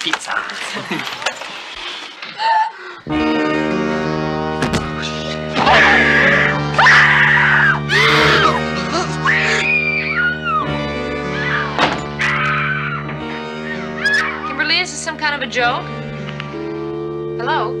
[0.00, 0.32] Pizza.
[14.46, 15.84] Kimberly, is this some kind of a joke?
[17.38, 17.79] Hello?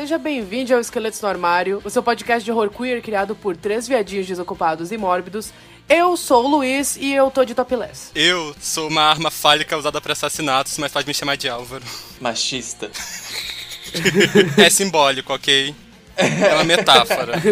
[0.00, 3.86] Seja bem-vindo ao Esqueletos no Armário, o seu podcast de horror queer criado por três
[3.86, 5.52] viadinhos desocupados e mórbidos.
[5.86, 8.10] Eu sou o Luiz e eu tô de topless.
[8.14, 11.84] Eu sou uma arma fálica usada para assassinatos, mas pode me chamar de Álvaro.
[12.18, 12.90] Machista.
[14.56, 15.74] É simbólico, ok?
[16.16, 17.34] É uma metáfora.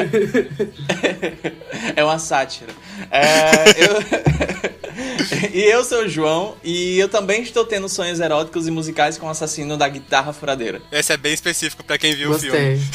[1.97, 2.73] É uma sátira.
[3.11, 5.51] É, eu...
[5.55, 9.27] e eu sou o João e eu também estou tendo sonhos eróticos e musicais com
[9.27, 10.83] o assassino da guitarra furadeira.
[10.93, 12.51] Esse é bem específico pra quem viu o Gostei.
[12.51, 12.89] filme.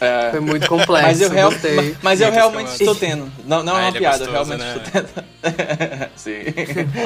[0.00, 1.02] É, Foi muito complexo.
[1.08, 1.50] mas eu, real...
[1.74, 3.30] mas- mas eu realmente estou tendo.
[3.46, 4.82] Não, não Ah, é uma ele é piada, eu gostoso, realmente né?
[4.84, 6.10] estou tendo.
[6.16, 6.42] Sim.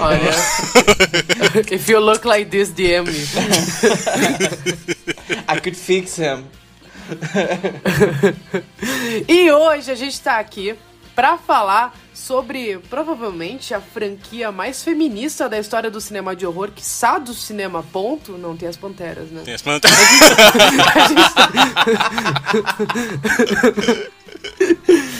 [0.00, 1.74] Olha.
[1.74, 3.18] If you look like this, DM me.
[5.48, 6.44] I could fix him.
[9.28, 10.74] E hoje a gente tá aqui
[11.14, 16.84] pra falar sobre provavelmente a franquia mais feminista da história do cinema de horror, que
[16.84, 18.32] sabe do cinema, ponto.
[18.32, 19.42] Não tem as panteras, né?
[19.44, 19.88] Tem esse planta-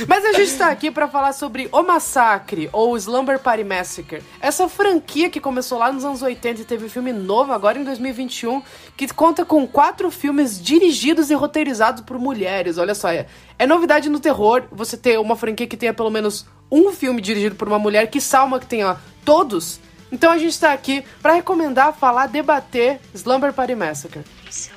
[0.06, 4.22] Mas a gente tá aqui pra falar sobre O Massacre, ou Slumber Party Massacre.
[4.40, 8.62] Essa franquia que começou lá nos anos 80 e teve filme novo agora em 2021,
[8.96, 12.78] que conta com quatro filmes dirigidos e roteirizados por mulheres.
[12.78, 13.26] Olha só, é,
[13.58, 17.54] é novidade no terror você ter uma franquia que tenha pelo menos um filme dirigido
[17.54, 19.80] por uma mulher, que salma que tenha todos.
[20.10, 24.22] Então a gente tá aqui pra recomendar, falar, debater Slumber Party Massacre.
[24.50, 24.70] So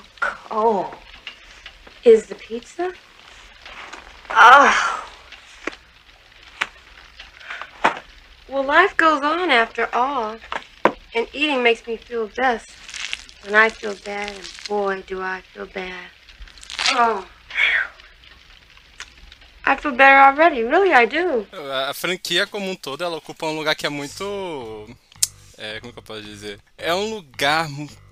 [0.50, 0.90] cold.
[2.06, 2.94] Is the pizza?
[4.30, 5.04] Oh.
[8.50, 10.38] Well, life goes on after all.
[11.16, 12.70] And eating makes me feel best.
[13.44, 16.10] When I feel bad, and boy, do I feel bad.
[16.92, 17.28] Oh.
[19.66, 20.64] I feel better already.
[20.64, 21.46] Really, I do.
[21.90, 24.88] A franquia como um todo, ela ocupa um lugar que é muito...
[25.58, 26.60] É, como que eu posso dizer?
[26.78, 27.68] É um lugar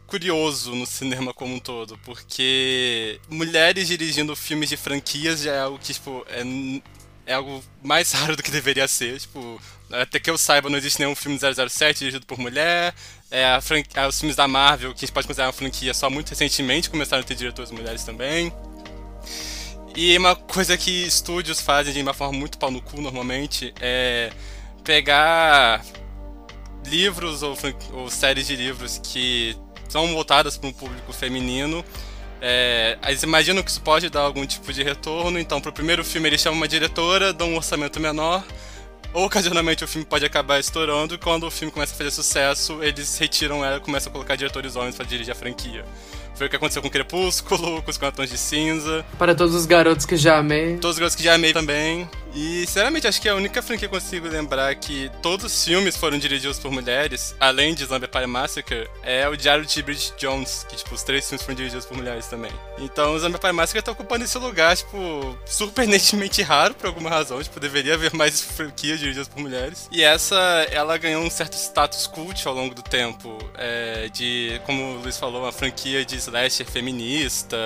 [0.07, 5.79] curioso no cinema como um todo, porque mulheres dirigindo filmes de franquias já é algo
[5.79, 6.43] que, tipo, é,
[7.25, 9.61] é algo mais raro do que deveria ser, tipo...
[9.91, 12.93] Até que eu saiba, não existe nenhum filme 007 dirigido por mulher.
[13.29, 13.43] É,
[13.93, 16.89] é, os filmes da Marvel, que a gente pode considerar uma franquia, só muito recentemente
[16.89, 18.51] começaram a ter diretores mulheres também.
[19.95, 24.31] E uma coisa que estúdios fazem de uma forma muito pau no cu normalmente é
[24.83, 25.85] pegar
[26.85, 27.57] livros ou,
[27.93, 29.55] ou séries de livros que
[29.95, 31.81] são voltadas para um público feminino.
[32.41, 36.03] É, eles imaginam que isso pode dar algum tipo de retorno, então para o primeiro
[36.03, 38.43] filme eles chamam uma diretora, dão um orçamento menor,
[39.13, 42.83] ou ocasionalmente o filme pode acabar estourando e quando o filme começa a fazer sucesso,
[42.83, 45.85] eles retiram ela e começam a colocar diretores homens para dirigir a franquia.
[46.35, 50.05] Foi o que aconteceu com Crepúsculo, com os Cantões de Cinza, Para todos os garotos
[50.05, 50.75] que já amei.
[50.75, 52.09] todos os garotos que já amei também.
[52.35, 55.63] E, sinceramente, acho que é a única franquia que eu consigo lembrar que todos os
[55.63, 60.13] filmes foram dirigidos por mulheres, além de Zombie Party Massacre, é o Diário de Bridget
[60.17, 62.51] Jones, que, tipo, os três filmes foram dirigidos por mulheres também.
[62.77, 67.41] Então, Zombie Party Massacre tá ocupando esse lugar, tipo, surpreendentemente raro por alguma razão.
[67.41, 69.87] Tipo, deveria haver mais franquias dirigidas por mulheres.
[69.89, 70.35] E essa,
[70.71, 75.17] ela ganhou um certo status cult ao longo do tempo, é, de, como o Luiz
[75.17, 77.57] falou, uma franquia de slasher feminista,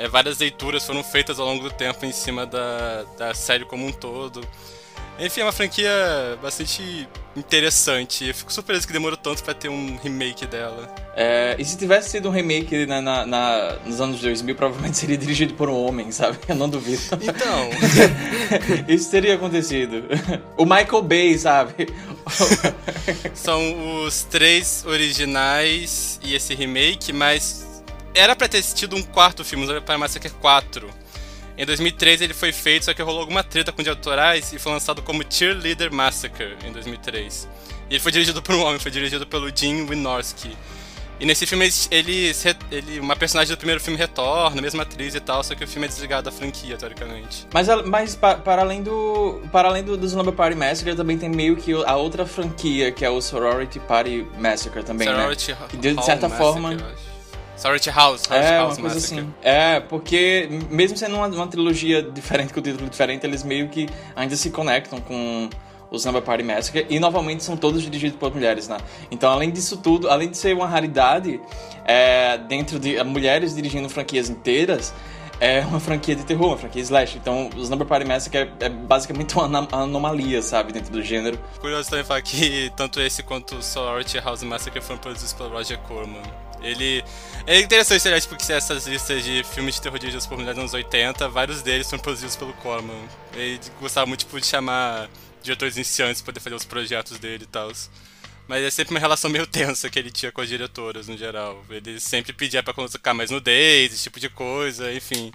[0.00, 3.86] é, várias leituras foram feitas ao longo do tempo em cima da, da série como
[3.86, 4.40] um todo.
[5.22, 5.90] Enfim, é uma franquia
[6.40, 8.26] bastante interessante.
[8.28, 10.88] Eu fico surpreso que demorou tanto pra ter um remake dela.
[11.14, 15.18] É, e se tivesse sido um remake na, na- na- nos anos 2000, provavelmente seria
[15.18, 16.38] dirigido por um homem, sabe?
[16.48, 17.02] Eu não duvido.
[17.20, 17.68] Então,
[18.88, 20.04] Isso teria acontecido.
[20.56, 21.86] O Michael Bay, sabe?
[23.34, 27.66] são os três originais e esse remake, mas
[28.14, 30.90] era pra ter tido um quarto filme, Zombie Party Massacre 4.
[31.56, 34.72] Em 2003 ele foi feito, só que rolou alguma treta com direitos autorais e foi
[34.72, 37.48] lançado como Cheerleader Massacre em 2003.
[37.88, 40.56] E ele foi dirigido por um homem, foi dirigido pelo Jim Wynorski.
[41.20, 42.32] E nesse filme ele,
[42.70, 45.68] ele, uma personagem do primeiro filme retorna, a mesma atriz e tal, só que o
[45.68, 47.46] filme é desligado da franquia, teoricamente.
[47.52, 51.56] Mas, mas para além do para além do, do Slumber Party Massacre, também tem meio
[51.56, 55.58] que a outra franquia, que é o Sorority Party Massacre também, Sorority né?
[55.68, 56.74] Que de certa Hall forma...
[57.60, 59.20] Sorority House, House é, House uma coisa Massacre.
[59.20, 59.34] assim.
[59.42, 63.86] É, porque mesmo sendo uma, uma trilogia diferente, com título diferente, eles meio que
[64.16, 65.50] ainda se conectam com
[65.90, 68.78] o Slumber Party Massacre, e novamente são todos dirigidos por mulheres, né?
[69.10, 71.40] Então, além disso tudo, além de ser uma raridade
[71.84, 74.94] é, dentro de uh, mulheres dirigindo franquias inteiras,
[75.40, 77.18] é uma franquia de terror, uma franquia slash.
[77.18, 81.38] Então, o Slumber Party Massacre é, é basicamente uma anomalia, sabe, dentro do gênero.
[81.60, 85.78] Curioso também falar que tanto esse quanto o Sorority House Massacre foram produzidos pelo Roger
[85.80, 86.22] Corman.
[86.62, 87.04] Ele.
[87.46, 90.74] É interessante, né, tipo, que essas listas de filmes de terror dirigidos por mulheres nos
[90.74, 93.08] anos 80, vários deles foram produzidos pelo Corman.
[93.34, 95.08] Ele gostava muito tipo, de chamar
[95.42, 97.72] diretores iniciantes para poder fazer os projetos dele e tal.
[98.46, 101.62] Mas é sempre uma relação meio tensa que ele tinha com as diretoras, no geral.
[101.70, 105.32] Ele sempre pedia pra colocar mais nudez, esse tipo de coisa, enfim.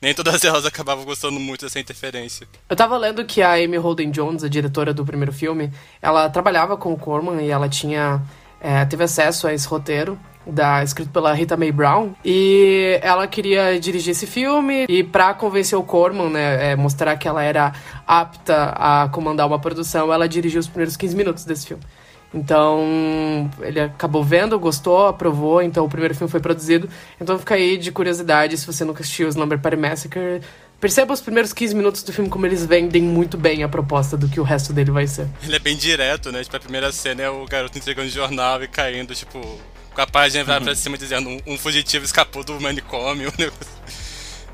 [0.00, 2.46] Nem todas elas acabavam gostando muito dessa interferência.
[2.68, 5.72] Eu tava lendo que a Amy Holden Jones, a diretora do primeiro filme,
[6.02, 8.22] ela trabalhava com o Corman e ela tinha...
[8.60, 12.12] É, teve acesso a esse roteiro da, escrito pela Rita Mae Brown.
[12.24, 17.26] E ela queria dirigir esse filme e para convencer o Corman, né, é, mostrar que
[17.26, 17.72] ela era
[18.06, 21.82] apta a comandar uma produção, ela dirigiu os primeiros 15 minutos desse filme.
[22.34, 26.88] Então, ele acabou vendo, gostou, aprovou, então o primeiro filme foi produzido.
[27.20, 30.42] Então fica aí de curiosidade, se você nunca assistiu Slumber Party Massacre,
[30.80, 34.28] perceba os primeiros 15 minutos do filme como eles vendem muito bem a proposta do
[34.28, 35.28] que o resto dele vai ser.
[35.42, 36.42] Ele é bem direto, né?
[36.42, 39.40] Tipo, a primeira cena é o garoto entregando jornal e caindo, tipo,
[39.94, 43.32] com a página vai pra cima dizendo um, um fugitivo escapou do manicômio.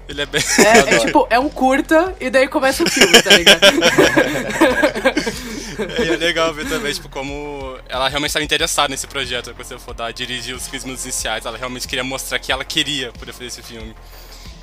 [0.08, 0.42] Ele é bem.
[0.58, 3.62] É, é, tipo, é um curta e daí começa o filme, tá ligado?
[6.04, 9.78] e é legal ver também, tipo, como ela realmente estava interessada nesse projeto, quando você
[9.78, 13.32] for dar, dirigir os 15 minutos iniciais, ela realmente queria mostrar que ela queria poder
[13.32, 13.94] fazer esse filme.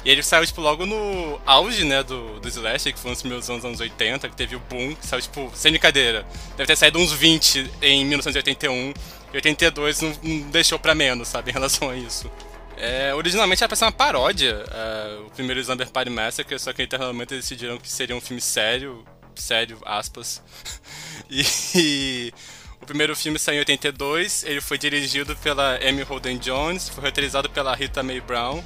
[0.03, 3.49] E ele saiu, tipo, logo no auge, né, do, do Slash, que foi nos meus
[3.49, 6.25] anos, anos 80, que teve o boom, que saiu, tipo, sem brincadeira.
[6.55, 8.93] Deve ter saído uns 20 em 1981,
[9.33, 12.31] e 82 não, não deixou pra menos, sabe, em relação a isso.
[12.77, 16.81] É, originalmente era pra ser uma paródia, uh, o primeiro Slumber Party Massacre, só que
[16.81, 19.03] internamente eles decidiram que seria um filme sério,
[19.35, 20.41] sério, aspas.
[21.29, 21.43] e,
[21.75, 22.33] e,
[22.81, 27.49] o primeiro filme saiu em 82, ele foi dirigido pela Amy Holden Jones, foi roteirizado
[27.49, 28.63] pela Rita Mae Brown.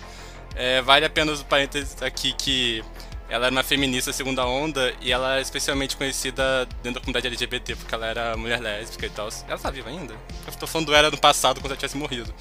[0.55, 2.83] É, vale a pena os parênteses aqui que
[3.29, 7.75] ela era uma feminista segunda onda e ela é especialmente conhecida dentro da comunidade LGBT
[7.75, 9.29] porque ela era mulher lésbica e tal.
[9.47, 10.13] Ela tá viva ainda?
[10.45, 12.33] Eu tô falando era no passado quando ela tivesse morrido.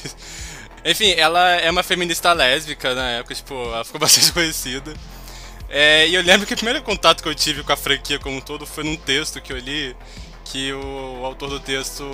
[0.84, 4.94] Enfim, ela é uma feminista lésbica na época, tipo, ela ficou bastante conhecida.
[5.68, 8.36] É, e eu lembro que o primeiro contato que eu tive com a franquia como
[8.36, 9.96] um todo foi num texto que eu li,
[10.50, 12.04] que o, autor do texto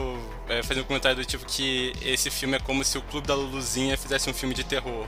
[0.48, 3.34] é, fazia um comentário do tipo que esse filme é como se o Clube da
[3.34, 5.06] Luluzinha fizesse um filme de terror.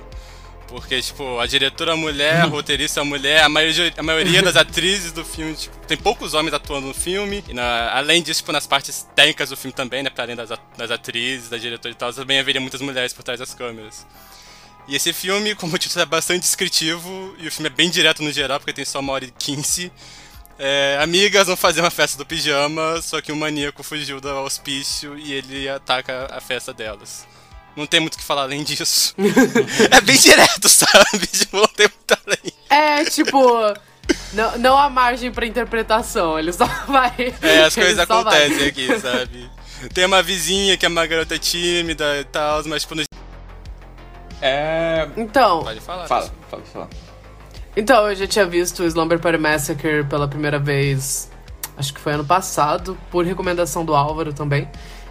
[0.68, 5.24] Porque, tipo, a diretora mulher, a roteirista mulher, a maioria, a maioria das atrizes do
[5.24, 7.44] filme, tipo, tem poucos homens atuando no filme.
[7.48, 10.10] E na, além disso, tipo, nas partes técnicas do filme também, né?
[10.10, 13.38] Pra além das, das atrizes, da diretora e tal, também haveria muitas mulheres por trás
[13.38, 14.06] das câmeras.
[14.88, 18.22] E esse filme, como o título é bastante descritivo, e o filme é bem direto
[18.22, 19.92] no geral, porque tem só uma hora e quinze.
[20.58, 25.18] É, amigas vão fazer uma festa do pijama, só que um maníaco fugiu do hospício
[25.18, 27.26] e ele ataca a festa delas.
[27.76, 29.14] Não tem muito o que falar além disso.
[29.90, 31.26] é bem direto, sabe?
[31.26, 32.52] Tipo, não tem muito além.
[32.70, 33.38] É, tipo.
[34.32, 37.34] Não, não há margem pra interpretação, ele só vai.
[37.42, 38.68] É, as coisas acontecem vai.
[38.68, 39.50] aqui, sabe?
[39.92, 42.94] Tem uma vizinha que é uma garota tímida e tal, mas tipo.
[44.40, 45.08] É.
[45.16, 45.64] Então.
[45.64, 46.06] Pode falar.
[46.06, 47.03] Fala, fala, fala.
[47.76, 51.30] Então, eu já tinha visto Slumber Party Massacre pela primeira vez,
[51.76, 54.68] acho que foi ano passado, por recomendação do Álvaro também.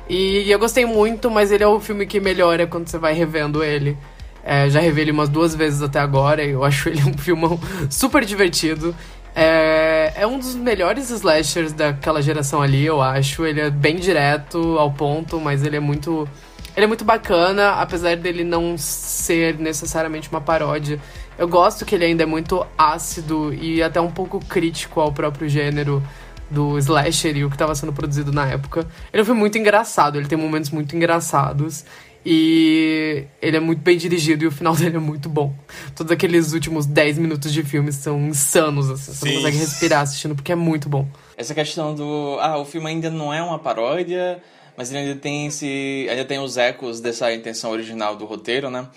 [0.09, 3.63] E eu gostei muito, mas ele é o filme que melhora quando você vai revendo
[3.63, 3.97] ele.
[4.43, 7.59] É, já revi ele umas duas vezes até agora, e eu acho ele um filmão
[7.89, 8.95] super divertido.
[9.35, 13.45] É, é um dos melhores slashers daquela geração ali, eu acho.
[13.45, 16.27] Ele é bem direto, ao ponto, mas ele é muito.
[16.75, 20.99] Ele é muito bacana, apesar dele não ser necessariamente uma paródia.
[21.37, 25.49] Eu gosto que ele ainda é muito ácido e até um pouco crítico ao próprio
[25.49, 26.03] gênero
[26.49, 28.87] do slasher e o que estava sendo produzido na época.
[29.11, 31.85] Ele foi muito engraçado, ele tem momentos muito engraçados.
[32.25, 35.53] E ele é muito bem dirigido e o final dele é muito bom.
[35.95, 39.13] Todos aqueles últimos 10 minutos de filme são insanos, assim.
[39.13, 41.07] Você não consegue respirar assistindo porque é muito bom.
[41.35, 42.37] Essa questão do.
[42.39, 44.41] Ah, o filme ainda não é uma paródia,
[44.77, 46.07] mas ele ainda tem esse.
[46.09, 48.87] ainda tem os ecos dessa intenção original do roteiro, né?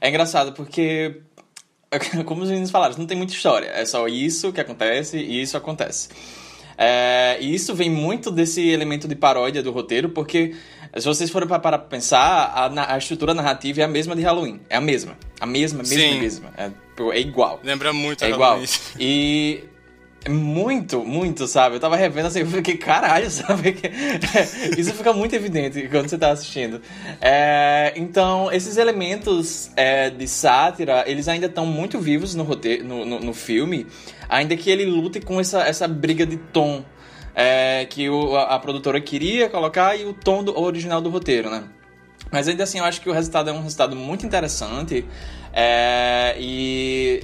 [0.00, 1.22] É engraçado porque.
[2.24, 3.68] Como os meninos falaram, não tem muita história.
[3.68, 6.08] É só isso que acontece e isso acontece.
[6.76, 10.54] É, e isso vem muito desse elemento de paródia do roteiro, porque
[10.96, 14.60] se vocês forem para pra pensar, a, a, estrutura narrativa é a mesma de Halloween.
[14.68, 15.16] É a mesma.
[15.40, 16.20] A mesma, mesma, Sim.
[16.20, 16.50] mesma.
[16.56, 16.70] É,
[17.12, 17.60] é igual.
[17.62, 18.60] Lembra muito é igual.
[18.98, 19.64] E
[20.28, 21.76] muito, muito, sabe?
[21.76, 23.76] Eu tava revendo assim, eu fiquei, caralho, sabe?
[24.78, 26.80] Isso fica muito evidente quando você tá assistindo.
[27.20, 33.04] É, então, esses elementos é, de sátira, eles ainda estão muito vivos no, roteiro, no,
[33.04, 33.86] no, no, filme,
[34.28, 36.84] ainda que ele lute com essa, essa briga de tom
[37.34, 41.50] é, que o, a, a, produtora queria colocar e o tom do, original do roteiro,
[41.50, 41.64] né?
[42.30, 45.04] Mas ainda assim, eu acho que o resultado é um resultado muito interessante.
[45.52, 47.22] É, e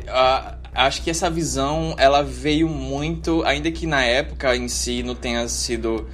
[0.75, 5.47] acho que essa visão ela veio muito, ainda que na época em si não tenha
[5.49, 6.07] sido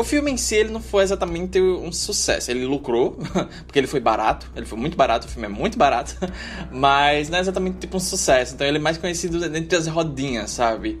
[0.00, 2.50] o filme em si ele não foi exatamente um sucesso.
[2.50, 3.18] Ele lucrou,
[3.66, 6.16] porque ele foi barato, ele foi muito barato, o filme é muito barato,
[6.72, 8.54] mas não é exatamente tipo um sucesso.
[8.54, 10.98] Então ele é mais conhecido entre as rodinhas, sabe?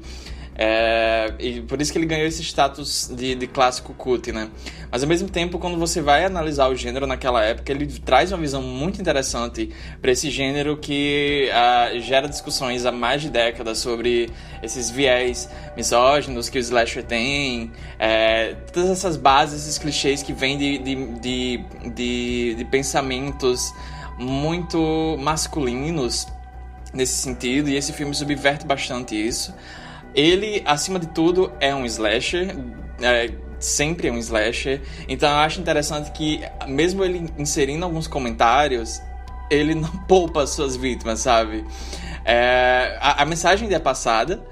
[0.62, 4.50] É, e por isso que ele ganhou esse status de, de clássico cult, né?
[4.92, 8.36] Mas ao mesmo tempo, quando você vai analisar o gênero naquela época, ele traz uma
[8.36, 9.70] visão muito interessante
[10.02, 14.28] para esse gênero que uh, gera discussões há mais de décadas sobre
[14.62, 20.58] esses viés misóginos que o slasher tem, é, todas essas bases, esses clichês que vêm
[20.58, 23.72] de, de, de, de pensamentos
[24.18, 26.28] muito masculinos
[26.92, 29.54] nesse sentido, e esse filme subverte bastante isso.
[30.14, 32.56] Ele, acima de tudo, é um slasher.
[33.00, 34.80] É, sempre é um slasher.
[35.08, 39.00] Então eu acho interessante que, mesmo ele inserindo alguns comentários,
[39.50, 41.64] ele não poupa suas vítimas, sabe?
[42.24, 44.42] É, a, a, mensagem é passada,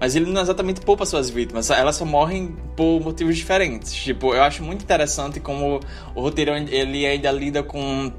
[0.00, 1.70] mas ele não exatamente poupa suas vítimas.
[1.70, 3.92] Elas só morrem por motivos diferentes.
[3.92, 5.80] Tipo, eu acho muito interessante como
[6.14, 8.12] o roteiro ele ainda lida com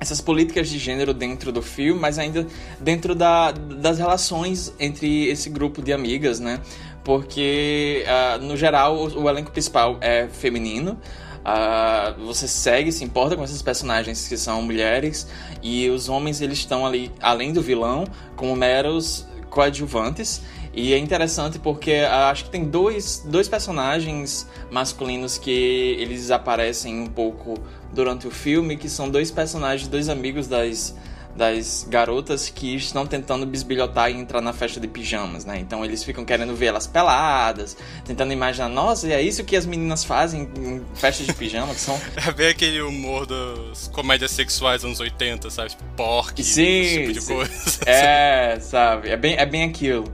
[0.00, 2.46] essas políticas de gênero dentro do filme, mas ainda
[2.80, 6.60] dentro da, das relações entre esse grupo de amigas, né?
[7.02, 10.98] Porque, uh, no geral, o, o, elenco principal é feminino.
[11.38, 15.26] Uh, você segue, se importa com esses personagens que são mulheres
[15.62, 18.04] e os homens eles estão ali, além do vilão,
[18.36, 20.42] como meros coadjuvantes.
[20.72, 25.50] E é interessante porque uh, acho que tem dois, dois personagens masculinos que
[25.98, 27.54] eles aparecem um pouco
[27.92, 30.94] durante o filme, que são dois personagens, dois amigos das,
[31.34, 35.58] das garotas que estão tentando bisbilhotar e entrar na festa de pijamas, né?
[35.58, 40.04] Então eles ficam querendo ver elas peladas, tentando imaginar, nossa, é isso que as meninas
[40.04, 41.98] fazem em festas de pijama, que são...
[42.28, 45.70] É bem aquele humor das comédias sexuais anos 80, sabe?
[45.70, 47.34] Tipo, pork, sim, esse tipo de sim.
[47.34, 47.80] coisa.
[47.86, 49.08] É, sabe?
[49.08, 50.04] É bem, é bem aquilo.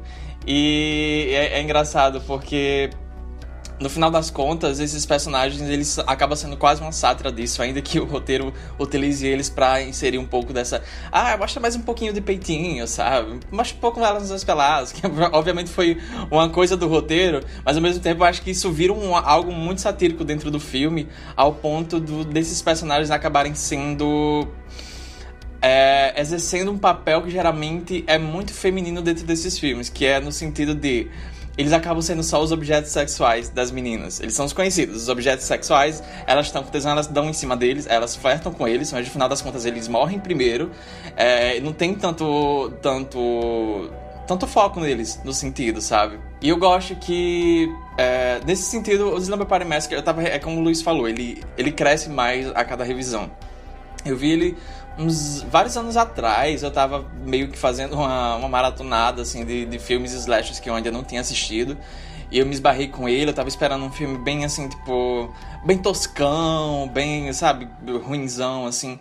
[0.46, 2.90] E é, é engraçado porque
[3.80, 7.98] no final das contas, esses personagens eles acabam sendo quase uma sátira disso, ainda que
[7.98, 10.82] o roteiro utilize eles para inserir um pouco dessa.
[11.10, 13.40] Ah, mostra mais um pouquinho de peitinho, sabe?
[13.50, 15.98] Mostra um pouco elas nas peladas, que obviamente foi
[16.30, 19.52] uma coisa do roteiro, mas ao mesmo tempo eu acho que isso vira um, algo
[19.52, 24.46] muito satírico dentro do filme, ao ponto do, desses personagens acabarem sendo.
[25.66, 30.30] É, exercendo um papel que geralmente é muito feminino dentro desses filmes, que é no
[30.30, 31.09] sentido de
[31.56, 34.21] eles acabam sendo só os objetos sexuais das meninas.
[34.21, 34.97] Eles são os conhecidos.
[34.97, 38.92] Os objetos sexuais, elas estão com elas dão em cima deles, elas flertam com eles,
[38.92, 40.71] mas no final das contas eles morrem primeiro.
[41.16, 42.71] É, não tem tanto.
[42.83, 43.90] tanto.
[44.26, 46.18] tanto foco neles, no sentido, sabe?
[46.42, 47.75] E eu gosto que.
[47.97, 51.42] É, nesse sentido, o Slumber Party Massacre, eu tava, é como o Luiz falou, ele,
[51.56, 53.30] ele cresce mais a cada revisão.
[54.04, 54.56] Eu vi ele
[54.98, 59.78] uns vários anos atrás eu tava meio que fazendo uma, uma maratonada assim de, de
[59.78, 61.76] filmes slashers que eu ainda não tinha assistido
[62.34, 65.32] e eu me esbarrei com ele, eu tava esperando um filme bem assim, tipo,
[65.64, 67.68] bem toscão, bem, sabe,
[68.04, 68.98] ruinzão assim.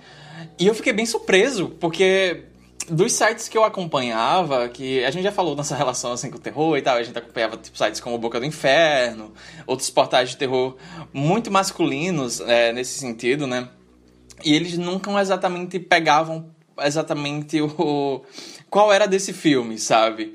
[0.59, 2.43] E eu fiquei bem surpreso, porque
[2.87, 6.39] dos sites que eu acompanhava, que a gente já falou nessa relação assim com o
[6.39, 9.33] terror e tal, a gente acompanhava tipo, sites como Boca do Inferno,
[9.65, 10.75] outros portais de terror
[11.11, 13.67] muito masculinos é, nesse sentido, né?
[14.43, 18.21] E eles nunca exatamente pegavam exatamente o
[18.69, 20.33] qual era desse filme, sabe?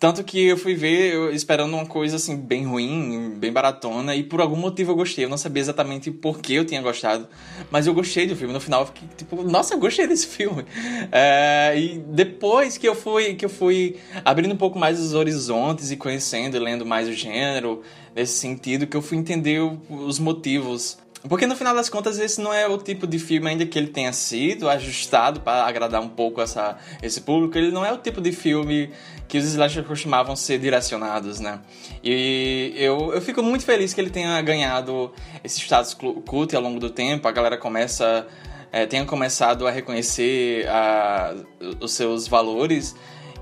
[0.00, 4.24] Tanto que eu fui ver eu, esperando uma coisa assim bem ruim, bem baratona e
[4.24, 5.24] por algum motivo eu gostei.
[5.24, 7.28] Eu não sabia exatamente por que eu tinha gostado,
[7.70, 8.52] mas eu gostei do filme.
[8.52, 10.64] No final eu fiquei tipo, nossa, eu gostei desse filme.
[11.12, 15.92] É, e depois que eu fui que eu fui abrindo um pouco mais os horizontes
[15.92, 17.82] e conhecendo, e lendo mais o gênero
[18.14, 20.98] nesse sentido que eu fui entender os motivos
[21.28, 23.88] porque no final das contas esse não é o tipo de filme ainda que ele
[23.88, 28.20] tenha sido ajustado para agradar um pouco essa, esse público, ele não é o tipo
[28.20, 28.90] de filme
[29.28, 31.60] que os slashers costumavam ser direcionados, né?
[32.02, 36.78] E eu, eu fico muito feliz que ele tenha ganhado esse status cult ao longo
[36.78, 38.26] do tempo, a galera começa
[38.72, 41.34] é, tenha começado a reconhecer a,
[41.80, 42.94] os seus valores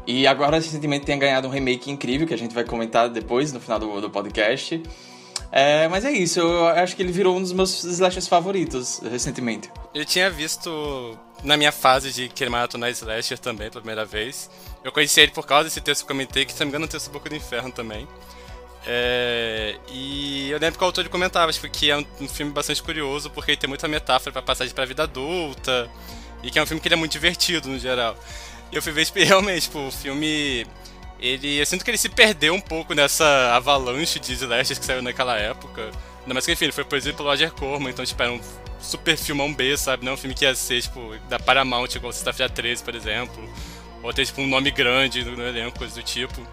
[0.06, 3.60] E agora, recentemente, tem ganhado um remake incrível, que a gente vai comentar depois, no
[3.60, 4.82] final do, do podcast.
[5.56, 9.70] É, mas é isso, eu acho que ele virou um dos meus slashers favoritos recentemente.
[9.94, 14.50] Eu tinha visto na minha fase de querer maratonar slasher também, pela primeira vez.
[14.82, 16.86] Eu conheci ele por causa desse texto que eu comentei, que se não me engano
[16.86, 18.08] é um texto Boca do Inferno também.
[18.84, 23.30] É, e eu lembro que o autor comentava tipo, que é um, filme bastante curioso,
[23.30, 25.88] porque tem muita metáfora para passagem pra vida adulta,
[26.42, 28.16] e que é um filme que é muito divertido no geral.
[28.72, 30.66] E eu fui ver tipo, realmente, tipo, o filme.
[31.24, 31.58] Ele.
[31.58, 35.36] Eu sinto que ele se perdeu um pouco nessa avalanche de slashers que saiu naquela
[35.36, 35.90] época.
[36.20, 38.40] Ainda mais que, enfim, ele foi produzido pelo Roger Corman, então, tipo, era um
[38.78, 40.04] super filmão B, sabe?
[40.04, 43.48] Não é um filme que ia ser, tipo, da Paramount, igual Sexta-feira 13, por exemplo.
[44.02, 46.46] Ou ter, tipo, um nome grande no, no elenco, coisa do tipo.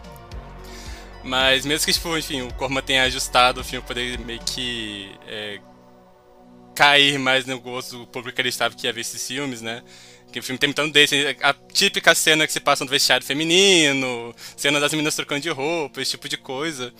[1.23, 5.11] Mas mesmo que, tipo, enfim, o Corman tenha ajustado o filme pra poder meio que
[5.27, 5.59] é,
[6.73, 9.83] cair mais no gosto do público que ele estava que ia ver esses filmes, né?
[10.31, 14.33] Que o filme tem tanto desse, a típica cena que se passa no vestiário feminino,
[14.55, 16.93] cena das meninas trocando de roupa, esse tipo de coisa.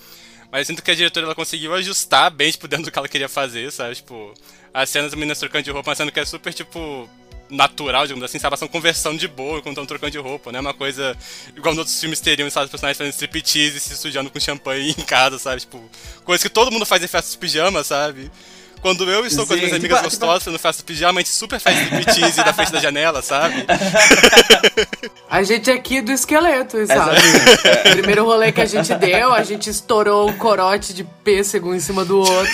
[0.52, 3.30] Mas sinto que a diretora ela conseguiu ajustar bem, tipo, dentro do que ela queria
[3.30, 3.96] fazer, sabe?
[3.96, 4.34] Tipo,
[4.74, 7.10] as cenas das meninas trocando de roupa, uma cena que é super, tipo,
[7.50, 8.52] natural, digamos assim, sabe?
[8.52, 10.60] Elas estão conversando de boa quando estão trocando de roupa, né?
[10.60, 11.16] Uma coisa
[11.56, 12.66] igual nos outros filmes teriam, sabe?
[12.66, 15.62] Os personagens fazendo striptease e se sujando com champanhe em casa, sabe?
[15.62, 15.90] Tipo,
[16.26, 18.32] coisa que todo mundo faz em festa de pijama, sabe?
[18.82, 20.46] Quando eu estou com as minhas amigas tipo, gostosas tipo...
[20.46, 23.66] fazendo festa pijama, a gente super faz striptease da frente da janela, sabe?
[25.30, 27.16] A gente é aqui do esqueleto, sabe?
[27.64, 27.92] É.
[27.92, 32.04] Primeiro rolê que a gente deu, a gente estourou o corote de pêssego em cima
[32.04, 32.52] do outro.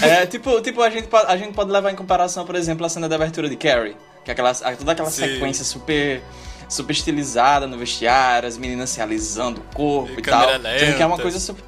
[0.00, 3.06] É, tipo, tipo a, gente, a gente pode levar em comparação, por exemplo, a cena
[3.06, 3.96] da abertura de Carrie.
[4.24, 5.26] Que é aquela, toda aquela Sim.
[5.26, 6.22] sequência super
[6.68, 10.46] super estilizada no vestiário, as meninas se alisando o corpo e, e tal.
[10.58, 10.96] Lenta.
[10.96, 11.64] Que é uma coisa super.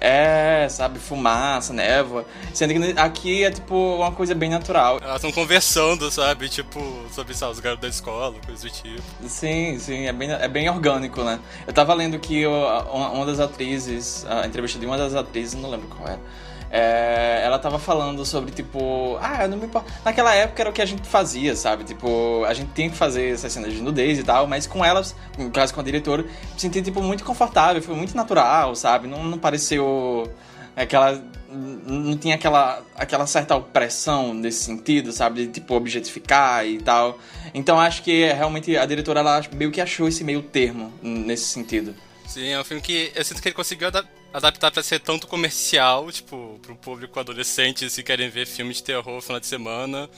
[0.00, 2.24] É, sabe, fumaça, névoa.
[2.52, 4.98] Sendo que aqui é tipo uma coisa bem natural.
[5.02, 6.48] Elas estão conversando, sabe?
[6.48, 6.80] Tipo,
[7.12, 9.02] sobre sabe, os garotos da escola, coisa do tipo.
[9.26, 11.38] Sim, sim, é bem, é bem orgânico, né?
[11.66, 15.70] Eu tava lendo que uma, uma das atrizes, a entrevista de uma das atrizes, não
[15.70, 16.20] lembro qual era
[16.70, 19.90] é, ela tava falando sobre, tipo, ah, eu não me importo.
[20.04, 21.84] Naquela época era o que a gente fazia, sabe?
[21.84, 25.14] Tipo, a gente tinha que fazer essas cenas de nudez e tal, mas com elas,
[25.38, 29.06] no caso com a diretora, me senti, tipo, muito confortável, foi muito natural, sabe?
[29.06, 30.30] Não, não pareceu
[30.76, 31.22] aquela.
[31.50, 35.46] Não tinha aquela, aquela certa opressão nesse sentido, sabe?
[35.46, 37.18] De, tipo, objetificar e tal.
[37.54, 41.94] Então acho que realmente a diretora, ela meio que achou esse meio termo nesse sentido.
[42.26, 43.88] Sim, é um filme que eu sinto que ele conseguiu
[44.32, 49.14] adaptar para ser tanto comercial, tipo, pro público adolescente se querem ver filmes de terror
[49.14, 50.08] no final de semana,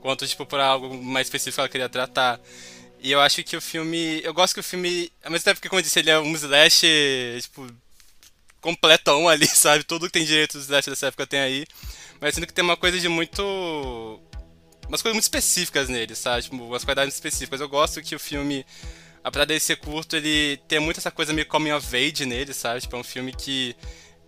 [0.00, 2.40] quanto, tipo, para algo mais específico que ela queria tratar.
[3.00, 4.20] E eu acho que o filme.
[4.24, 5.10] Eu gosto que o filme.
[5.22, 6.86] Ao mesmo tempo que, como eu disse, ele é um slash,
[7.42, 7.66] tipo,
[8.60, 9.84] completão ali, sabe?
[9.84, 11.66] Tudo que tem direito dos slash dessa época tem aí.
[12.20, 14.20] Mas sinto que tem uma coisa de muito.
[14.88, 16.42] Umas coisas muito específicas nele, sabe?
[16.42, 17.60] Tipo, umas qualidades específicas.
[17.60, 18.64] Eu gosto que o filme
[19.28, 22.80] apesar dele ser curto, ele tem muito essa coisa meio coming of age nele, sabe?
[22.80, 23.76] Tipo, é um filme que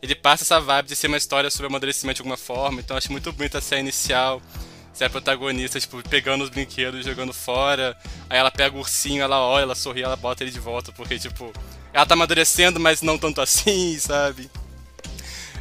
[0.03, 3.11] ele passa essa vibe de ser uma história sobre amadurecimento de alguma forma, então acho
[3.13, 4.41] muito bonita a cena inicial.
[4.93, 7.97] Se a protagonista, tipo, pegando os brinquedos, jogando fora.
[8.29, 11.19] Aí ela pega o ursinho, ela olha, ela sorri, ela bota ele de volta, porque,
[11.19, 11.53] tipo,
[11.93, 14.51] ela tá amadurecendo, mas não tanto assim, sabe?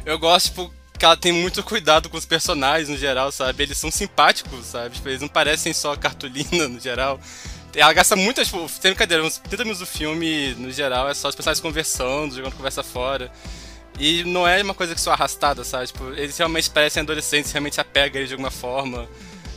[0.04, 3.62] Eu gosto, tipo, que ela tem muito cuidado com os personagens no geral, sabe?
[3.62, 4.96] Eles são simpáticos, sabe?
[4.96, 7.18] Tipo, eles não parecem só cartolina no geral.
[7.74, 11.28] Ela gasta muito, tipo, sem brincadeira, uns 30 minutos do filme, no geral, é só
[11.28, 13.30] os personagens conversando, jogando conversa fora.
[13.98, 15.86] E não é uma coisa que só arrastada, sabe?
[15.88, 19.08] Tipo, eles realmente parecem adolescentes, realmente se apegam a eles de alguma forma.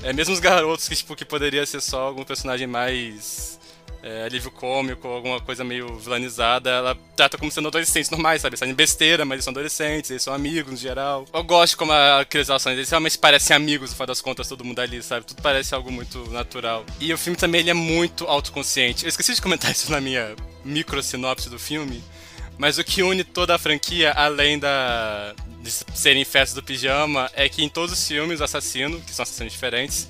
[0.03, 3.57] É, mesmo os garotos que, tipo, que poderia ser só algum personagem mais
[4.03, 8.57] é, alívio cômico, alguma coisa meio vilanizada, ela trata como sendo adolescentes normais, sabe?
[8.57, 11.25] Fazem besteira, mas eles são adolescentes, eles são amigos no geral.
[11.33, 14.79] Eu gosto como aquelas relações, eles realmente parecem amigos, no final das contas, todo mundo
[14.79, 15.25] ali, sabe?
[15.25, 16.85] Tudo parece algo muito natural.
[16.99, 19.05] E o filme também ele é muito autoconsciente.
[19.05, 20.35] Eu esqueci de comentar isso na minha
[20.65, 22.03] micro sinopse do filme,
[22.57, 27.47] mas o que une toda a franquia, além da de serem festas do pijama, é
[27.47, 30.09] que em todos os filmes o assassino, que são assassinos diferentes,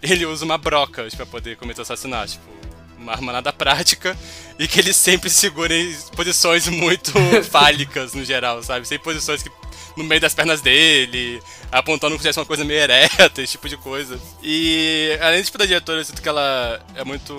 [0.00, 2.32] ele usa uma broca para poder cometer o assassinato.
[2.32, 2.57] Tipo,
[2.98, 4.16] uma arma nada prática
[4.58, 7.12] e que ele sempre segura em posições muito
[7.44, 8.86] fálicas no geral, sabe?
[8.86, 9.50] Sem posições que
[9.96, 13.68] no meio das pernas dele, apontando como se fosse uma coisa meio ereta, esse tipo
[13.68, 14.18] de coisa.
[14.42, 17.34] E além tipo, da diretora, eu sinto que ela é muito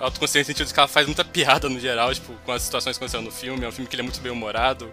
[0.00, 2.96] autoconsciente no sentido de que ela faz muita piada no geral, tipo, com as situações
[2.96, 3.64] que aconteceram no filme.
[3.64, 4.92] É um filme que ele é muito bem humorado.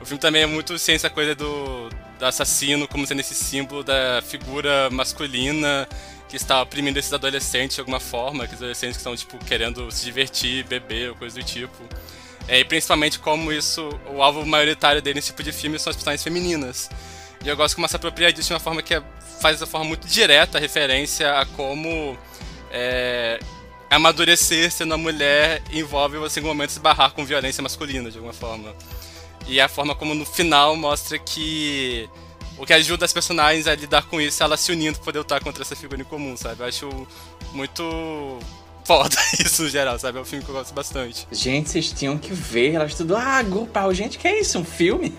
[0.00, 4.22] O filme também é muito ciência coisa do, do assassino como sendo esse símbolo da
[4.22, 5.88] figura masculina
[6.36, 10.04] que está oprimindo esses adolescentes de alguma forma, aqueles adolescentes que estão, tipo, querendo se
[10.04, 11.82] divertir, beber ou coisa do tipo.
[12.46, 15.96] É, e principalmente como isso, o alvo maioritário dele nesse tipo de filme são as
[15.96, 16.90] personagens femininas.
[17.44, 19.02] E eu gosto como essa apropria disso de uma forma que é,
[19.40, 22.16] faz de forma muito direta a referência a como
[22.70, 23.38] é,
[23.90, 28.34] amadurecer sendo a mulher envolve você em momentos se barrar com violência masculina, de alguma
[28.34, 28.74] forma.
[29.46, 32.08] E a forma como no final mostra que
[32.58, 35.18] o que ajuda as personagens a lidar com isso é ela se unindo pra poder
[35.18, 36.62] lutar contra essa figura em comum, sabe?
[36.62, 37.06] Eu acho
[37.52, 38.38] muito
[38.86, 40.18] foda isso no geral, sabe?
[40.18, 41.26] É um filme que eu gosto bastante.
[41.32, 42.74] Gente, vocês tinham que ver.
[42.74, 43.92] Elas tudo, ah, grupal.
[43.92, 44.60] Gente, que é isso?
[44.60, 45.12] Um filme?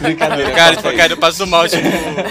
[0.00, 0.52] Brincadeira.
[0.52, 1.86] Cara, tipo, cara, eu passo mal, tipo.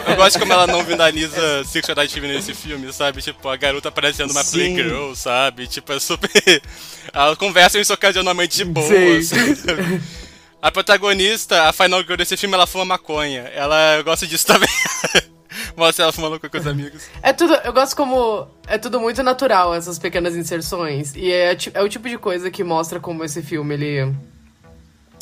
[0.07, 3.21] Eu gosto como ela não finaliza sexualidade feminina nesse filme, sabe?
[3.21, 4.73] Tipo, a garota parecendo uma Sim.
[4.75, 5.67] playgirl, sabe?
[5.67, 6.29] Tipo, é super.
[7.13, 9.21] Elas conversam isso ocasionalmente de boa, Sim.
[9.21, 10.01] sabe?
[10.61, 13.43] A protagonista, a final girl desse filme, ela fuma maconha.
[13.55, 14.67] Ela eu gosto disso também.
[15.79, 17.09] Mostra ela fumando com os amigos.
[17.23, 21.81] É tudo, eu gosto como é tudo muito natural essas pequenas inserções e é, é
[21.81, 24.13] o tipo de coisa que mostra como esse filme ele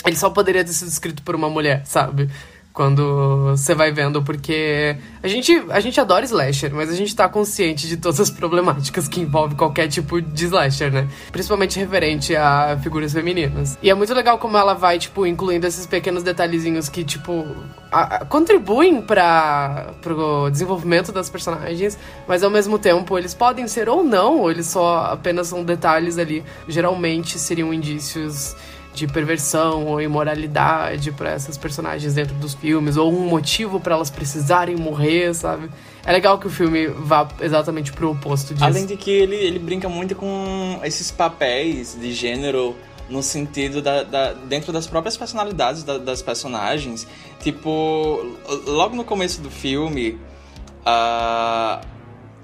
[0.05, 2.29] ele só poderia ter sido escrito por uma mulher, sabe?
[2.77, 7.27] Quando você vai vendo, porque a gente, a gente adora slasher, mas a gente tá
[7.27, 11.07] consciente de todas as problemáticas que envolve qualquer tipo de slasher, né?
[11.31, 13.79] Principalmente referente a figuras femininas.
[13.81, 17.47] E é muito legal como ela vai, tipo, incluindo esses pequenos detalhezinhos que, tipo,
[17.91, 23.89] a- a- contribuem para pro desenvolvimento das personagens, mas ao mesmo tempo eles podem ser
[23.89, 26.43] ou não, ou eles só apenas são detalhes ali.
[26.67, 28.55] Geralmente seriam indícios
[28.97, 34.09] de perversão ou imoralidade pra essas personagens dentro dos filmes, ou um motivo pra elas
[34.09, 35.69] precisarem morrer, sabe?
[36.05, 38.65] É legal que o filme vá exatamente pro oposto disso.
[38.65, 42.75] Além de que ele, ele brinca muito com esses papéis de gênero
[43.09, 47.07] no sentido da, da- dentro das próprias personalidades da- das personagens.
[47.41, 48.25] Tipo,
[48.65, 50.17] logo no começo do filme,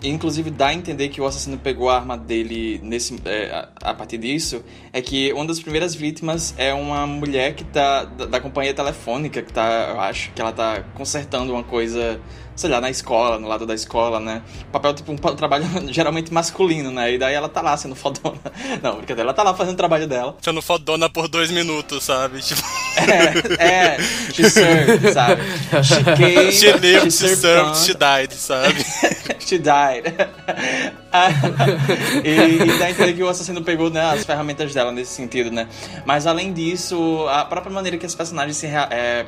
[0.09, 3.93] inclusive dá a entender que o assassino pegou a arma dele nesse, é, a, a
[3.93, 8.39] partir disso, é que uma das primeiras vítimas é uma mulher que tá da, da
[8.39, 12.19] companhia telefônica, que tá, eu acho que ela tá consertando uma coisa,
[12.55, 14.41] sei lá, na escola, no lado da escola, né?
[14.71, 17.13] Papel, tipo, um trabalho geralmente masculino, né?
[17.13, 18.39] E daí ela tá lá sendo fodona.
[18.81, 20.35] Não, brincadeira, ela tá lá fazendo o trabalho dela.
[20.41, 22.41] Sendo fodona por dois minutos, sabe?
[22.41, 22.61] Tipo,
[23.57, 23.97] É, é,
[24.33, 25.41] she served, sabe?
[25.83, 28.85] She came, she lived, she served served, she died, sabe?
[29.39, 30.13] She died.
[32.23, 35.51] E, e dá a entender que o assassino pegou né, as ferramentas dela nesse sentido,
[35.51, 35.67] né?
[36.05, 38.67] Mas além disso, a própria maneira que as personagens se.
[38.67, 39.25] é,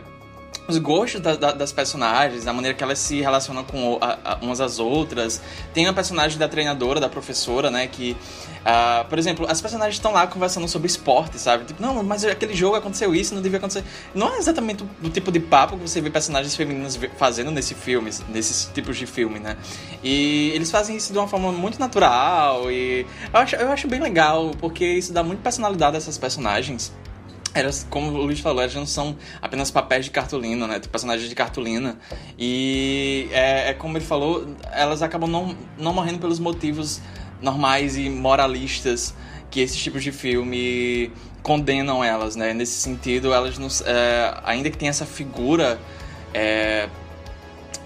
[0.68, 4.38] os gostos da- da- das personagens, a maneira que elas se relacionam com a- a-
[4.42, 5.42] umas às outras.
[5.74, 7.86] Tem a personagem da treinadora, da professora, né?
[7.88, 8.18] Que,
[8.66, 11.66] ah, por exemplo, as personagens estão lá conversando sobre esporte, sabe?
[11.66, 13.84] Tipo, não, mas aquele jogo aconteceu isso, não devia acontecer.
[14.14, 17.76] Não é exatamente o, o tipo de papo que você vê personagens femininas fazendo nesse
[17.76, 19.58] filme, nesses tipos de filme, né?
[20.04, 24.00] E eles fazem isso de uma forma muito natural e eu acho, eu acho bem
[24.00, 26.92] legal, porque isso dá muito personalidade a essas personagens.
[27.56, 30.80] Elas, como o Luiz falou, elas não são apenas papéis de cartolina, né?
[30.80, 31.98] Personagens de cartolina.
[32.38, 37.02] E é, é como ele falou, elas acabam não, não morrendo pelos motivos
[37.42, 39.16] normais e moralistas
[39.50, 42.54] que esses tipos de filme condenam elas, né?
[42.54, 45.80] Nesse sentido, elas não, é, ainda que tenha essa figura
[46.34, 46.90] é,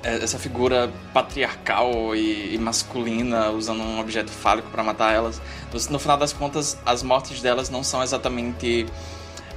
[0.01, 5.41] essa figura patriarcal e, e masculina usando um objeto fálico para matar elas.
[5.89, 8.85] No final das contas, as mortes delas não são exatamente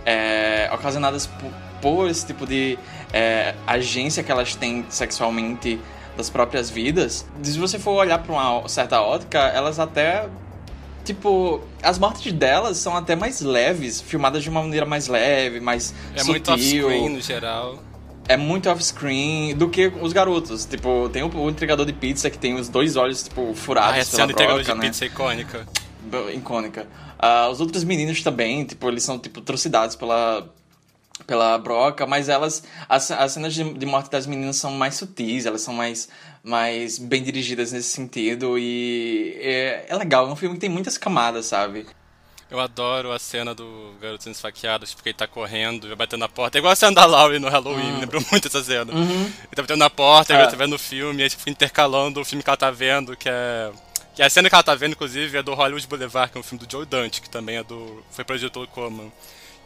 [0.05, 2.79] é, ocasionadas por, por esse tipo de
[3.13, 5.79] é, agência que elas têm sexualmente
[6.17, 7.27] das próprias vidas.
[7.43, 10.29] Se você for olhar para uma certa ótica, elas até
[11.05, 15.93] Tipo, as mortes delas são até mais leves, filmadas de uma maneira mais leve, mais
[16.15, 17.83] É sutil muito off-screen no geral.
[18.29, 20.65] é muito off-screen do que os garotos.
[20.65, 24.17] Tipo, tem o, entregador de pizza que tem os dois olhos, tipo, furados Ah, essa
[24.17, 24.81] pela do entregador de né?
[24.81, 25.67] pizza é icônica.
[26.35, 26.87] Icônica.
[27.25, 30.45] Ah, os outros meninos também, tipo, eles são, tipo, atrocidades pela,
[31.25, 32.65] pela broca, mas elas...
[32.89, 36.09] As, as cenas de, de morte das meninas são mais sutis, elas são mais,
[36.43, 40.27] mais bem dirigidas nesse sentido e é, é legal.
[40.29, 41.87] É um filme que tem muitas camadas, sabe?
[42.51, 46.21] Eu adoro a cena do garoto sendo esfaqueado, tipo, que ele tá correndo, vai batendo
[46.21, 46.59] na porta.
[46.59, 48.93] É igual a cena da Laurie no Halloween, me lembrou muito essa cena.
[48.93, 50.47] Ele tá batendo na porta, ele Ah.
[50.49, 53.71] tá vendo o filme, aí tipo, intercalando o filme que ela tá vendo, que é.
[54.15, 56.45] Que a cena que ela tá vendo, inclusive, é do Hollywood Boulevard, que é um
[56.45, 58.05] filme do Joe Dante, que também é do.
[58.11, 59.11] foi produzido pelo Coleman.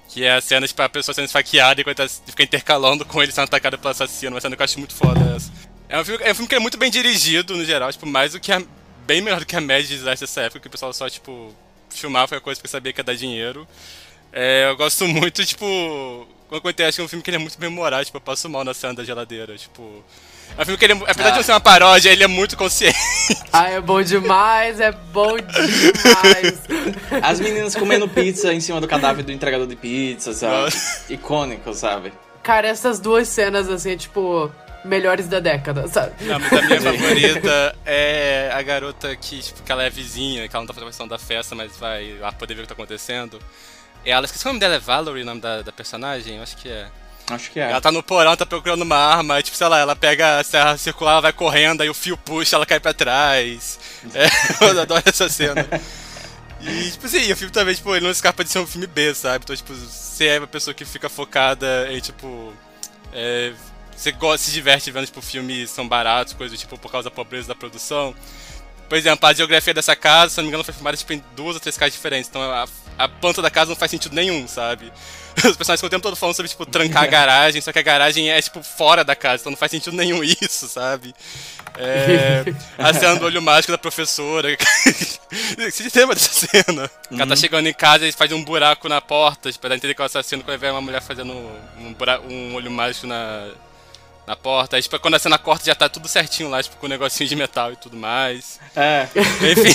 [0.08, 3.20] Que é a cena, tipo, a pessoa sendo esfaqueada e quando ela fica intercalando com
[3.20, 4.34] ele sendo atacada pelo assassino.
[4.34, 5.50] Uma cena que eu acho muito foda essa.
[5.88, 8.32] É um filme, é um filme que é muito bem dirigido, no geral, tipo, mais
[8.32, 8.62] do que a.
[9.04, 11.54] Bem melhor do que a média de desastre dessa época, que o pessoal só, tipo,
[11.90, 13.66] filmar foi a coisa porque sabia que ia dar dinheiro.
[14.32, 15.66] É, eu gosto muito, tipo.
[16.48, 18.48] Quando acontece, acho que é um filme que ele é muito memorado, tipo, eu passo
[18.48, 20.04] mal na cena da geladeira, tipo.
[20.58, 21.36] É um filme que ele, é- apesar de Ah.
[21.36, 22.96] não ser uma paródia, ele é muito consciente.
[23.52, 26.60] Ah, é bom demais, é bom demais.
[27.22, 30.52] As meninas comendo pizza em cima do cadáver do entregador de pizza, sabe?
[30.64, 31.12] Nossa.
[31.12, 32.12] Icônico, sabe?
[32.42, 34.50] Cara, essas duas cenas, assim, é tipo.
[34.84, 36.12] melhores da década, sabe?
[36.20, 40.54] Não, mas a minha favorita é a garota que, tipo, que ela é vizinha, que
[40.54, 42.74] ela não tá fazendo questão da festa, mas vai lá poder ver o que tá
[42.74, 43.40] acontecendo.
[44.04, 46.36] Ela, esqueci o nome dela, é Valerie, o nome da, da personagem?
[46.36, 46.86] Eu acho que é.
[47.28, 47.70] Acho que é.
[47.70, 50.76] Ela tá no porão, tá procurando uma arma, tipo, sei lá, ela pega a serra
[50.76, 53.78] circular, ela vai correndo, aí o fio puxa, ela cai pra trás.
[54.14, 54.26] É,
[54.64, 55.66] eu adoro essa cena.
[56.60, 59.14] E, tipo assim, o filme também, tipo, ele não escapa de ser um filme B,
[59.14, 59.42] sabe?
[59.44, 62.52] Então, tipo, você é uma pessoa que fica focada em, tipo.
[63.12, 63.52] É,
[63.96, 67.48] você gosta, se diverte vendo, tipo, filmes são baratos, coisas tipo, por causa da pobreza
[67.48, 68.14] da produção.
[68.88, 71.56] Por exemplo, a geografia dessa casa, se não me engano, foi filmada tipo, em duas
[71.56, 72.28] ou três casas diferentes.
[72.28, 74.92] Então a, a planta da casa não faz sentido nenhum, sabe?
[75.36, 77.82] Os personagens ficam o tempo todo falando sobre, tipo, trancar a garagem, só que a
[77.82, 81.14] garagem é, tipo, fora da casa, então não faz sentido nenhum isso, sabe?
[81.78, 82.42] É,
[82.78, 84.48] a cena do olho mágico da professora.
[85.70, 86.90] Você lembra dessa cena?
[87.10, 87.18] Uhum.
[87.20, 90.04] Ela tá chegando em casa e faz um buraco na porta, tipo, entender que é
[90.04, 91.34] o assassino, quando vê uma mulher fazendo
[91.78, 93.50] um, buraco, um olho mágico na,
[94.26, 94.76] na porta.
[94.76, 96.90] Aí, tipo, quando a cena corta já tá tudo certinho lá, tipo, com o um
[96.90, 98.58] negocinho de metal e tudo mais.
[98.74, 99.06] É.
[99.52, 99.74] Enfim.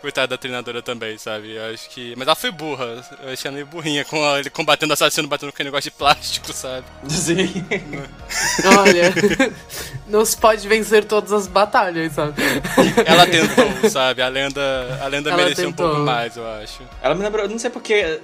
[0.00, 1.54] Coitada da treinadora também, sabe?
[1.54, 2.14] Eu acho que.
[2.16, 3.04] Mas ela foi burra.
[3.22, 5.96] Eu achei ela meio burrinha com ele combatendo o assassino, batendo com aquele negócio de
[5.96, 6.86] plástico, sabe?
[7.08, 7.64] Sim.
[8.78, 9.12] Olha.
[10.08, 12.42] não se pode vencer todas as batalhas, sabe?
[13.04, 14.22] Ela tentou, sabe?
[14.22, 16.82] A lenda, a lenda mereceu um pouco mais, eu acho.
[17.02, 18.20] Ela me lembrou, não sei porquê.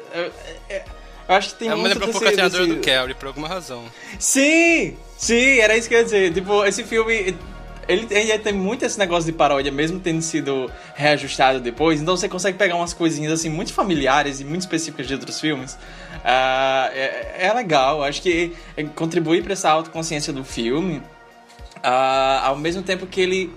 [1.29, 2.79] Eu acho que tem Ela me lembrou um pouco a treinadora desse...
[2.79, 3.85] do Carrie, por alguma razão.
[4.19, 4.97] Sim!
[5.17, 6.33] Sim, era isso que eu ia dizer.
[6.33, 7.37] Tipo, esse filme.
[7.89, 12.01] Ele, ele tem muito esse negócio de paródia, mesmo tendo sido reajustado depois.
[12.01, 15.75] Então você consegue pegar umas coisinhas assim muito familiares e muito específicas de outros filmes.
[15.75, 18.53] Uh, é, é, legal, acho que
[18.95, 20.99] contribui para essa autoconsciência do filme.
[21.77, 23.53] Uh, ao mesmo tempo que ele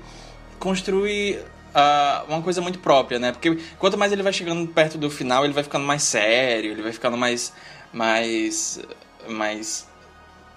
[0.60, 1.40] construi
[1.74, 3.32] uh, uma coisa muito própria, né?
[3.32, 6.82] Porque quanto mais ele vai chegando perto do final, ele vai ficando mais sério, ele
[6.82, 7.52] vai ficando mais.
[7.92, 8.80] mais.
[9.28, 9.89] mais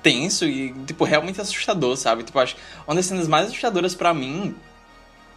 [0.03, 2.23] tenso e, tipo, realmente assustador, sabe?
[2.23, 4.55] Tipo, acho uma das cenas mais assustadoras para mim.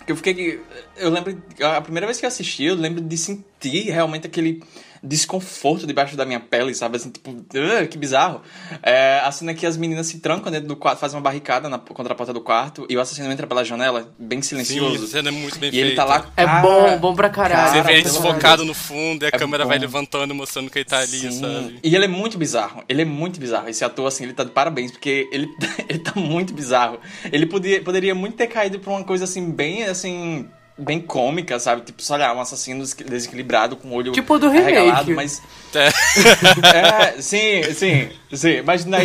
[0.05, 0.61] Que eu fiquei.
[0.97, 1.41] Eu lembro.
[1.61, 4.63] A primeira vez que eu assisti, eu lembro de sentir realmente aquele
[5.05, 6.97] desconforto debaixo da minha pele, sabe?
[6.97, 8.41] Assim, tipo, uh, que bizarro.
[8.81, 11.77] É, a cena que as meninas se trancam dentro do quarto, fazem uma barricada na,
[11.77, 15.05] contra a porta do quarto e o assassino entra pela janela, bem silencioso.
[15.05, 16.31] Sim, cena é muito bem E ele tá lá.
[16.35, 17.71] É bom, bom pra caralho.
[17.71, 19.69] Você vê ele desfocado no fundo e a é câmera bom.
[19.69, 21.31] vai levantando, mostrando que ele tá ali, Sim.
[21.31, 21.79] sabe?
[21.83, 22.83] E ele é muito bizarro.
[22.89, 23.69] Ele é muito bizarro.
[23.69, 25.47] Esse ator, assim, ele tá de parabéns, porque ele,
[25.87, 26.99] ele tá muito bizarro.
[27.31, 31.81] Ele podia, poderia muito ter caído pra uma coisa assim, bem assim bem cômica, sabe?
[31.81, 35.13] Tipo, sei lá, um assassino desequilibrado com o olho tipo do remake.
[35.13, 35.41] mas...
[35.73, 35.87] É.
[37.17, 38.61] é, sim, sim, sim.
[38.61, 38.97] Mas no,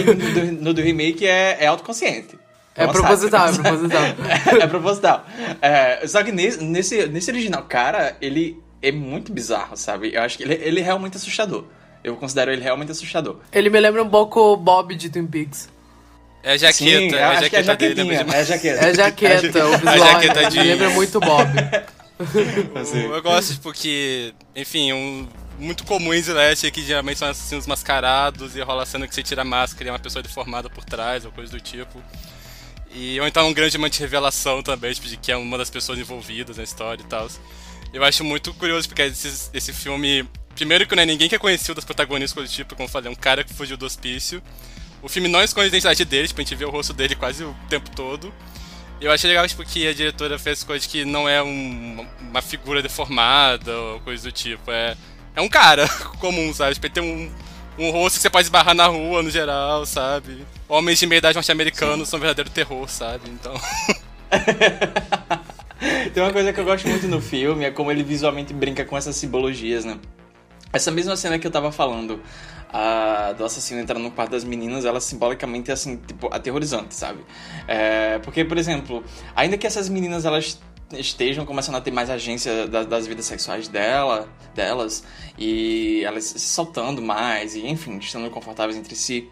[0.61, 2.39] no do remake é, é autoconsciente.
[2.77, 4.03] É, é proposital, é proposital.
[4.03, 5.27] é, é proposital.
[5.61, 10.15] É, só que nesse, nesse, nesse original, cara, ele é muito bizarro, sabe?
[10.15, 11.65] Eu acho que ele, ele é realmente assustador.
[12.03, 13.37] Eu considero ele realmente assustador.
[13.53, 15.69] Ele me lembra um pouco o Bob de Twin Peaks.
[16.43, 18.15] É a jaqueta, Sim, é a jaqueta é dele.
[18.15, 18.81] É a jaqueta.
[18.81, 19.95] É a jaqueta, o visual.
[19.95, 20.63] A jaqueta de...
[20.63, 21.51] lembra muito Bob.
[23.15, 28.57] eu gosto, tipo, que, enfim, um, muito comum em Slash que geralmente são assassinos mascarados
[28.57, 31.25] e rola cena que você tira a máscara e é uma pessoa deformada por trás
[31.25, 32.03] ou coisa do tipo.
[32.93, 35.99] E, ou então um grande de revelação também, tipo, de que é uma das pessoas
[35.99, 37.29] envolvidas na história e tal.
[37.93, 40.29] Eu acho muito curioso, porque esse, esse filme.
[40.55, 42.91] Primeiro que não é ninguém que é conhecido das protagonistas, coisa do tipo, como eu
[42.91, 44.43] falei, é um cara que fugiu do hospício.
[45.03, 47.43] O filme não esconde a identidade dele, tipo, a gente vê o rosto dele quase
[47.45, 48.33] o tempo todo.
[49.01, 52.83] Eu achei legal, tipo, que a diretora fez coisas que não é um, uma figura
[52.83, 54.71] deformada ou coisa do tipo.
[54.71, 54.95] É,
[55.35, 55.89] é um cara
[56.21, 56.75] comum, sabe?
[56.75, 57.33] Tipo, ele tem um,
[57.79, 60.45] um rosto que você pode esbarrar na rua, no geral, sabe?
[60.69, 63.31] Homens de meia idade norte-americanos são um verdadeiro terror, sabe?
[63.31, 63.55] Então...
[66.13, 68.99] tem uma coisa que eu gosto muito no filme, é como ele visualmente brinca com
[68.99, 69.99] essas simbologias, né?
[70.73, 72.21] Essa mesma cena que eu tava falando,
[72.73, 77.25] a, do assassino entrando no quarto das meninas, ela simbolicamente é assim, tipo, aterrorizante, sabe?
[77.67, 79.03] É, porque, por exemplo,
[79.35, 80.59] ainda que essas meninas elas
[80.93, 85.05] estejam começando a ter mais agência das, das vidas sexuais dela, delas,
[85.39, 89.31] e elas se soltando mais, e enfim, estando confortáveis entre si,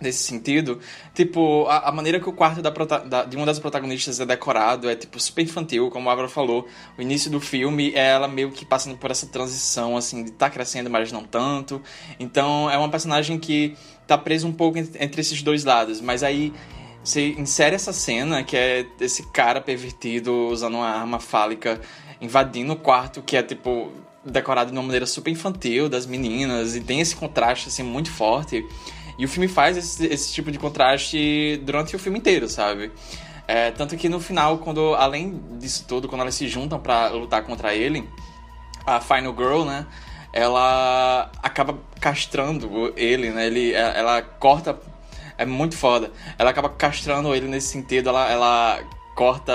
[0.00, 0.80] nesse sentido,
[1.14, 4.90] tipo, a, a, maneira que o quarto da, da, de uma das protagonistas é decorado
[4.90, 6.66] é, tipo, super infantil, como a Bárbara falou.
[6.98, 10.50] O início do filme é ela meio que passando por essa transição, assim, de tá
[10.50, 11.80] crescendo, mas não tanto.
[12.18, 13.76] Então, é uma personagem que
[14.06, 16.52] tá presa um pouco entre esses dois lados, mas aí
[17.02, 21.80] você insere essa cena, que é esse cara pervertido usando uma arma fálica
[22.20, 23.92] invadindo o quarto, que é, tipo,
[24.24, 28.66] decorado de uma maneira super infantil das meninas, e tem esse contraste, assim, muito forte.
[29.18, 32.90] E o filme faz esse, esse tipo de contraste durante o filme inteiro, sabe?
[33.46, 37.42] É, tanto que no final, quando além disso tudo, quando elas se juntam para lutar
[37.44, 38.08] contra ele,
[38.86, 39.86] a Final Girl, né?
[40.32, 43.46] Ela acaba castrando ele, né?
[43.46, 44.78] Ele, ela corta
[45.36, 46.12] É muito foda.
[46.38, 48.80] Ela acaba castrando ele nesse sentido, ela, ela
[49.14, 49.54] corta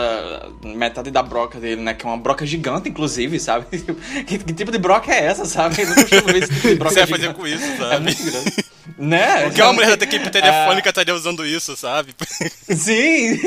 [0.64, 1.94] metade da broca dele, né?
[1.94, 3.66] Que é uma broca gigante, inclusive, sabe?
[4.26, 5.82] que, que, tipo de broca é essa, sabe?
[5.82, 7.96] Eu não costumo ver esse tipo de broca Você vai fazer com isso, sabe?
[7.96, 8.54] É muito grande.
[8.98, 9.44] né?
[9.50, 12.16] Porque uma mulher da equipe telefônica estaria usando isso, sabe?
[12.70, 13.38] Sim,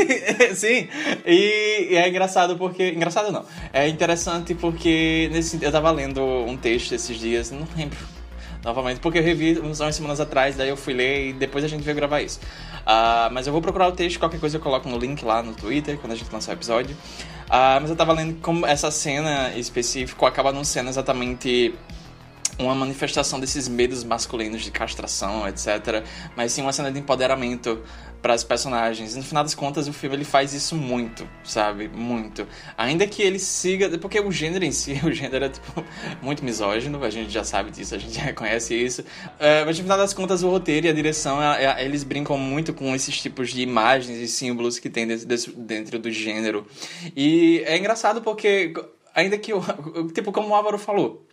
[0.54, 0.88] sim.
[1.24, 2.88] E, e, é engraçado porque.
[2.88, 3.44] Engraçado não.
[3.72, 7.96] É interessante porque nesse, eu tava lendo um texto esses dias, não lembro
[8.64, 11.68] novamente, porque eu revi uns umas semanas atrás, daí eu fui ler e depois a
[11.68, 12.40] gente veio gravar isso.
[12.82, 15.54] Uh, mas eu vou procurar o texto, qualquer coisa eu coloco no link lá no
[15.54, 16.96] Twitter, quando a gente lançar o episódio.
[17.46, 21.74] Uh, mas eu tava lendo como essa cena específica acaba não sendo exatamente
[22.58, 26.04] uma manifestação desses medos masculinos de castração, etc.
[26.36, 27.82] Mas sim uma cena de empoderamento
[28.22, 29.14] para as personagens.
[29.14, 31.88] E no final das contas, o filme ele faz isso muito, sabe?
[31.88, 32.46] Muito.
[32.78, 33.98] Ainda que ele siga.
[33.98, 35.84] Porque o gênero em si, o gênero é tipo,
[36.22, 39.04] muito misógino, a gente já sabe disso, a gente já reconhece isso.
[39.38, 42.38] É, mas no final das contas, o roteiro e a direção, é, é, eles brincam
[42.38, 46.64] muito com esses tipos de imagens e símbolos que tem dentro, dentro do gênero.
[47.16, 48.72] E é engraçado porque,
[49.12, 49.52] ainda que,
[50.14, 51.26] tipo, como o Álvaro falou,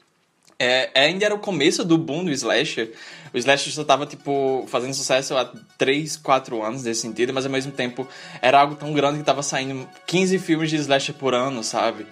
[0.60, 2.92] é, ainda era o começo do boom do slasher.
[3.34, 7.52] O slasher só tava, tipo, fazendo sucesso há 3, 4 anos nesse sentido, mas ao
[7.52, 8.08] mesmo tempo
[8.42, 12.08] era algo tão grande que tava saindo 15 filmes de slasher por ano, sabe?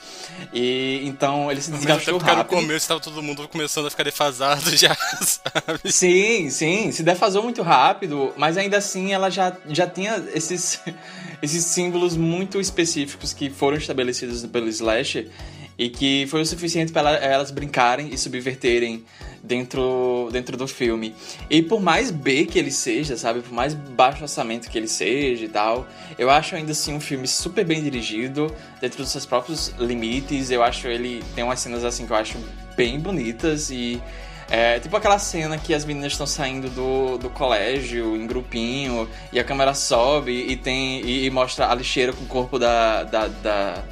[0.53, 2.37] E então ele se desgastou rápido.
[2.37, 5.91] no começo tava todo mundo começando a ficar defasado já, sabe?
[5.91, 10.79] Sim, sim, se defasou muito rápido, mas ainda assim ela já, já tinha esses,
[11.41, 15.29] esses símbolos muito específicos que foram estabelecidos pelo slasher
[15.77, 19.03] e que foi o suficiente para elas brincarem e subverterem
[19.43, 21.15] dentro, dentro do filme.
[21.49, 23.41] E por mais B que ele seja, sabe?
[23.41, 25.87] Por mais baixo orçamento que ele seja e tal,
[26.17, 30.49] eu acho ainda assim um filme super bem dirigido, dentro dos seus próprios limites.
[30.49, 32.37] Eu acho ele tem umas cenas assim que eu acho
[32.75, 34.01] bem bonitas e.
[34.49, 39.37] É, tipo aquela cena que as meninas estão saindo do, do colégio em grupinho e
[39.41, 43.27] a câmera sobe e tem e, e mostra a lixeira com o corpo da, da,
[43.27, 43.83] da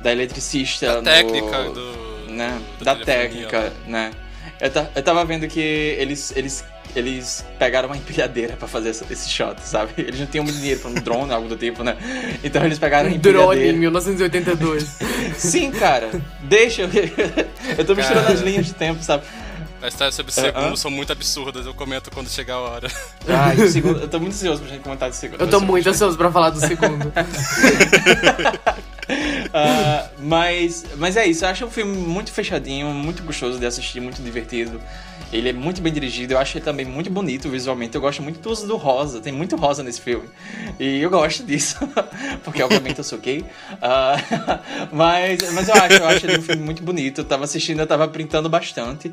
[0.00, 1.00] da eletricista.
[1.00, 2.60] Da técnica no, do, né?
[2.78, 4.10] do da técnica, né?
[4.60, 6.64] Eu, eu tava vendo que eles, eles,
[6.96, 9.92] eles pegaram uma empilhadeira pra fazer esse shot, sabe?
[9.98, 11.96] Eles não tinham dinheiro pra um drone, algo do tipo, né?
[12.42, 13.54] Então eles pegaram um empilhadeira.
[13.54, 14.98] Drone em 1982.
[15.38, 16.10] Sim, cara.
[16.42, 16.88] Deixa eu...
[17.78, 18.34] eu tô misturando cara.
[18.34, 19.24] as linhas de tempo, sabe?
[19.80, 20.76] As histórias sobre o segundo uh -huh.
[20.76, 22.88] são muito absurdas, eu comento quando chegar a hora.
[23.28, 25.40] Ah, e o segundo, eu tô muito ansioso pra gente comentar do segundo.
[25.40, 27.12] Eu tô muito ansioso pra falar do segundo.
[29.08, 34.00] Uh, mas, mas é isso, eu acho um filme muito fechadinho, muito gostoso de assistir,
[34.00, 34.80] muito divertido.
[35.30, 37.94] Ele é muito bem dirigido, eu acho ele também muito bonito visualmente.
[37.94, 40.26] Eu gosto muito do uso do rosa, tem muito rosa nesse filme.
[40.80, 41.76] E eu gosto disso,
[42.42, 43.40] porque obviamente eu sou gay.
[43.40, 44.58] Uh,
[44.90, 47.20] mas, mas eu acho, eu acho ele um filme muito bonito.
[47.20, 49.12] Eu tava assistindo, eu tava printando bastante.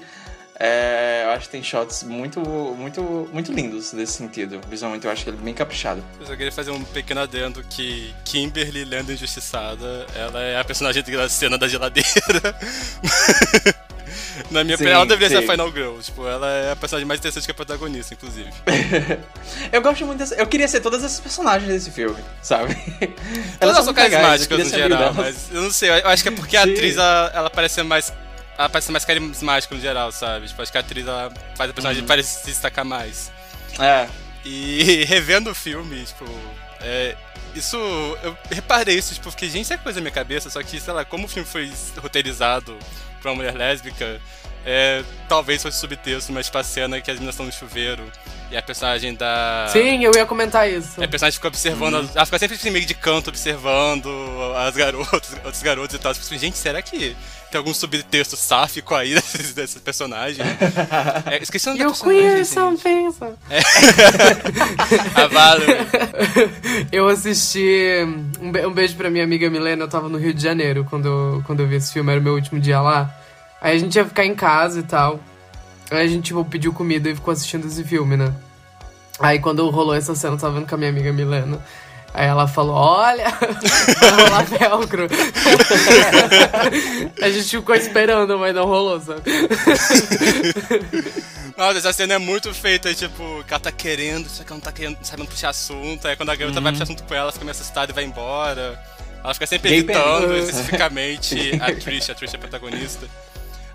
[0.57, 4.61] É, eu acho que tem shots muito, muito, muito lindos nesse sentido.
[4.69, 6.03] Visualmente eu acho que ele é bem caprichado.
[6.19, 11.03] Eu só queria fazer um pequeno adendo que Kimberly, lendo Injustiçada, ela é a personagem
[11.03, 12.05] da cena da geladeira.
[14.51, 15.45] Na minha opinião, ela deveria sim.
[15.45, 15.99] ser a Final Girl.
[15.99, 18.49] Tipo, ela é a personagem mais interessante que a protagonista, inclusive.
[19.71, 20.35] eu gosto muito dessa...
[20.35, 22.75] Eu queria ser todas essas personagens desse filme, sabe?
[23.59, 25.89] Todas elas são carismáticas no geral, mas eu não sei.
[25.89, 28.13] Eu acho que é porque a atriz, ela, ela parece ser mais
[28.57, 30.47] ela parece mais carismática no geral, sabe?
[30.47, 32.07] Tipo, acho que a atriz ela faz a personagem uhum.
[32.07, 33.31] parecer se destacar mais.
[33.79, 34.07] É.
[34.43, 36.25] E revendo o filme, tipo,
[36.81, 37.15] é,
[37.55, 37.77] isso.
[38.23, 40.93] Eu reparei isso, tipo, porque, gente, isso é coisa na minha cabeça, só que, sei
[40.93, 42.77] lá, como o filme foi roteirizado
[43.21, 44.21] pra uma mulher lésbica,
[44.65, 48.03] é, talvez fosse subtexto, mas tipo a cena que as meninas estão no chuveiro
[48.49, 49.67] e a personagem da.
[49.71, 51.01] Sim, eu ia comentar isso.
[51.01, 51.95] a personagem fica observando.
[51.95, 52.09] Uhum.
[52.15, 54.09] Ela fica sempre assim, meio de canto observando
[54.57, 56.13] as garotas, outros garotos e tal.
[56.13, 57.15] Tipo, assim, gente, será que
[57.55, 60.45] tem algum subtexto sáfico aí desses, desses personagens?
[61.25, 62.77] É, esqueci o nome you da personagem.
[62.77, 63.35] Queer something.
[63.49, 63.61] É.
[65.21, 65.63] Avalo.
[66.91, 68.05] eu assisti.
[68.41, 69.83] Um, be um beijo pra minha amiga Milena.
[69.83, 72.23] Eu tava no Rio de Janeiro quando eu, quando eu vi esse filme, era o
[72.23, 73.15] meu último dia lá.
[73.61, 75.19] Aí a gente ia ficar em casa e tal.
[75.89, 78.33] Aí a gente, tipo, pediu comida e ficou assistindo esse filme, né?
[79.19, 81.59] Aí quando rolou essa cena, eu tava vendo com a minha amiga Milena.
[82.15, 83.25] Aí ela falou, olha,
[83.99, 85.09] vai rolar velcro.
[87.21, 89.21] a gente ficou esperando, mas não rolou, sabe?
[91.57, 94.63] Nossa, essa cena é muito feita, tipo, que ela tá querendo, só que ela não
[94.63, 96.07] tá querendo, sabendo puxar assunto.
[96.07, 96.63] Aí quando a garota uhum.
[96.63, 98.81] vai puxar assunto com ela, ela fica meio assustada e vai embora.
[99.21, 103.05] Ela fica sempre Gay evitando especificamente a Trish, a Trish é a protagonista.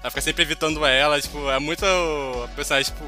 [0.03, 1.85] Ela fica sempre evitando ela, tipo, é muito
[2.57, 3.05] personagem, tipo,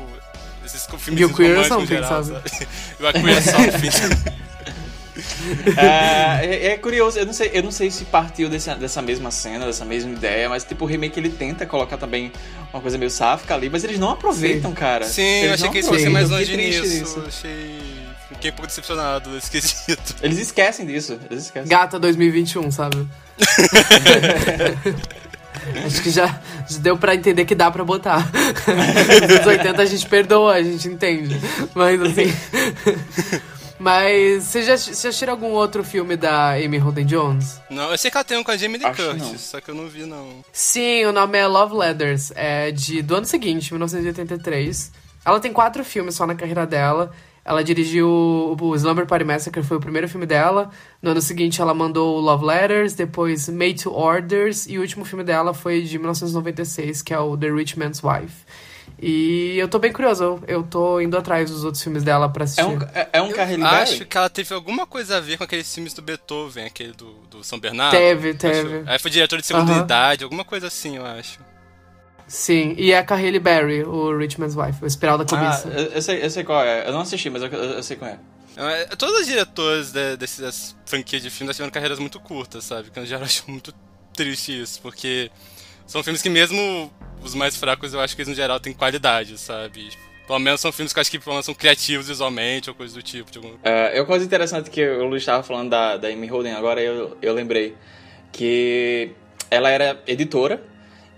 [0.62, 2.51] esses filmes e o queer românticos geral, sabe?
[2.51, 2.68] sabe?
[3.01, 4.41] e o queer something.
[5.77, 9.31] É, é, é curioso, eu não sei, eu não sei se partiu desse, dessa mesma
[9.31, 12.33] cena, dessa mesma ideia, mas tipo, o remake ele tenta colocar também
[12.73, 14.77] uma coisa meio sáfica ali, mas eles não aproveitam, Sim.
[14.77, 15.05] cara.
[15.05, 17.23] Sim, eles eu achei que eles fossem mais longe nisso.
[17.27, 18.03] Achei.
[18.29, 20.16] Fiquei um pouco decepcionado nesse quesito.
[20.23, 21.68] Eles esquecem disso, eles esquecem.
[21.68, 23.07] Gata 2021, sabe?
[25.87, 26.27] Acho que já,
[26.68, 28.29] já deu pra entender que dá pra botar.
[29.23, 31.41] Nos anos 80 a gente perdoa, a gente entende.
[31.75, 32.33] Mas assim.
[33.83, 37.61] Mas você já, você já assistiu algum outro filme da Amy Holden Jones?
[37.68, 39.39] Não, eu sei que ela tem um com a Jamie Lee Acho Curtis, não.
[39.39, 40.45] só que eu não vi, não.
[40.53, 42.30] Sim, o nome é Love Letters.
[42.37, 44.93] É de, do ano seguinte, 1983.
[45.24, 47.11] Ela tem quatro filmes só na carreira dela.
[47.45, 50.70] Ela dirigiu o, o Slumber Party Massacre, foi o primeiro filme dela.
[51.03, 55.05] No ano seguinte, ela mandou o Love Letters, depois Made to Orders, e o último
[55.05, 58.45] filme dela foi de 1996, que é o The Rich Man's Wife.
[59.05, 62.62] E eu tô bem curioso, eu, tô indo atrás dos outros filmes dela pra assistir.
[62.62, 65.36] É um, é, é um Eu Carrie acho que ela teve alguma coisa a ver
[65.36, 67.96] com aqueles filmes do Beethoven, aquele do, do São Bernardo.
[67.96, 68.38] Teve, acho.
[68.38, 68.82] teve.
[68.86, 69.82] Aí foi diretor de segunda Aham.
[69.82, 71.40] idade, alguma coisa assim, eu acho.
[72.28, 75.68] Sim, e é a Hailey Berry, o Rich Man's Wife, o Espiral da Ah, Cobiça.
[75.68, 76.86] eu, eu sei, eu sei qual é.
[76.86, 78.18] Eu não assisti, mas eu, eu, eu sei qual é.
[78.57, 82.88] É, Todos os diretores de, dessas franquias de filmes tiveram carreiras muito curtas, sabe?
[82.90, 83.74] Que eu já acho muito
[84.14, 85.28] triste isso, porque
[85.93, 86.90] são filmes que mesmo
[87.22, 89.90] os mais fracos eu acho que eles no geral têm qualidade, sabe?
[90.26, 92.95] Pelo menos são filmes que eu acho que pelo menos são criativos visualmente ou coisa
[92.95, 93.28] do tipo.
[93.36, 93.59] Algum...
[93.62, 97.18] É, uma coisa interessante que o Luiz estava falando da, da Amy Holden, agora eu,
[97.20, 97.74] eu lembrei
[98.32, 99.11] que
[99.51, 100.62] ela era editora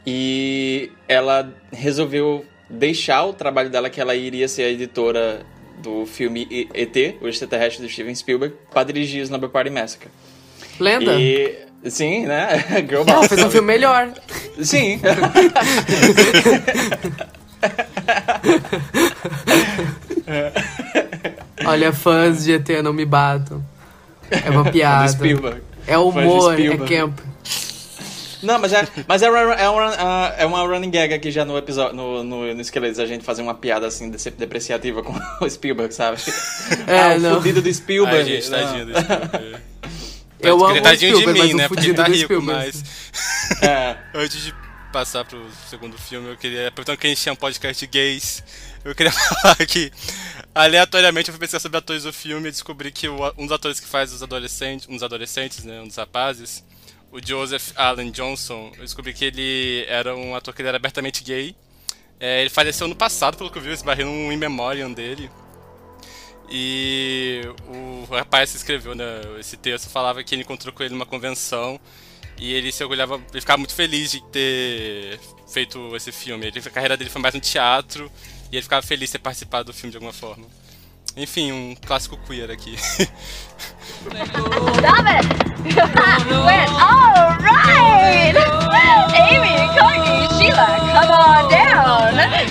[0.05, 5.47] e ela resolveu deixar o trabalho dela, que ela iria ser a editora
[5.79, 10.09] do filme ET, o extraterrestre do Steven Spielberg, para dirigir o Slumber Party Massacre.
[10.81, 11.15] Lenda?
[11.15, 12.65] E, sim, né?
[12.89, 14.09] Girl Não, Boss, fez um filme melhor.
[14.63, 15.01] Sim.
[21.67, 23.65] Olha, fãs de ET não me batam.
[24.31, 25.09] É uma do piada.
[25.09, 25.63] Spielberg.
[25.87, 26.97] É humor, é Spielberg.
[26.97, 27.19] camp.
[28.43, 31.47] Não, mas é, mas é, uma, é, uma, ah, é uma running gag aqui já
[31.47, 35.49] no episódio, no, no, no Esqueletos, a gente fazer uma piada assim, depreciativa com o
[35.49, 36.19] Spielberg, sabe?
[36.87, 37.37] É, ah, o não.
[37.37, 38.19] fudido do Spielberg.
[38.19, 38.59] Ai, gente, Não.
[38.59, 39.57] tadinho desse filme.
[40.47, 41.69] Eu amo tadinho de Spielberg, mim, né?
[41.69, 42.73] Porque tá rico, Spielberg.
[42.77, 42.85] mas...
[43.63, 43.97] É.
[44.15, 44.55] Antes de
[44.93, 46.69] passar pro segundo filme, eu queria.
[46.69, 48.43] Aproveitando que a gente tinha um podcast gays,
[48.85, 49.11] eu queria
[49.43, 49.91] falar que,
[50.55, 53.81] aleatoriamente, eu fui pesquisar sobre atores do filme e descobri que o- um dos atores
[53.81, 56.65] que faz os adolescentes, dos adolescentes, né, um dos rapazes,
[57.11, 61.55] o Joseph Allen Johnson, eu descobri que ele era um ator que era abertamente gay.
[62.21, 65.29] É, ele faleceu no passado, pelo que eu vi, eu esbarrei num in memoriam dele.
[66.51, 69.05] E o rapaz que escreveu né,
[69.39, 71.81] esse texto falava que ele encontrou com ele numa convenção
[72.39, 75.19] e ele se orgulhava, ele ficava muito feliz de ter
[75.49, 76.47] feito esse filme.
[76.47, 78.11] Ele, a carreira dele foi mais no teatro
[78.51, 80.47] e ele ficava feliz de ter participado do filme de alguma forma.
[81.17, 82.77] Enfim, um clássico queer aqui.
[82.81, 83.09] Stop
[85.07, 85.27] it!
[85.65, 86.69] Win!
[86.75, 88.35] All right!
[89.15, 91.74] Amy, Courtney, Sheila, come on down!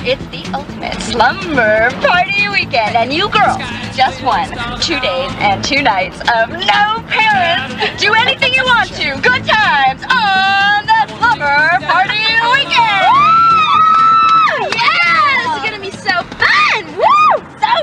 [0.06, 3.58] It's the ultimate slumber party weekend, and you girls,
[3.94, 7.76] just one, two days and two nights of no parents.
[8.02, 9.20] Do anything you want to.
[9.22, 12.24] Good times on the slumber party
[12.56, 13.12] weekend!
[14.72, 15.44] Yes!
[15.52, 16.96] It's gonna be so fun!
[16.96, 17.44] Woo!
[17.60, 17.74] So!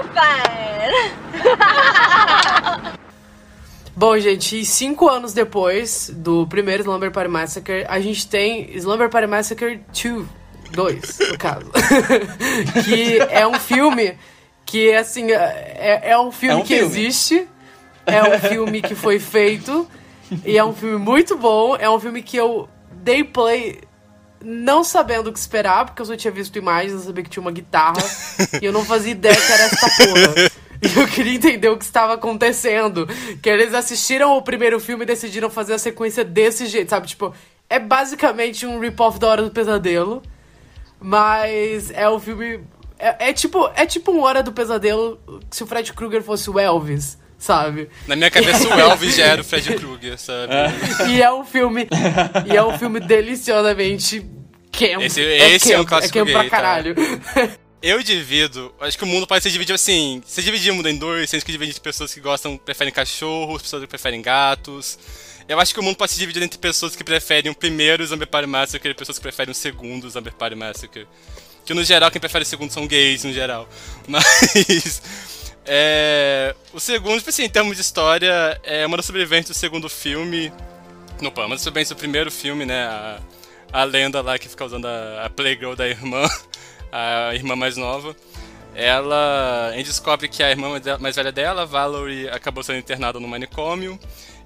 [3.94, 9.26] Bom, gente, cinco anos depois do primeiro Slumber Party Massacre, a gente tem Slumber Party
[9.26, 10.26] Massacre 2,
[10.70, 11.70] 2, no caso.
[12.84, 14.16] que é um filme
[14.64, 16.90] que, assim, é, é um filme É um que filme.
[16.90, 17.48] existe,
[18.06, 19.86] é um filme que foi feito,
[20.44, 23.80] e é um filme muito bom, é um filme que eu dei play
[24.42, 27.42] não sabendo o que esperar, porque eu só tinha visto imagens, eu sabia que tinha
[27.42, 28.02] uma guitarra,
[28.60, 30.50] e eu não fazia ideia que era essa porra.
[30.82, 33.06] E eu queria entender o que estava acontecendo.
[33.42, 37.06] Que eles assistiram o primeiro filme e decidiram fazer a sequência desse jeito, sabe?
[37.06, 37.34] Tipo,
[37.68, 40.22] é basicamente um rip-off da Hora do Pesadelo.
[41.00, 42.60] Mas é um filme.
[42.98, 45.18] É, é tipo, é tipo um Hora do Pesadelo
[45.50, 47.88] se o Fred Krueger fosse o Elvis, sabe?
[48.06, 50.52] Na minha cabeça, o Elvis já era o Fred Krueger, sabe?
[51.08, 51.88] E é um filme.
[52.46, 54.20] e é um filme deliciosamente
[54.70, 55.00] camp.
[55.02, 56.56] Esse- esse é camp, clássico É camp pra gay, tá?
[56.56, 56.94] caralho.
[57.82, 60.22] Eu divido, acho que o mundo pode ser dividido assim.
[60.26, 63.80] Você dividir o mundo em dois, sendo que divide pessoas que gostam, preferem cachorros, pessoas
[63.82, 64.98] que preferem gatos.
[65.50, 68.24] Eu acho que o mundo pode ser dividido entre pessoas que preferem o primeiro Zombie
[68.24, 71.08] Party Massacre e pessoas que preferem o segundo Zombie Party Massacre.
[71.66, 73.68] Que no geral, quem prefere o segundo são gays, no geral.
[74.06, 75.02] Mas.
[75.66, 79.88] É, o segundo, tipo assim, em termos de história, é uma das sobreviventes do segundo
[79.88, 80.52] filme.
[81.20, 82.84] Não, pô, uma das sobreviventes do primeiro filme, né?
[82.84, 83.18] A,
[83.72, 86.28] a lenda lá que fica usando a, a Playgirl da irmã,
[86.92, 88.14] a irmã mais nova.
[88.72, 93.26] ela, a gente descobre que a irmã mais velha dela, Valerie, acabou sendo internada no
[93.26, 93.98] manicômio.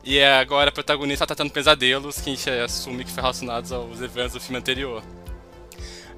[0.04, 3.72] E é agora a protagonista tá tendo pesadelos que a gente assume que foi relacionados
[3.72, 5.02] aos eventos do filme anterior.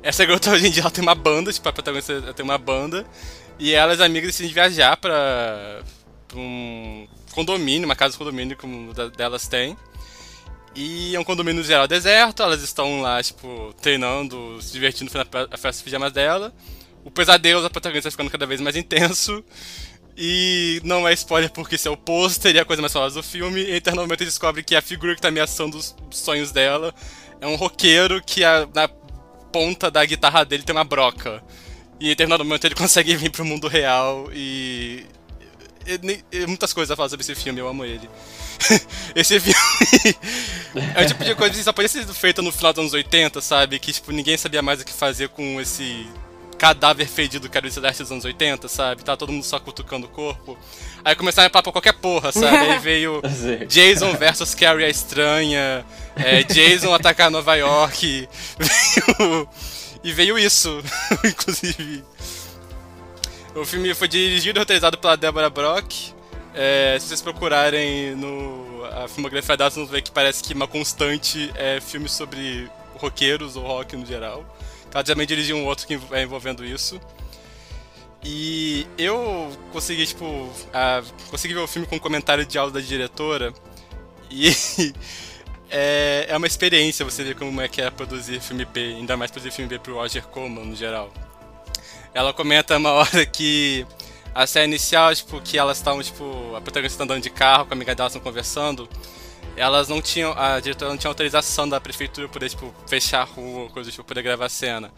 [0.02, 3.06] Essa garota hoje em dia ela tem uma banda, tipo, a protagonista tem uma banda.
[3.58, 5.82] E elas, amigas, decidem viajar pra
[6.34, 9.76] um condomínio, uma casa de condomínio como delas tem.
[10.74, 15.78] E é um condomínio geral deserto, elas estão lá, tipo, treinando, se divertindo na festa
[15.78, 16.52] de pijamas dela.
[17.04, 19.44] O pesadelo da protagonista ficando cada vez mais intenso.
[20.16, 23.22] E não é spoiler porque isso é o pôster e a coisa mais famosa do
[23.22, 23.60] filme.
[23.60, 26.94] E eternamente descobre que a figura que está ameaçando os sonhos dela
[27.40, 28.88] é um roqueiro que a, na
[29.52, 31.42] ponta da guitarra dele tem uma broca.
[32.00, 35.04] E em determinado momento ele consegue vir pro mundo real e.
[35.86, 38.08] e, e muitas coisas a falar sobre esse filme, eu amo ele.
[39.14, 39.58] esse filme
[40.94, 43.40] é o tipo de coisa que só podia ser feita no final dos anos 80,
[43.42, 43.78] sabe?
[43.78, 46.06] Que tipo, ninguém sabia mais o que fazer com esse
[46.58, 49.04] cadáver fedido que era o Celeste dos anos 80, sabe?
[49.04, 50.58] Tava todo mundo só cutucando o corpo.
[51.04, 52.56] Aí começaram a pra qualquer porra, sabe?
[52.56, 53.22] Aí veio
[53.68, 55.84] Jason versus Carrie a Estranha,
[56.16, 58.28] é, Jason atacar Nova York,
[58.58, 59.48] veio...
[60.02, 60.82] e veio isso,
[61.24, 62.04] inclusive.
[63.54, 66.16] O filme foi dirigido e roteirizado pela Deborah Brock,
[66.58, 70.66] é, se vocês procurarem no a filmografia dela, vocês vão ver que parece que uma
[70.66, 74.55] constante é filmes sobre roqueiros ou rock no geral.
[74.96, 76.98] Ela também dirigiu um outro que é envolvendo isso.
[78.24, 82.80] E eu consegui, tipo, a, consegui ver o filme com um comentário de áudio da
[82.80, 83.52] diretora.
[84.30, 84.48] E
[85.68, 89.30] é, é uma experiência você ver como é que é produzir filme B, ainda mais
[89.30, 91.12] produzir filme B pro Roger Corman no geral.
[92.14, 93.86] Ela comenta uma hora que
[94.34, 97.76] a cena inicial, tipo, que elas estavam, tipo, a protagonista andando de carro, com a
[97.76, 98.88] amiga dela estão conversando,
[99.56, 103.24] elas não tinham, a diretora não tinha autorização da prefeitura para poder, tipo, fechar a
[103.24, 104.92] rua, coisa tipo, poder gravar a cena.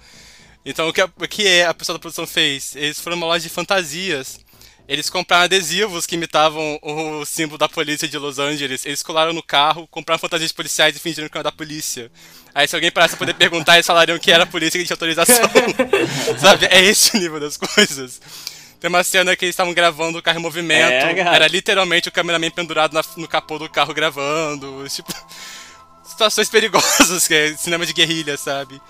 [0.64, 2.74] Então, o que, a, o que é a pessoa da produção fez?
[2.76, 4.40] Eles foram uma loja de fantasias,
[4.88, 8.86] eles compraram adesivos que imitavam o símbolo da polícia de Los Angeles.
[8.86, 12.10] Eles colaram no carro, compraram fantasias policiais e fingiram que era da polícia.
[12.54, 14.94] Aí se alguém parasse pra poder perguntar, eles falariam que era a polícia que tinha
[14.94, 15.44] autorização.
[16.40, 16.66] Sabe?
[16.70, 18.18] É esse o nível das coisas.
[18.80, 20.90] Tem uma cena que eles estavam gravando o carro em movimento.
[20.90, 24.84] É, era literalmente o cameraman pendurado na, no capô do carro gravando.
[24.90, 25.12] Tipo.
[26.04, 28.80] Situações perigosas, que é cinema de guerrilha, sabe?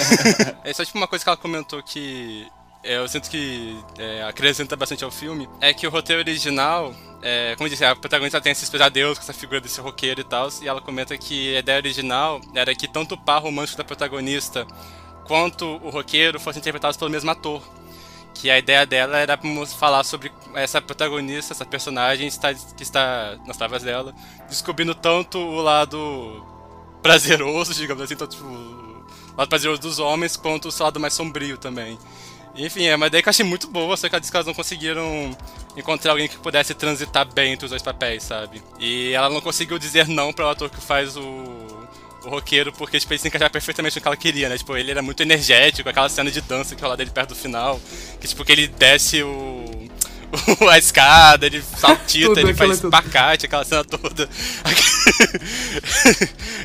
[0.64, 2.46] é só tipo uma coisa que ela comentou que
[2.84, 7.54] é, eu sinto que é, acrescenta bastante ao filme, é que o roteiro original, é,
[7.56, 10.48] como eu disse, a protagonista tem esses pesadelos com essa figura desse roqueiro e tal,
[10.60, 14.66] e ela comenta que a ideia original era que tanto o par romântico da protagonista
[15.26, 17.62] quanto o roqueiro fossem interpretados pelo mesmo ator
[18.34, 19.38] que a ideia dela era
[19.78, 22.28] falar sobre essa protagonista, essa personagem
[22.76, 24.14] que está nas travas dela,
[24.48, 26.44] descobrindo tanto o lado
[27.02, 29.04] prazeroso, digamos assim, tanto o
[29.36, 31.98] lado prazeroso dos homens, quanto o lado mais sombrio também.
[32.56, 35.36] Enfim, é uma ideia que eu achei muito boa, só que elas não conseguiram
[35.76, 38.62] encontrar alguém que pudesse transitar bem entre os dois papéis, sabe?
[38.78, 41.83] E ela não conseguiu dizer não para o ator que faz o
[42.24, 44.58] o roqueiro, porque tipo, ele se encaixava perfeitamente no que ela queria, né?
[44.58, 47.80] Tipo, ele era muito energético, aquela cena de dança que rola dele perto do final,
[48.20, 49.84] que tipo, que ele desce o.
[50.68, 54.28] a escada, ele saltita, ele faz espacate, aquela cena toda.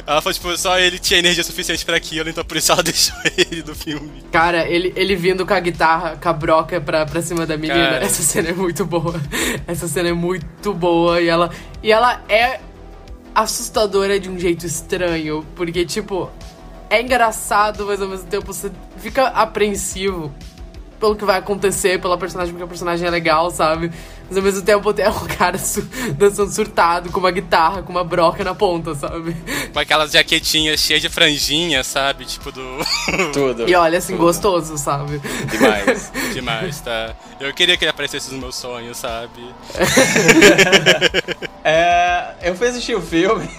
[0.07, 3.15] ela falou, tipo, só ele tinha energia suficiente para aquilo, então por isso ela deixou
[3.37, 4.23] ele no filme.
[4.31, 7.91] Cara, ele, ele vindo com a guitarra, com a broca pra, pra cima da menina,
[7.91, 8.05] Cara.
[8.05, 9.21] essa cena é muito boa.
[9.67, 11.51] Essa cena é muito boa e ela,
[11.83, 12.59] e ela é
[13.33, 15.45] assustadora de um jeito estranho.
[15.55, 16.29] Porque, tipo,
[16.89, 20.33] é engraçado, mas ao mesmo tempo você fica apreensivo
[20.99, 23.91] pelo que vai acontecer, pela personagem, porque a personagem é legal, sabe?
[24.27, 25.81] Mas ao mesmo tempo tem um cara su
[26.13, 29.35] dançando surtado, com uma guitarra, com uma broca na ponta, sabe?
[29.73, 32.25] Com aquelas jaquetinhas cheias de franjinha, sabe?
[32.25, 32.61] Tipo do.
[33.33, 33.67] Tudo.
[33.67, 34.25] E olha assim, tudo.
[34.25, 35.19] gostoso, sabe?
[35.49, 37.15] Demais, demais, tá?
[37.39, 39.53] Eu queria que ele aparecesse nos meus sonhos, sabe?
[41.63, 43.49] é, eu fui assistir o filme.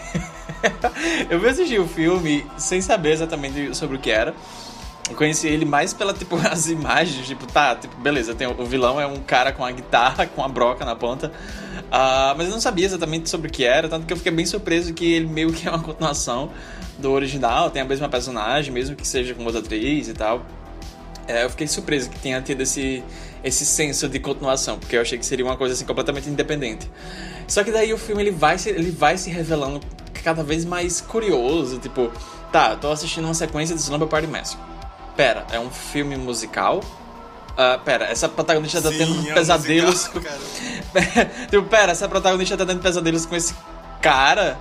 [1.30, 4.34] eu fui assistir o filme sem saber exatamente sobre o que era.
[5.10, 9.00] Eu conheci ele mais pela, tipo, as imagens, tipo, tá, tipo, beleza, tem, o vilão
[9.00, 11.32] é um cara com a guitarra, com a broca na ponta.
[11.88, 14.46] Uh, mas eu não sabia exatamente sobre o que era, tanto que eu fiquei bem
[14.46, 16.50] surpreso que ele meio que é uma continuação
[16.96, 20.46] do original, tem a mesma personagem, mesmo que seja com outra atriz e tal.
[21.26, 23.02] É, eu fiquei surpreso que tenha tido esse,
[23.42, 26.88] esse senso de continuação, porque eu achei que seria uma coisa assim completamente independente.
[27.48, 29.80] Só que daí o filme ele vai se, ele vai se revelando
[30.22, 32.12] cada vez mais curioso, tipo,
[32.52, 34.69] tá, tô assistindo uma sequência de Slumber Party Massacre
[35.20, 36.78] pera, é um filme musical?
[36.78, 40.08] Uh, pera, essa protagonista tá tendo é um pesadelos.
[40.08, 41.44] Musical, com...
[41.50, 43.54] tipo, pera, essa protagonista tá tendo pesadelos com esse
[44.00, 44.56] cara.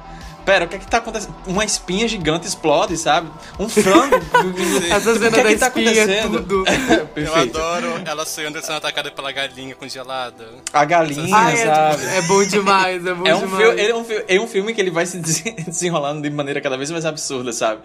[0.45, 1.35] Pera, o que é que tá acontecendo?
[1.45, 3.29] Uma espinha gigante explode, sabe?
[3.59, 4.15] Um frango.
[4.89, 6.37] Essa cena o que é que tá espinha, acontecendo?
[6.39, 6.63] tudo.
[6.89, 7.57] Eu Perfeito.
[7.57, 10.47] adoro ela sonhando sendo atacada pela galinha congelada.
[10.73, 12.05] A galinha, Ah, é, sabe?
[12.05, 13.63] é bom demais, é bom É um, demais.
[13.63, 16.77] filme, é, um, é um filme que ele vai se desen- desenrolando de maneira cada
[16.77, 17.81] vez mais absurda, sabe?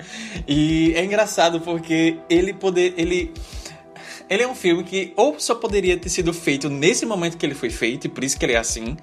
[0.48, 2.94] E é engraçado porque ele poder.
[2.96, 3.32] Ele,
[4.30, 7.54] ele é um filme que ou só poderia ter sido feito nesse momento que ele
[7.54, 8.96] foi feito, e por isso que ele é assim,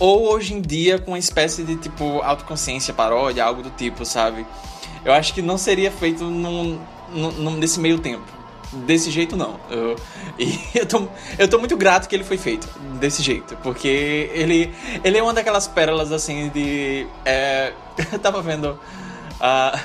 [0.00, 4.46] ou hoje em dia com uma espécie de tipo autoconsciência, paródia, algo do tipo, sabe?
[5.04, 6.78] Eu acho que não seria feito num,
[7.12, 8.24] num, nesse meio tempo.
[8.86, 9.60] Desse jeito, não.
[9.70, 9.96] Eu,
[10.38, 11.06] e eu tô,
[11.38, 12.66] eu tô muito grato que ele foi feito
[12.98, 14.72] desse jeito, porque ele,
[15.04, 17.06] ele é uma daquelas pérolas assim de.
[17.24, 17.72] é,
[18.12, 18.78] eu tava vendo
[19.38, 19.78] a,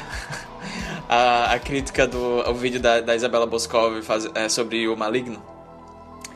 [1.09, 5.41] a, a crítica do o vídeo da, da Isabela Boscov faz- é, sobre o Maligno.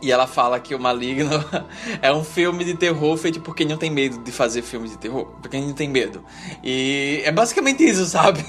[0.02, 1.30] E ela fala que o Maligno
[2.02, 4.98] é um filme de terror feito por quem não tem medo de fazer filme de
[4.98, 5.26] terror.
[5.42, 6.24] Por quem não tem medo.
[6.64, 8.44] E é basicamente isso, sabe?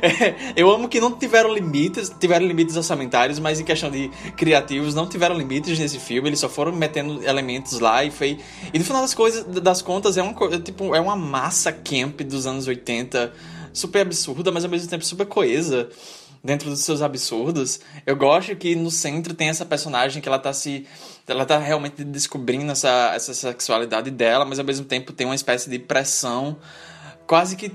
[0.00, 4.94] É, eu amo que não tiveram limites, tiveram limites orçamentários, mas em questão de criativos,
[4.94, 6.28] não tiveram limites nesse filme.
[6.28, 8.38] Eles só foram metendo elementos lá e foi.
[8.72, 12.46] E no final das coisas, das contas, é, uma, tipo, é uma massa camp dos
[12.46, 13.32] anos 80,
[13.72, 15.88] super absurda, mas ao mesmo tempo super coesa
[16.46, 17.80] dentro dos seus absurdos.
[18.06, 20.86] Eu gosto que no centro tem essa personagem que ela tá se.
[21.26, 25.68] Ela tá realmente descobrindo essa, essa sexualidade dela, mas ao mesmo tempo tem uma espécie
[25.68, 26.56] de pressão
[27.26, 27.72] quase que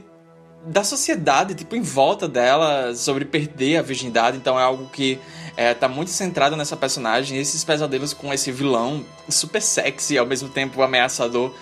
[0.65, 4.37] da sociedade, tipo, em volta dela sobre perder a virgindade.
[4.37, 5.19] Então é algo que
[5.57, 7.37] é, tá muito centrado nessa personagem.
[7.37, 11.53] E esses pesadelos com esse vilão super sexy ao mesmo tempo ameaçador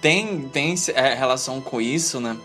[0.00, 2.36] tem, tem é, relação com isso, né?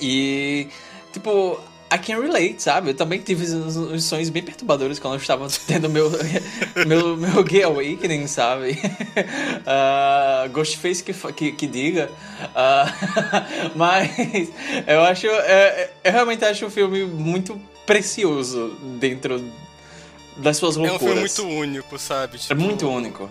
[0.00, 0.68] E,
[1.12, 1.58] tipo,
[1.92, 2.90] I can relate, sabe?
[2.90, 6.10] Eu também tive uns, uns sonhos bem perturbadores quando eu estava tendo meu,
[6.86, 8.72] meu, meu gay awakening, sabe?
[8.72, 12.10] Uh, Ghostface que, que, que diga.
[12.54, 12.92] Ah,
[13.76, 14.10] mas
[14.86, 15.26] eu acho.
[15.28, 19.42] é, eu realmente acho o filme muito precioso dentro
[20.36, 21.32] das suas É um loucuras.
[21.34, 22.36] filme muito único, sabe?
[22.36, 23.30] É Tipo, muito único.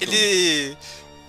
[0.00, 0.76] Ele.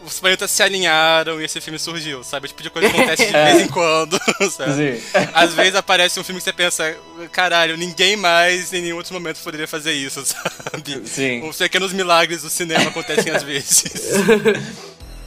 [0.05, 2.47] Os planetas se alinharam e esse filme surgiu, sabe?
[2.47, 4.19] Tipo de coisa que acontece de vez em quando,
[4.51, 4.97] sabe?
[4.97, 5.03] Sim.
[5.33, 6.95] Às vezes aparece um filme que você pensa,
[7.31, 11.07] caralho, ninguém mais em nenhum outro momento poderia fazer isso, sabe?
[11.07, 11.47] Sim.
[11.47, 13.83] Os pequenos milagres do cinema acontecem às vezes.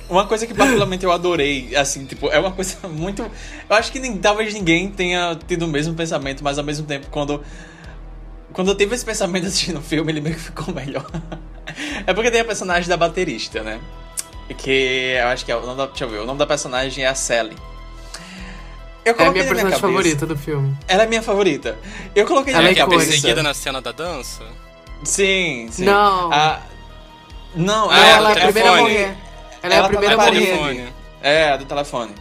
[0.09, 3.23] Uma coisa que particularmente eu adorei, assim, tipo, é uma coisa muito.
[3.23, 7.07] Eu acho que nem, talvez ninguém tenha tido o mesmo pensamento, mas ao mesmo tempo,
[7.11, 7.43] quando.
[8.53, 11.11] Quando eu tive esse pensamento assistindo o filme, ele meio que ficou melhor.
[12.07, 13.81] é porque tem a personagem da baterista, né?
[14.59, 15.87] Que eu acho que é o nome da.
[15.87, 17.57] Deixa eu ver, o nome da personagem é a Sally.
[19.05, 19.81] Eu É a coloquei minha na minha personagem cabeça.
[19.81, 20.77] favorita do filme.
[20.89, 21.79] Ela é minha favorita.
[22.15, 24.43] Eu coloquei na Ela é minha que é perseguida na cena da dança?
[25.03, 25.85] Sim, sim.
[25.85, 26.33] Não.
[26.33, 26.61] A-
[27.55, 29.17] Não, Ah, Não, é, ela do é a primeira a morrer.
[29.63, 30.41] Ela é Ela a tá primeira a na morrer.
[30.47, 30.89] telefone.
[31.23, 32.15] É, a do telefone.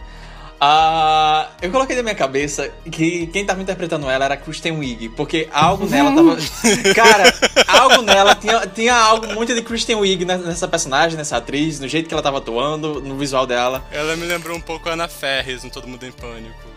[0.60, 5.10] Ah, eu coloquei na minha cabeça que quem tava interpretando ela era a Kristen Wiig,
[5.10, 6.36] porque algo nela tava.
[6.94, 7.34] Cara,
[7.68, 11.88] algo nela tinha, tinha algo muito de Kristen Wiig ne- nessa personagem, nessa atriz, no
[11.88, 13.84] jeito que ela tava atuando, no visual dela.
[13.90, 16.73] Ela me lembrou um pouco a Ana Ferris no Todo Mundo em Pânico.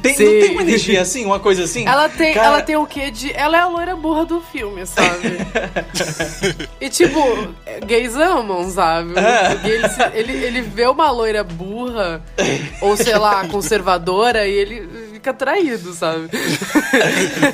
[0.00, 0.24] Tem, Sim.
[0.24, 1.86] não tem uma energia assim, uma coisa assim?
[1.86, 3.32] Ela tem, Cara, ela tem o quê de.
[3.32, 5.38] Ela é a loira burra do filme, sabe?
[6.80, 7.20] e tipo,
[7.84, 9.14] gays amam, sabe?
[9.18, 9.54] É.
[9.54, 9.80] O gay,
[10.14, 12.22] ele, ele, ele vê uma loira burra,
[12.80, 14.80] ou sei lá, conservadora, e ele
[15.26, 16.28] fica atraído, sabe?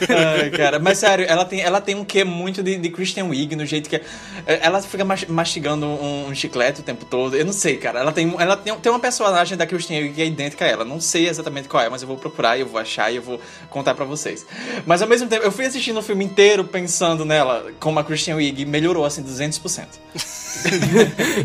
[0.08, 3.56] Ai, cara, mas sério, ela tem, ela tem um quê muito de, de Christian Wiig
[3.56, 4.00] no jeito que.
[4.46, 7.36] Ela fica mas- mastigando um, um chiclete o tempo todo.
[7.36, 8.00] Eu não sei, cara.
[8.00, 10.84] Ela tem, ela tem, tem uma personagem da Christian Wiig que é idêntica a ela.
[10.84, 13.22] Não sei exatamente qual é, mas eu vou procurar e eu vou achar e eu
[13.22, 14.44] vou contar pra vocês.
[14.84, 18.36] Mas ao mesmo tempo, eu fui assistindo o filme inteiro pensando nela como a Christian
[18.36, 19.86] Wiig e melhorou assim 200%.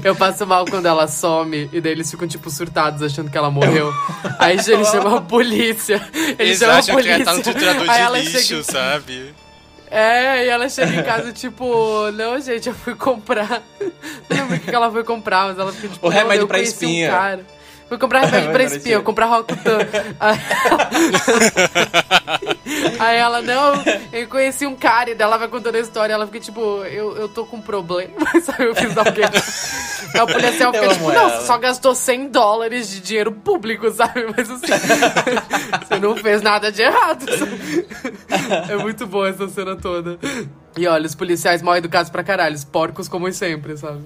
[0.04, 3.50] Eu passo mal quando ela some, e daí eles ficam, tipo, surtados, achando que ela
[3.50, 3.92] morreu.
[4.38, 6.02] Aí eles chamam a polícia.
[6.40, 9.34] Eles, Eles acham que ela tá no triturador de lixo, chega- sabe?
[9.90, 13.64] É, e ela chega em casa, tipo, não, gente, eu fui comprar.
[14.30, 16.06] Não lembro o que ela foi comprar, mas ela fica tipo.
[16.06, 17.08] O remédio eu pra espinha.
[17.08, 17.46] Um cara.
[17.88, 19.78] Fui comprar remédio pra Remédio pra espinha, comprar Rocutan.
[20.20, 20.38] Aí,
[23.00, 23.74] Aí ela, não,
[24.12, 27.30] eu conheci um cara, e ela vai contando a história, ela fica tipo, eu, eu
[27.30, 28.14] tô com um problema,
[28.44, 28.66] sabe?
[28.66, 29.24] Eu fiz alguém.
[30.14, 31.40] Aí o policial fica Eu tipo, amo não, ela.
[31.40, 34.26] você só gastou 100 dólares de dinheiro público, sabe?
[34.36, 37.24] Mas assim, você não fez nada de errado.
[37.38, 37.86] sabe?
[38.70, 40.18] É muito boa essa cena toda.
[40.76, 44.04] E olha, os policiais mal educados pra caralho, os porcos como sempre, sabe?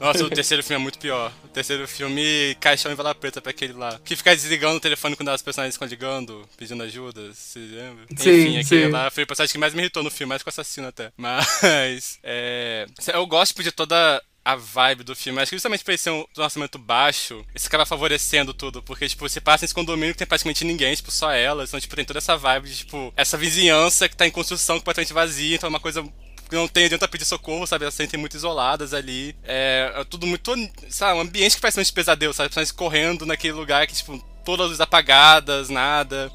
[0.00, 1.32] Nossa, o terceiro filme é muito pior.
[1.44, 3.98] O terceiro filme, caixão em vela preta pra aquele lá.
[4.04, 8.04] Que fica desligando o telefone quando as personagens ficam ligando, pedindo ajuda, se lembra?
[8.16, 8.90] Sim, Enfim, aquele sim.
[8.90, 11.12] lá foi o personagem que mais me irritou no filme, mais que o assassino até.
[11.16, 12.86] Mas, é...
[13.12, 15.40] Eu gosto tipo, de toda a vibe do filme.
[15.40, 18.80] Acho que justamente por esse um, um orçamento baixo, isso acaba favorecendo tudo.
[18.80, 21.70] Porque, tipo, você passa nesse condomínio que tem praticamente ninguém, tipo, só elas.
[21.70, 25.12] Então, tipo, tem toda essa vibe de, tipo, essa vizinhança que tá em construção completamente
[25.12, 25.56] vazia.
[25.56, 26.06] Então é uma coisa
[26.48, 27.84] que não tem adianta pedir socorro, sabe?
[27.84, 29.36] Elas se sentem muito isoladas ali.
[29.44, 30.52] É, é, tudo muito.
[30.88, 32.48] Sabe, um ambiente que parece um de pesadelo, sabe?
[32.48, 36.30] Pessoas correndo naquele lugar que, tipo, todas as luzes apagadas, nada.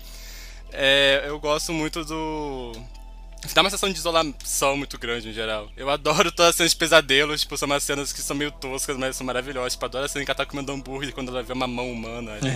[0.71, 2.73] É, eu gosto muito do.
[3.53, 5.67] Dá uma sensação de isolação muito grande em geral.
[5.75, 8.95] Eu adoro todas as cenas de pesadelo, tipo, são umas cenas que são meio toscas,
[8.97, 9.73] mas são maravilhosas.
[9.73, 12.33] Tipo, adoro a cena que ela tá comendo hambúrguer quando ela vê uma mão humana.
[12.33, 12.49] Ali,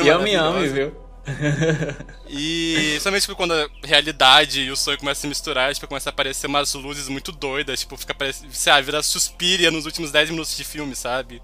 [0.00, 1.01] e yummy yummy, viu?
[2.28, 6.10] e somente tipo, quando a realidade e o sonho começam a se misturar, tipo, começa
[6.10, 10.30] a aparecer umas luzes muito doidas, tipo, fica parecendo, sabe, vira suspiria nos últimos 10
[10.30, 11.40] minutos de filme, sabe?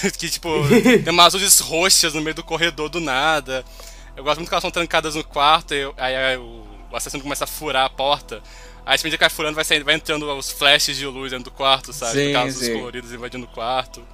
[0.18, 0.48] que, tipo,
[1.04, 3.64] tem umas luzes roxas no meio do corredor do nada.
[4.16, 7.22] Eu gosto muito que elas são trancadas no quarto, e aí, aí o, o assassino
[7.22, 8.42] começa a furar a porta.
[8.84, 11.50] Aí, tipo, ele vai furando, vai, saindo, vai entrando os flashes de luz dentro do
[11.50, 12.12] quarto, sabe?
[12.12, 14.04] Sim, Carros coloridos invadindo o quarto.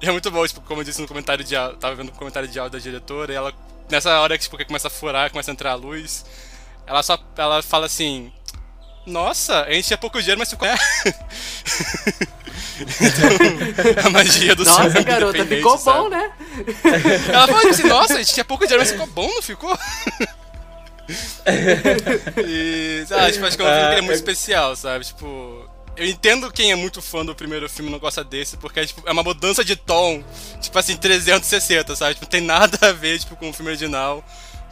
[0.00, 2.12] E é muito bom, tipo, como eu disse no comentário de áudio, tava vendo o
[2.12, 3.54] comentário de áudio da diretora, e ela,
[3.90, 6.24] nessa hora que, tipo, que começa a furar, começa a entrar a luz,
[6.86, 8.32] ela só, ela fala assim,
[9.06, 10.68] nossa, a gente tinha pouco dinheiro, mas ficou...
[12.80, 15.98] então, a magia do Nossa, garota, ficou sabe?
[15.98, 16.32] bom, né?
[17.28, 19.76] Ela falou assim, nossa, a gente tinha pouco dinheiro, mas ficou bom, não ficou?
[22.46, 25.04] e, ah, tipo, acho que é um filme que é muito é, especial, sabe?
[25.04, 28.86] Tipo, eu entendo quem é muito fã do primeiro filme não gosta desse, porque é,
[28.86, 30.22] tipo, é uma mudança de tom,
[30.60, 32.14] tipo assim, 360, sabe?
[32.14, 34.24] Tipo, não tem nada a ver, tipo, com o filme original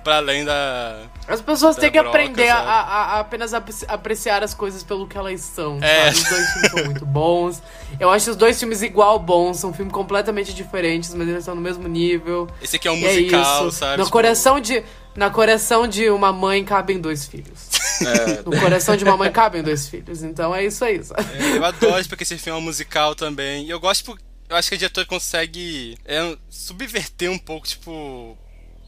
[0.02, 1.04] para além da.
[1.26, 5.40] As pessoas têm que broca, aprender a, a, apenas apreciar as coisas pelo que elas
[5.40, 5.78] são.
[5.80, 6.10] É.
[6.10, 7.62] Os dois filmes são muito bons.
[7.98, 11.60] Eu acho os dois filmes igual bons, são filmes completamente diferentes, mas eles estão no
[11.60, 12.48] mesmo nível.
[12.60, 13.96] Esse aqui é um é musical, é sabe?
[13.98, 14.12] No tipo...
[14.12, 14.82] coração de.
[15.14, 17.68] Na coração de uma mãe cabem dois filhos.
[18.06, 18.42] É.
[18.44, 20.22] No coração de uma mãe cabem dois filhos.
[20.22, 21.02] Então é isso aí.
[21.02, 21.22] Sabe?
[21.34, 23.66] É, eu adoro porque esse filme é um musical também.
[23.66, 28.36] E eu gosto porque eu acho que o diretor consegue é, subverter um pouco, tipo,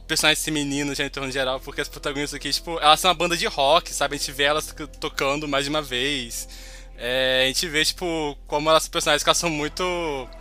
[0.07, 3.37] personagens femininos já em torno geral, porque as protagonistas aqui, tipo, elas são uma banda
[3.37, 4.17] de rock, sabe?
[4.17, 6.49] A gente vê elas tocando mais de uma vez.
[6.97, 9.83] É, a gente vê, tipo, como elas personagens que elas são muito.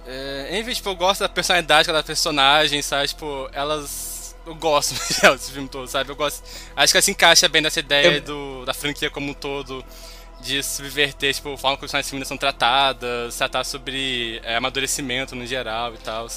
[0.06, 3.08] É, enfim, tipo, eu gosto da personalidade da personagem, sabe?
[3.08, 4.13] Tipo, elas.
[4.46, 4.94] Eu gosto
[5.32, 6.12] desse filme todo, sabe?
[6.12, 6.44] Eu gosto.
[6.76, 8.22] Acho que ela se encaixa bem nessa ideia eu...
[8.22, 9.84] do, da franquia como um todo.
[10.42, 15.36] De subverter, tipo, a forma que os personagens femininas são tratadas, tratar sobre é, amadurecimento
[15.38, 16.28] no geral e tal.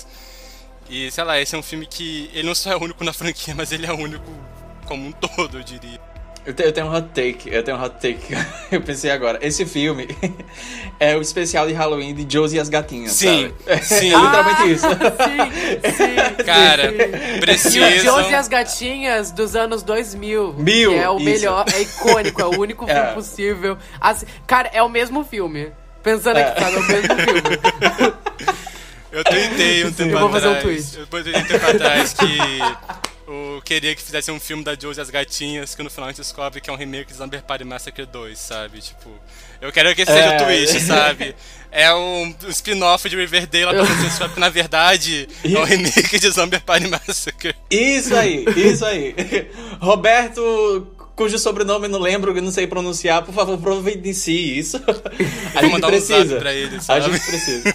[0.88, 3.52] E sei lá, esse é um filme que ele não só é único na franquia,
[3.56, 4.30] mas ele é único
[4.86, 6.00] como um todo, eu diria.
[6.46, 8.32] Eu tenho, eu tenho um hot take, eu tenho um hot take.
[8.70, 10.06] eu pensei agora, esse filme
[11.00, 13.84] é o especial de Halloween de Josie e as Gatinhas, sim, sabe?
[13.84, 14.86] Sim, é literalmente ah, isso.
[14.86, 16.44] Sim, sim.
[16.44, 16.92] Cara,
[17.40, 17.90] precisa.
[17.90, 20.54] E o Josie e as Gatinhas dos anos 2000.
[20.54, 21.24] Mil, que é o isso.
[21.24, 22.94] melhor, é icônico, é o único é.
[22.94, 23.78] filme possível.
[24.00, 25.72] Assim, cara, é o mesmo filme.
[26.00, 26.44] Pensando é.
[26.44, 27.42] aqui, tá, é o mesmo filme.
[29.10, 30.44] Eu tentei um tempo eu vou atrás.
[30.44, 30.98] Fazer um tweet.
[30.98, 32.38] Eu tentei um tempo atrás que
[33.26, 36.12] eu queria que fizesse um filme da Josie e as Gatinhas, que no final a
[36.12, 38.80] gente descobre que é um remake de Slumber Party Massacre 2, sabe?
[38.80, 39.10] Tipo,
[39.60, 40.36] eu quero que esse seja é.
[40.36, 41.34] o twist, sabe?
[41.72, 46.62] É um, um spin-off de Riverdale você que na verdade é um remake de Slumber
[46.62, 47.54] Party Massacre.
[47.70, 49.14] Isso aí, isso aí.
[49.80, 54.76] Roberto cujo sobrenome não lembro, não sei pronunciar, por favor, providencie isso.
[55.54, 56.36] A gente mandar precisa.
[56.36, 57.00] Um pra ele, sabe?
[57.00, 57.74] A gente precisa.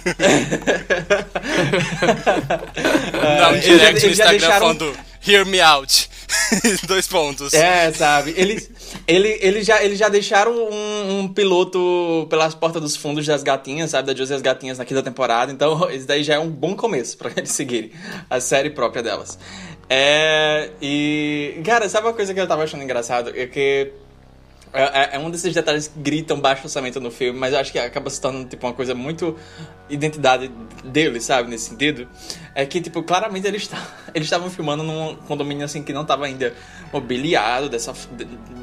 [3.38, 4.60] Dá um direct no Instagram deixaram...
[4.60, 6.10] falando Hear me out.
[6.86, 7.52] Dois pontos.
[7.54, 8.34] É, sabe?
[8.36, 8.70] Eles,
[9.06, 13.90] ele, ele já, eles já deixaram um, um, piloto pelas portas dos fundos das gatinhas,
[13.90, 14.06] sabe?
[14.06, 15.52] Da Josie e as Gatinhas na quinta temporada.
[15.52, 17.92] Então, isso daí já é um bom começo pra eles seguirem
[18.28, 19.38] a série própria delas.
[19.88, 20.70] É.
[20.80, 21.60] E.
[21.64, 23.32] Cara, sabe uma coisa que eu tava achando engraçado?
[23.34, 23.92] É que.
[24.72, 27.70] É, é, é um desses detalhes que gritam baixo orçamento no filme, mas eu acho
[27.70, 29.36] que acaba se tornando tipo, uma coisa muito
[29.88, 30.50] identidade
[30.82, 31.50] dele, sabe?
[31.50, 32.08] Nesse sentido.
[32.54, 33.68] É que, tipo, claramente eles
[34.14, 36.54] estavam filmando num condomínio assim que não tava ainda
[36.92, 37.92] mobiliado dessa,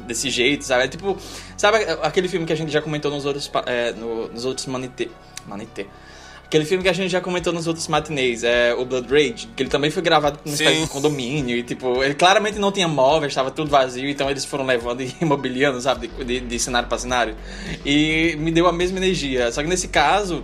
[0.06, 0.84] desse jeito, sabe?
[0.84, 1.16] É, tipo,
[1.56, 5.08] sabe aquele filme que a gente já comentou nos outros, é, no, nos outros Manité.
[5.46, 5.86] Manité
[6.50, 9.62] Aquele filme que a gente já comentou nos outros matinês, é o Blood Rage, que
[9.62, 11.56] ele também foi gravado num espécie de condomínio.
[11.56, 15.14] E, tipo, ele claramente não tinha móveis, estava tudo vazio, então eles foram levando e
[15.20, 17.36] imobiliando, sabe, de, de, de cenário para cenário.
[17.86, 19.52] E me deu a mesma energia.
[19.52, 20.38] Só que nesse caso,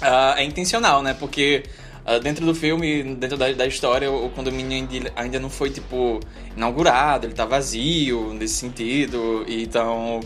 [0.00, 1.16] uh, é intencional, né?
[1.18, 1.64] Porque
[2.06, 6.20] uh, dentro do filme, dentro da, da história, o, o condomínio ainda não foi, tipo,
[6.56, 9.44] inaugurado, ele tá vazio nesse sentido.
[9.48, 10.20] Então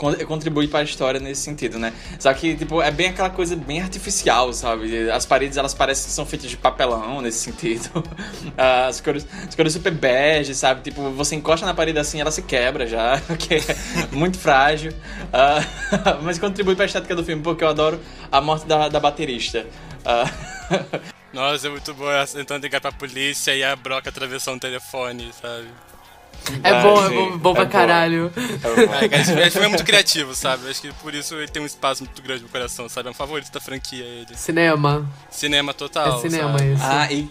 [0.00, 1.92] con- contribui para a história nesse sentido, né?
[2.18, 5.10] Só que, tipo, é bem aquela coisa bem artificial, sabe?
[5.10, 7.90] As paredes, elas parecem que são feitas de papelão nesse sentido.
[8.56, 10.82] Ah, as, cores, as cores super bege, sabe?
[10.82, 13.60] Tipo, você encosta na parede assim, ela se quebra já, que é
[14.12, 14.92] muito frágil.
[15.32, 15.60] Ah,
[16.22, 19.66] mas contribui para a estética do filme, porque eu adoro a morte da, da baterista.
[20.04, 20.24] Ah,
[21.32, 25.68] Nossa, é muito bom tentando ligar pra polícia e a broca atravessando o telefone, sabe?
[26.62, 27.70] É Ah, bom, é bom, bom pra é bom.
[27.72, 28.32] caralho.
[28.36, 28.40] é
[28.86, 28.92] bom.
[29.10, 30.68] É, esse filme é muito criativo, sabe?
[30.68, 33.08] Acho que por isso ele tem um espaço muito grande no coração, sabe?
[33.08, 34.34] É um favorito da franquia ele.
[34.36, 35.08] Cinema.
[35.30, 36.18] Cinema total.
[36.18, 36.72] é cinema sabe?
[36.72, 36.82] isso.
[36.84, 37.30] Ah, e,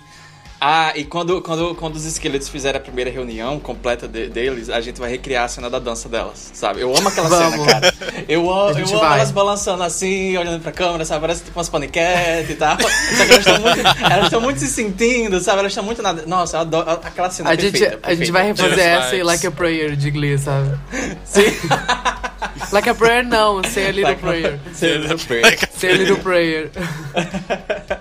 [0.61, 4.81] ah, e quando, quando, quando os esqueletos fizerem a primeira reunião completa de- deles, a
[4.81, 6.81] gente vai recriar a cena da dança delas, sabe?
[6.81, 7.65] Eu amo aquela cena, Vamos.
[7.67, 7.93] cara.
[8.27, 9.19] Eu amo, eu amo vai.
[9.19, 11.21] elas balançando assim, olhando pra câmera, sabe?
[11.21, 12.77] Parece tipo umas paniquetes e tal.
[12.81, 13.79] Só que elas estão muito,
[14.11, 15.59] elas estão muito se sentindo, sabe?
[15.59, 16.23] Elas estão muito nada.
[16.25, 18.31] Nossa, eu adoro aquela cena A gente, perfeita, a gente perfeita.
[18.33, 19.23] vai refazer essa e.
[19.23, 20.77] Like a Prayer de Glee, sabe?
[21.23, 21.41] Sim.
[22.71, 24.59] Like a Prayer não, Say a Little Like- Prayer.
[24.73, 25.57] Say a little prayer.
[25.75, 26.69] Say a Little Prayer.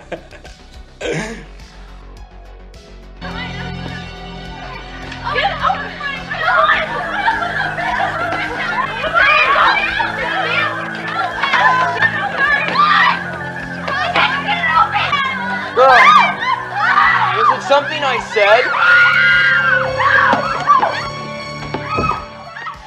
[15.87, 18.65] Was it something I said?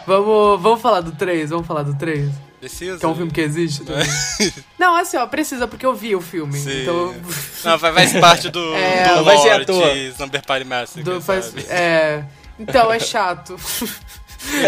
[0.06, 2.30] Vamos, vamos falar do 3, vamos falar do 3.
[2.60, 2.98] Precisa?
[2.98, 4.06] Que é um filme que existe também.
[4.78, 6.52] Não, assim, ó, precisa, porque eu vi o filme.
[6.58, 6.82] Sim.
[6.82, 7.14] Então.
[7.64, 9.90] Não, vai- faz parte do, É, do vai ser toa.
[9.94, 12.24] de Slumber Party Massacre, do- faz- é.
[12.58, 13.56] Então, é chato.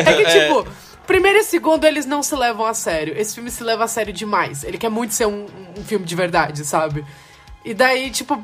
[0.07, 0.67] É que, tipo,
[1.07, 3.15] primeiro e segundo eles não se levam a sério.
[3.17, 4.65] Esse filme se leva a sério demais.
[4.65, 5.47] Ele quer muito ser um,
[5.79, 7.05] um filme de verdade, sabe?
[7.65, 8.43] E daí, tipo,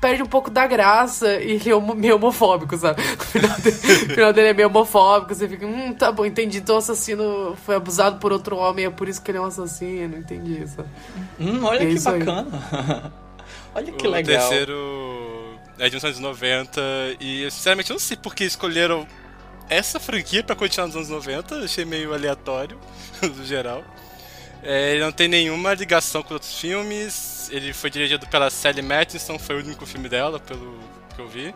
[0.00, 3.02] perde um pouco da graça e ele é meio homofóbico, sabe?
[3.18, 6.58] O final, dele, o final dele é meio homofóbico, você fica, hum, tá bom, entendi.
[6.58, 9.46] Então o assassino foi abusado por outro homem, é por isso que ele é um
[9.46, 10.84] assassino, entendi isso.
[11.38, 13.12] Hum, olha É que bacana.
[13.74, 14.48] olha que o legal.
[14.48, 16.80] terceiro é de 1990
[17.20, 19.06] e eu sinceramente não sei por que escolheram
[19.68, 22.78] essa franquia pra continuar nos anos 90, eu achei meio aleatório,
[23.22, 23.82] no geral.
[24.62, 29.38] É, ele não tem nenhuma ligação com outros filmes, ele foi dirigido pela Sally Matheson,
[29.38, 30.78] foi o único filme dela, pelo
[31.14, 31.54] que eu vi.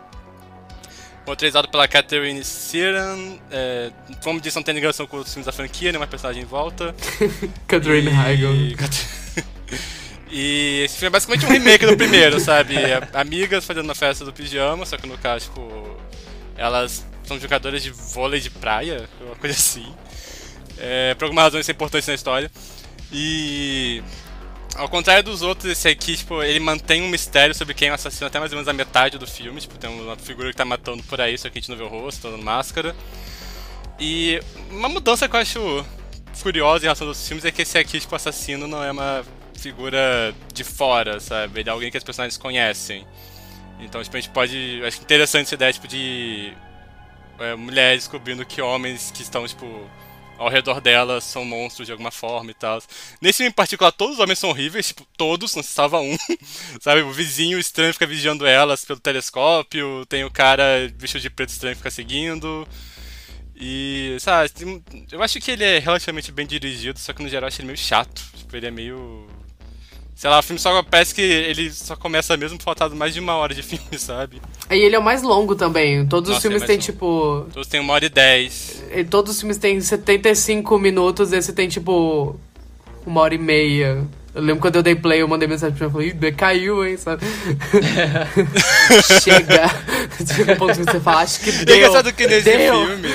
[1.25, 3.91] Roteirizado pela Catherine Searan, é,
[4.23, 6.95] como disse, não tem ligação com outros filmes da franquia, nenhuma personagem em volta.
[7.67, 8.75] Catherine Heigl.
[10.37, 12.75] E esse filme é basicamente um remake do primeiro, sabe?
[12.75, 15.97] É Amigas fazendo uma festa do pijama, só que no caso, tipo,
[16.57, 19.93] elas são jogadoras de vôlei de praia, uma coisa assim.
[20.77, 22.51] É, por alguma razão isso é importante na história.
[23.11, 24.03] E
[24.75, 27.95] ao contrário dos outros, esse aqui, tipo, ele mantém um mistério sobre quem é o
[27.95, 29.59] assassino até mais ou menos a metade do filme.
[29.59, 31.83] Tipo, tem uma figura que tá matando por aí, só que a gente não vê
[31.83, 32.95] o rosto, tá usando máscara.
[33.99, 35.85] E uma mudança que eu acho
[36.41, 39.23] curiosa em relação aos outros filmes é que esse aqui, tipo, assassino não é uma
[39.57, 41.61] figura de fora, sabe?
[41.61, 43.07] Ele é alguém que as personagens conhecem.
[43.79, 44.81] Então, tipo, a gente pode.
[44.85, 46.53] Acho interessante essa ideia, tipo, de
[47.39, 49.89] é, mulheres descobrindo que homens que estão, tipo,
[50.37, 52.81] ao redor delas são monstros de alguma forma e tal.
[53.21, 56.17] Nesse filme em particular, todos os homens são horríveis, tipo, todos, não se salva um.
[56.81, 61.49] Sabe, o vizinho estranho fica vigiando elas pelo telescópio, tem o cara vestido de preto
[61.49, 62.67] estranho que fica seguindo.
[63.57, 64.51] E, sabe,
[65.09, 67.67] eu acho que ele é relativamente bem dirigido, só que no geral eu acho ele
[67.67, 68.21] meio chato.
[68.35, 69.27] Tipo, ele é meio.
[70.15, 73.35] Sei lá, o filme só parece que ele só começa mesmo faltado mais de uma
[73.35, 74.41] hora de filme, sabe?
[74.71, 76.07] E ele é o mais longo também.
[76.07, 77.45] Todos os Nossa, filmes é têm, tipo.
[77.53, 78.81] Todos têm uma hora e dez.
[78.95, 82.39] e Todos os filmes têm 75 minutos, esse tem, tipo.
[83.05, 84.03] Uma hora e meia.
[84.33, 86.85] Eu lembro quando eu dei play, eu mandei mensagem pra ele e falei, "Ih, caiu,
[86.85, 87.23] hein, sabe?
[89.23, 89.69] Chega.
[90.35, 91.75] Chega um ponto que você fala, acho que E é deu.
[91.77, 92.85] engraçado que nesse deu.
[92.87, 93.07] filme.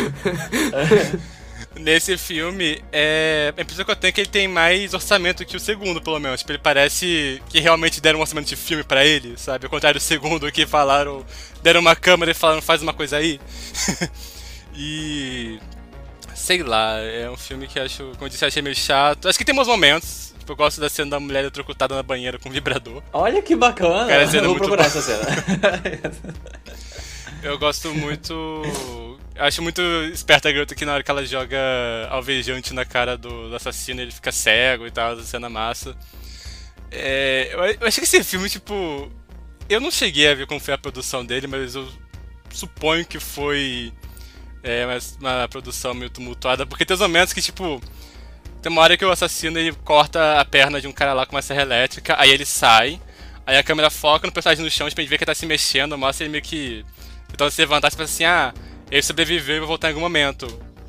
[1.80, 5.56] Nesse filme, é, a impressão que eu tenho é que ele tem mais orçamento que
[5.56, 6.40] o segundo, pelo menos.
[6.40, 9.66] Tipo, ele parece que realmente deram um orçamento de filme pra ele, sabe?
[9.66, 11.24] Ao contrário do segundo, que falaram.
[11.62, 13.40] Deram uma câmera e falaram, faz uma coisa aí.
[14.76, 15.58] e.
[16.34, 19.28] Sei lá, é um filme que acho, como eu disse, eu achei meio chato.
[19.28, 20.34] Acho que tem bons momentos.
[20.38, 23.02] Tipo, eu gosto da cena da mulher eletrocutada na banheira com vibrador.
[23.12, 24.06] Olha que bacana.
[24.06, 24.98] Cara, cena é Eu vou procurar boa.
[24.98, 25.24] essa cena.
[27.42, 29.09] Eu gosto muito.
[29.40, 29.80] Eu Acho muito
[30.12, 31.58] esperta a garota que na hora que ela joga
[32.10, 35.96] alvejante na cara do, do assassino ele fica cego e tal, cena massa.
[36.90, 39.10] É, eu, eu acho que esse filme, tipo.
[39.68, 41.88] Eu não cheguei a ver como foi a produção dele, mas eu
[42.50, 43.92] suponho que foi
[44.62, 47.80] é, uma, uma produção meio tumultuada, porque tem os momentos que, tipo.
[48.60, 51.34] Tem uma hora que o assassino ele corta a perna de um cara lá com
[51.34, 53.00] uma serra elétrica, aí ele sai,
[53.46, 55.34] aí a câmera foca no personagem no chão, tipo, a gente vê que ele tá
[55.34, 56.84] se mexendo, mostra ele meio que
[57.28, 58.52] tentando se levantar e pensa assim, ah,
[58.90, 60.46] ele sobreviveu e vai voltar em algum momento.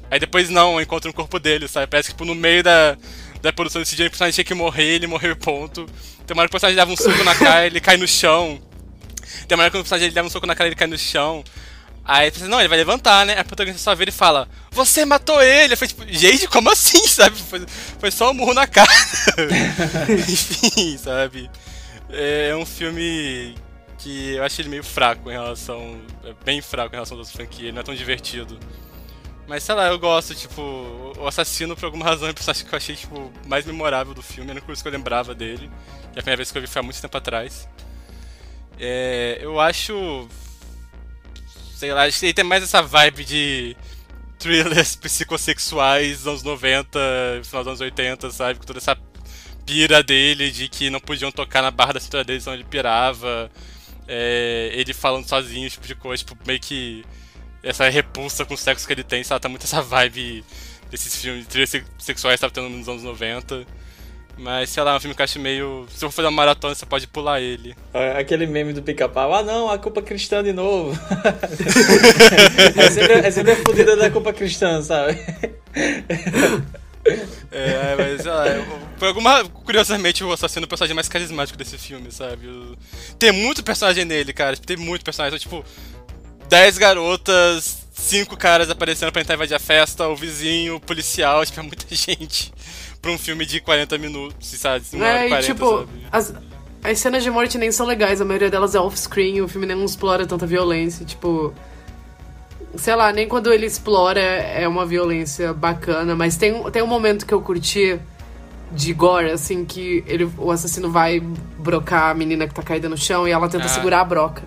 [0.10, 1.88] Aí depois não, encontra o corpo dele, sabe?
[1.88, 2.98] Parece que tipo, no meio da,
[3.42, 5.86] da produção desse dia o personagem tinha que morrer, ele morreu ponto.
[6.26, 8.62] Tem uma hora que o personagem dava um soco na cara, ele cai no chão.
[9.48, 11.44] Tem uma hora que o personagem dava um soco na cara, ele cai no chão.
[12.04, 13.40] Aí você não, ele vai levantar, né?
[13.40, 15.74] A protagonista só vira e fala: Você matou ele!
[15.74, 17.38] Eu falei, tipo, gente, como assim, sabe?
[17.38, 17.64] Foi,
[18.00, 18.92] foi só um murro na cara.
[20.28, 21.50] Enfim, sabe?
[22.10, 23.56] É um filme
[24.02, 26.02] que eu acho ele meio fraco em relação.
[26.24, 28.60] É bem fraco em relação às franquias, ele não é tão divertido.
[29.48, 30.62] Mas sei lá, eu gosto, tipo,
[31.18, 34.22] o assassino por alguma razão é o personagem que eu achei, tipo, mais memorável do
[34.22, 35.70] filme, era a coisa que eu lembrava dele.
[36.14, 37.68] Que a primeira vez que eu vi foi há muito tempo atrás.
[38.80, 40.28] É, eu acho.
[41.76, 43.78] Sei lá, acho que ele tem mais essa vibe de
[44.40, 47.00] thrillers psicossexuais dos anos 90,
[47.44, 48.60] final dos anos 80, sabe?
[48.60, 48.98] Com toda essa
[49.66, 53.52] pira dele de que não podiam tocar na barra da cintura dele, senão ele pirava.
[54.08, 57.06] É, ele falando sozinho, tipo de coisa, tipo, meio que
[57.64, 59.42] essa repulsa com o sexo que ele tem, sabe?
[59.42, 60.44] Tá muito essa vibe
[60.90, 61.66] desses filmes de
[61.98, 63.66] sexuais que tava tendo nos anos 90.
[64.38, 65.86] Mas, sei lá, é um filme que eu acho meio.
[65.90, 67.76] Se eu for fazer uma maratona, você pode pular ele.
[67.94, 70.98] É, Aquele meme do pica-pau, ah não, a culpa cristã de novo.
[72.76, 75.20] é, sempre, é sempre a fodida da culpa cristã, sabe?
[77.52, 78.22] É, mas
[78.98, 79.44] por alguma.
[79.44, 82.48] Curiosamente, o assassino é o personagem mais carismático desse filme, sabe?
[83.20, 84.56] Tem muito personagem nele, cara.
[84.56, 85.38] Tem muito personagem.
[85.38, 85.66] Tipo,
[86.48, 91.60] 10 garotas, 5 caras aparecendo pra tentar invadir a festa, o vizinho, o policial, tipo,
[91.60, 92.54] é muita gente.
[93.02, 94.86] Pra um filme de 40 minutos, sabe?
[94.94, 96.34] Uma É, e e 40, tipo, as,
[96.84, 99.84] as cenas de morte nem são legais, a maioria delas é off-screen, o filme nem
[99.84, 101.54] explora tanta violência, tipo.
[102.76, 106.88] Sei lá, nem quando ele explora é uma violência bacana, mas tem, um- tem um
[106.88, 108.00] momento que eu curti
[108.72, 112.98] de gore, assim, que ele, o assassino vai brocar a menina que tá caída no
[112.98, 113.70] chão e ela tenta Ah.
[113.70, 114.44] segurar a broca.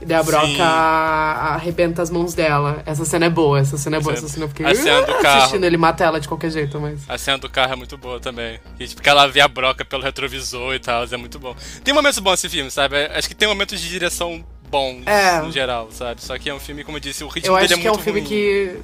[0.00, 0.30] E daí a Sim.
[0.30, 2.82] broca arrebenta as mãos dela.
[2.86, 5.02] Essa cena é boa, essa cena é boa, Essa- essa cena eu fiquei a cena
[5.02, 5.38] do "Ah", carro.
[5.38, 7.00] assistindo ele mata ela de qualquer jeito, mas.
[7.08, 8.60] A cena do carro é muito boa também.
[8.78, 11.54] E, tipo, que ela vê a broca pelo retrovisor e tal, é muito bom.
[11.82, 12.96] Tem momentos bons nesse filme, sabe?
[13.06, 15.40] Acho que tem momentos de direção bons É.
[15.40, 16.22] no geral, sabe?
[16.22, 17.86] Só que é um filme, como eu disse, o ritmo Eu dele acho é que
[17.86, 18.28] é um muito filme ruim.
[18.28, 18.76] que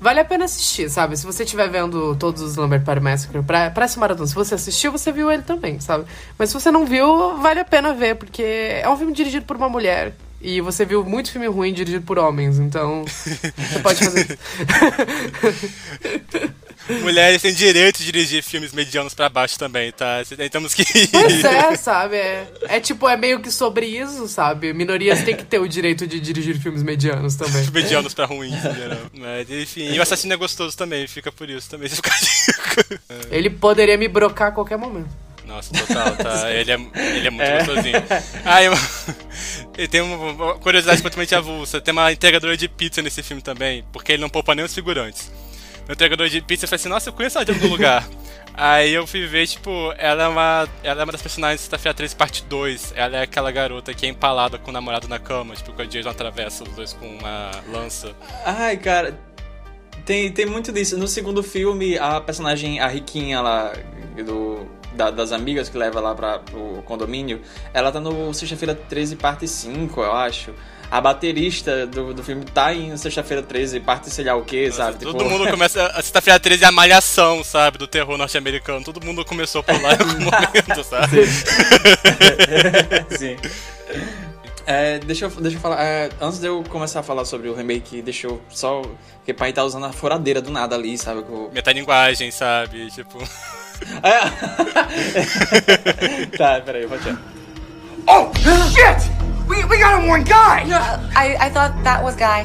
[0.00, 1.16] vale a pena assistir, sabe?
[1.16, 4.54] Se você estiver vendo todos os Lambert Party Massacre pra, pra esse maratona, se você
[4.54, 6.04] assistiu, você viu ele também, sabe?
[6.38, 9.56] Mas se você não viu, vale a pena ver, porque é um filme dirigido por
[9.56, 10.14] uma mulher.
[10.40, 14.38] E você viu muito filme ruim dirigido por homens, então você pode fazer isso.
[17.02, 20.22] Mulheres têm direito de dirigir filmes medianos pra baixo também, tá?
[20.50, 20.84] Temos que.
[21.12, 22.16] Pois é, sabe?
[22.16, 24.72] É, é tipo, é meio que sobre isso, sabe?
[24.72, 27.64] Minorias têm que ter o direito de dirigir filmes medianos também.
[27.72, 28.98] medianos pra ruins, em geral.
[29.12, 31.90] Mas, enfim, e o assassino é gostoso também, fica por isso também.
[33.30, 35.08] Ele poderia me brocar a qualquer momento.
[35.46, 36.50] Nossa, total, tá?
[36.52, 36.78] Ele é,
[37.16, 37.94] ele é muito gostosinho.
[38.44, 38.74] Ah, eu,
[39.88, 41.80] tem uma, uma curiosidade completamente avulsa.
[41.80, 45.30] Tem uma entregadora de pizza nesse filme também, porque ele não poupa nem os figurantes.
[45.88, 48.06] O entregador de pizza eu falei assim, nossa, eu conheço ela de algum lugar.
[48.52, 51.94] Aí eu fui ver, tipo, ela é uma, ela é uma das personagens de Sexta-feira
[51.94, 52.92] 13, parte 2.
[52.96, 55.86] Ela é aquela garota que é empalada com o namorado na cama, tipo, que o
[55.86, 58.14] Jason atravessa os dois com uma lança.
[58.44, 59.18] Ai, cara,
[60.04, 60.98] tem, tem muito disso.
[60.98, 63.72] No segundo filme, a personagem, a riquinha lá,
[64.26, 67.40] do, da- das amigas que leva lá pra, pro condomínio,
[67.74, 70.52] ela tá no Sexta-feira 13, parte 5, eu acho.
[70.90, 74.98] A baterista do, do filme tá em Sexta-feira 13, parte sei lá o que, sabe?
[74.98, 75.86] Todo Tipo, mundo começa.
[75.88, 77.76] A sexta-feira 13 é a malhação, sabe?
[77.76, 78.82] Do terror norte-americano.
[78.82, 81.26] Todo mundo começou por lá em algum momento, sabe?
[83.18, 83.36] Sim.
[84.66, 85.82] É, deixa, eu, deixa eu falar.
[85.82, 88.82] é, antes de eu começar a falar sobre o remake, deixa eu só.
[89.16, 91.22] Porque pai tá usando a furadeira do nada ali, sabe?
[91.22, 92.90] Com- Metalinguagem, sabe?
[92.90, 93.18] Tipo.
[94.02, 94.28] É.
[96.36, 97.18] tá, peraí, pode ir.
[98.06, 98.32] Oh,
[98.70, 99.10] shit!
[99.48, 100.64] We, we got him one guy!
[101.14, 102.44] I, I thought that was Guy.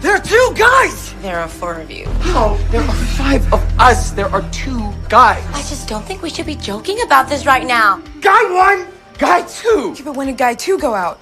[0.00, 1.14] There are two guys!
[1.22, 2.04] There are four of you.
[2.26, 4.10] No, there are five of us.
[4.12, 5.42] There are two guys.
[5.54, 8.02] I just don't think we should be joking about this right now.
[8.20, 8.86] Guy one,
[9.18, 9.94] guy two.
[10.04, 11.18] But when did Guy 2 go out?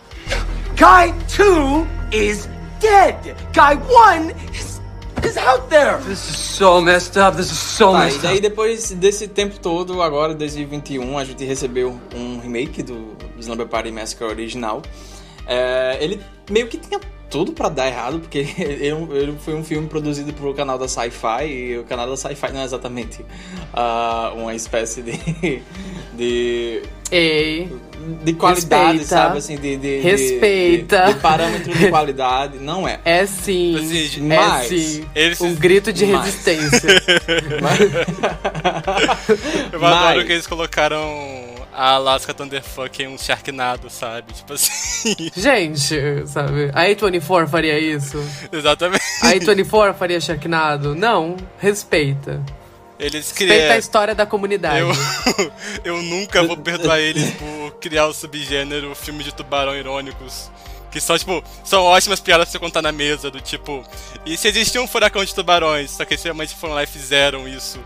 [0.77, 2.49] Guy two is
[2.81, 3.37] dead.
[3.53, 4.72] Guy one is,
[5.25, 5.99] is out there.
[5.99, 7.37] This is so messed up.
[7.37, 12.01] This is so Tá, e daí depois desse tempo todo, agora 2021, a gente recebeu
[12.15, 14.83] um remake do Slumber Party Massacre original.
[15.47, 16.21] É, ele
[16.51, 17.01] meio que tinha
[17.33, 21.45] tudo pra dar errado, porque ele, ele foi um filme produzido pro canal da Sci-Fi,
[21.47, 23.25] e o canal da Sci-Fi não é exatamente
[23.73, 25.63] ah, uma espécie de...
[26.15, 27.71] de Ei.
[28.25, 29.05] de qualidade, Respeita.
[29.07, 29.39] sabe?
[29.39, 31.07] Assim, de, de, de- Respeita.
[31.07, 32.59] De, de parâmetro de qualidade.
[32.59, 33.01] Não é.
[33.05, 33.77] É sim.
[33.77, 35.05] Assim, é mas sim.
[35.15, 37.03] eles- Um grito de mas- resistência.
[39.73, 44.33] Eu adoro Mas- que eles colocaram a Alaska Thunderfuck em um Sharknado, sabe?
[44.33, 45.17] Tipo assim.
[45.37, 46.71] Gente, sabe?
[46.75, 48.23] A A24 faria isso?
[48.53, 49.03] Exatamente.
[49.23, 50.95] A A24 faria Sharknado?
[50.95, 52.41] Não, respeita.
[52.99, 53.79] Eles Respeita a criam.
[53.79, 54.81] história da comunidade.
[54.81, 54.93] Eu,
[55.97, 60.51] eu nunca vou perdoar eles por criar o subgênero filme de tubarão irônicos.
[60.91, 63.83] Que são, tipo, são ótimas piadas pra você contar na mesa, do tipo.
[64.27, 67.49] E se existia um furacão de tubarões, só que eles realmente foram lá e fizeram
[67.49, 67.81] isso.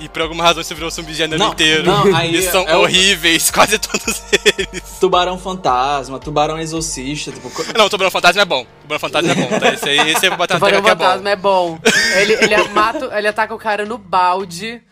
[0.00, 1.84] E por alguma razão você virou um subgênero Não, inteiro.
[1.84, 4.22] não, aí e são é o- horríveis, quase todos
[4.56, 4.82] eles.
[4.98, 7.50] Tubarão fantasma, tubarão exorcista, tipo.
[7.76, 8.62] Não, o Tubarão Fantasma é bom.
[8.62, 9.74] O Tubarão Fantasma é bom, tá?
[9.74, 10.88] Esse aí, esse vou bater na Tubarão é bom.
[10.88, 11.78] Fantasma é bom.
[12.16, 14.82] Ele, ele, mata, ele ataca o cara no balde.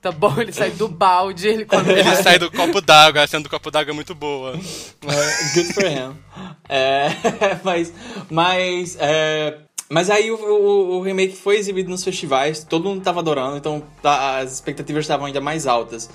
[0.00, 0.34] Tá bom?
[0.40, 1.92] Ele sai do balde, ele come.
[1.92, 4.52] Ele sai do copo d'água, a cena do copo d'água é muito boa.
[5.06, 6.16] É, good for him.
[6.68, 7.08] É,
[7.62, 7.92] mas,
[8.28, 9.58] mas, é,
[9.92, 13.82] mas aí o, o- o remake foi exibido nos festivais, todo mundo tava adorando, então
[14.02, 16.08] tá- as expectativas estavam ainda mais altas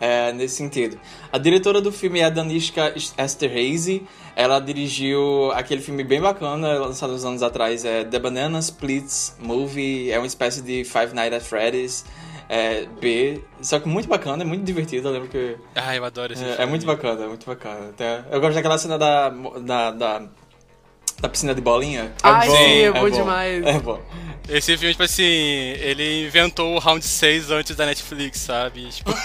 [0.00, 0.98] é, nesse sentido.
[1.32, 4.02] A diretora do filme é a Danishka Esterhazy,
[4.34, 10.10] ela dirigiu aquele filme bem bacana, lançado uns anos atrás, é The Banana Splits Movie,
[10.10, 12.04] é uma espécie de Five Nights at Freddy's.
[12.48, 15.08] É, B, só que muito bacana, é muito divertido.
[15.08, 16.62] Eu lembro que Ai, eu adoro esse é, filme.
[16.62, 17.88] é muito bacana, é muito bacana.
[17.88, 20.22] Até- eu gosto daquela cena da, da, da,
[21.20, 22.12] da piscina de bolinha.
[22.22, 23.10] Ai, bom, sim, é, é bom, bom.
[23.10, 23.64] demais.
[23.64, 24.00] É bom.
[24.48, 28.88] Esse filme, tipo assim, ele inventou o Round 6 antes da Netflix, sabe?
[28.88, 29.12] Tipo...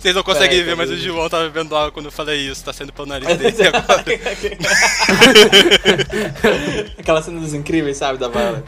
[0.00, 0.96] Vocês não conseguem Peraí, ver, mas o.
[0.96, 4.02] João tava bebendo água quando eu falei isso, tá saindo pelo nariz dele agora.
[6.98, 8.64] Aquela cena dos incríveis, sabe, da Violet.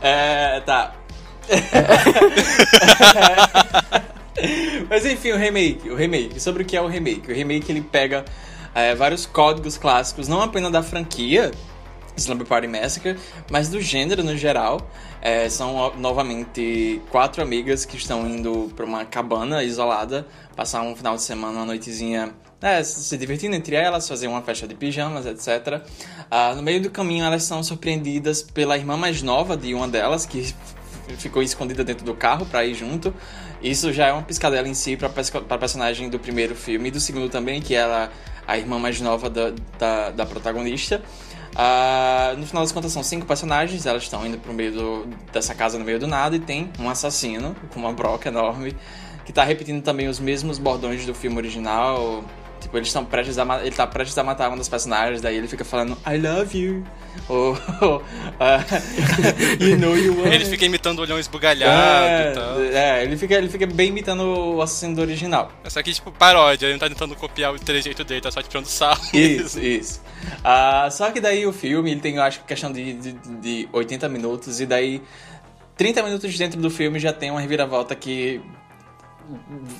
[0.00, 0.94] É, tá.
[4.88, 6.40] Mas enfim, o remake, o remake.
[6.40, 7.30] Sobre o que é o remake?
[7.30, 8.24] O remake ele pega
[8.74, 11.50] é, vários códigos clássicos, não apenas da franquia
[12.16, 13.16] Slumber Party Massacre,
[13.50, 14.90] mas do gênero no geral.
[15.22, 20.26] É, são novamente quatro amigas que estão indo para uma cabana isolada,
[20.56, 22.32] passar um final de semana, uma noitezinha
[22.62, 25.82] é, se divertindo entre elas, fazer uma festa de pijamas, etc.
[26.30, 30.26] Ah, no meio do caminho, elas são surpreendidas pela irmã mais nova de uma delas,
[30.26, 30.54] que
[31.16, 33.14] ficou escondida dentro do carro para ir junto.
[33.62, 36.98] Isso já é uma piscadela em si para a personagem do primeiro filme e do
[37.00, 38.10] segundo também, que era
[38.46, 41.02] a irmã mais nova da, da, da protagonista.
[41.54, 45.54] Ah, no final das contas, são cinco personagens, elas estão indo pro meio do- dessa
[45.54, 48.74] casa no meio do nada e tem um assassino com uma broca enorme
[49.26, 52.24] que tá repetindo também os mesmos bordões do filme original.
[52.60, 55.48] Tipo, eles estão prestes a ele tá prestes a matar uma das personagens, daí ele
[55.48, 56.84] fica falando I love you.
[57.28, 57.56] Ou,
[58.38, 58.64] ah,
[59.58, 60.32] you know you want.
[60.32, 62.60] Ele fica imitando o olhão esbugalhado e tal.
[62.62, 65.50] É, é, ele fica, ele fica bem imitando o assassino do original.
[65.68, 68.66] Só que, tipo, paródia, ele não tá tentando copiar o trejeito dele, tá só tirando
[68.66, 69.00] sarro.
[69.12, 70.02] Isso, isso.
[70.44, 74.08] Ah, só que daí o filme, ele tem, eu acho, questão de, de, de 80
[74.08, 75.02] minutos, e daí
[75.76, 78.40] 30 minutos dentro do filme já tem uma reviravolta que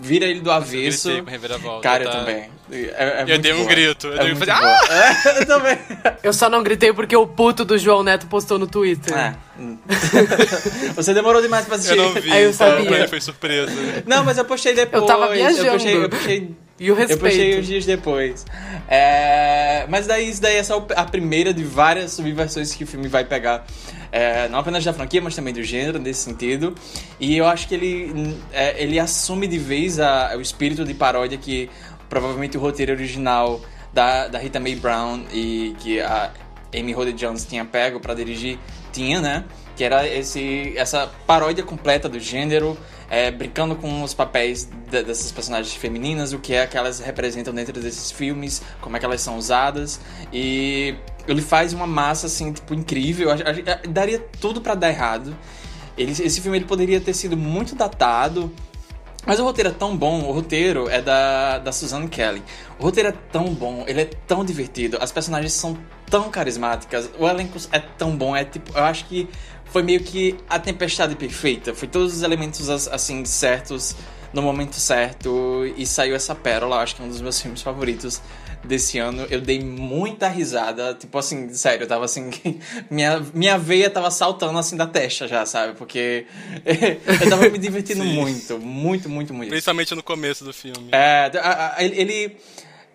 [0.00, 1.08] vira ele do avesso.
[1.08, 2.18] gritei com reviravolta, Cara, eu tá?
[2.20, 2.50] também.
[2.72, 3.68] É, é Eu dei um boa.
[3.68, 4.94] grito, eu É dei um- fazer, boa.
[4.94, 5.78] É, eu também.
[6.22, 9.16] Eu só não gritei porque o puto do João Neto postou no Twitter.
[9.16, 9.34] É.
[10.94, 11.96] Você demorou demais pra assistir.
[11.98, 12.86] Eu não vi, Aí eu então sabia.
[12.90, 13.72] pra mim foi surpresa.
[14.06, 15.02] Não, mas eu postei depois.
[15.02, 15.66] Eu tava viajando.
[15.66, 17.60] Eu postei, eu postei E o Eu postei respeito.
[17.60, 18.44] uns dias depois.
[18.88, 23.08] É, Mas daí isso daí é só a primeira de várias subversões que o filme
[23.08, 23.64] vai pegar.
[24.12, 26.74] É, não apenas da franquia, mas também do gênero, nesse sentido.
[27.20, 31.38] E eu acho que ele, é, ele assume de vez a- o espírito de paródia
[31.38, 31.70] que
[32.10, 33.60] provavelmente o roteiro original
[33.94, 36.30] da, da Rita Mae Brown e que a
[36.76, 38.58] Amy Holly Jones tinha pego pra dirigir
[38.92, 39.44] tinha, né?
[39.76, 42.76] Que era esse, essa paródia completa do gênero,
[43.08, 47.54] é, brincando com os papéis de- dessas personagens femininas, o que é que elas representam
[47.54, 50.00] dentro desses filmes, como é que elas são usadas.
[50.32, 50.94] E
[51.26, 53.28] ele faz uma massa, assim, tipo, incrível.
[53.88, 55.36] Daria tudo pra dar errado.
[55.96, 58.52] Ele, esse filme ele poderia ter sido muito datado,
[59.26, 62.42] mas o roteiro é tão bom, o roteiro é da, da Suzanne Kelly.
[62.78, 67.28] O roteiro é tão bom, ele é tão divertido, as personagens são tão carismáticas, o
[67.28, 69.28] elenco é tão bom, é tipo, eu acho que
[69.66, 73.94] foi meio que a tempestade perfeita, foi todos os elementos as- assim certos
[74.32, 78.20] no momento certo e saiu essa pérola, acho que é um dos meus filmes favoritos
[78.64, 79.26] desse ano.
[79.30, 82.30] Eu dei muita risada, tipo assim, sério, eu tava assim,
[82.90, 85.74] minha, minha veia tava saltando assim da testa já, sabe?
[85.76, 86.26] Porque
[87.22, 89.50] eu tava me divertindo muito, muito, muito, muito.
[89.50, 90.88] Principalmente no começo do filme.
[90.92, 92.36] É, a- a- ele, ele-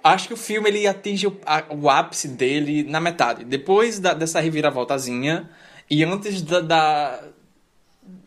[0.04, 3.44] acho que o filme ele atinge o, a- o ápice dele na metade.
[3.44, 5.50] Depois da- dessa reviravoltazinha
[5.90, 7.20] e antes da, da,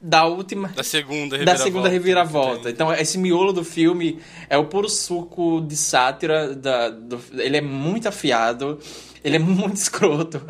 [0.01, 0.69] da última.
[0.69, 1.65] Da segunda Da reviravolta.
[1.65, 2.71] segunda reviravolta.
[2.71, 4.19] Então, esse miolo do filme
[4.49, 6.55] é o puro suco de sátira.
[6.55, 8.79] Da, do, ele é muito afiado.
[9.25, 10.41] Ele é muito escroto.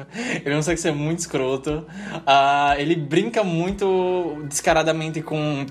[0.44, 1.86] Ele consegue ser muito escroto.
[2.26, 5.64] Ah, ele brinca muito descaradamente com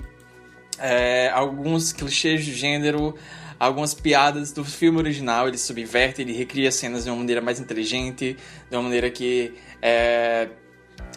[0.78, 3.14] é, alguns clichês de gênero,
[3.58, 5.46] algumas piadas do filme original.
[5.46, 8.36] Ele subverte, ele recria cenas de uma maneira mais inteligente,
[8.68, 10.48] de uma maneira que é,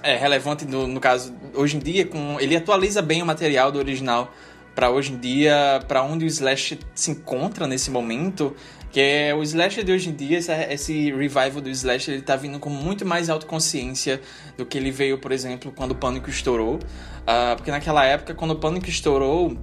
[0.04, 2.06] é relevante no, no caso hoje em dia.
[2.06, 4.32] Com, ele atualiza bem o material do original
[4.74, 8.56] para hoje em dia, para onde o slash se encontra nesse momento.
[8.92, 12.36] Que é o slasher de hoje em dia, esse, esse revival do slasher, ele tá
[12.36, 14.20] vindo com muito mais autoconsciência
[14.58, 16.78] do que ele veio, por exemplo, quando o Pânico estourou.
[17.26, 19.58] Ah, porque naquela época, quando o Pânico estourou,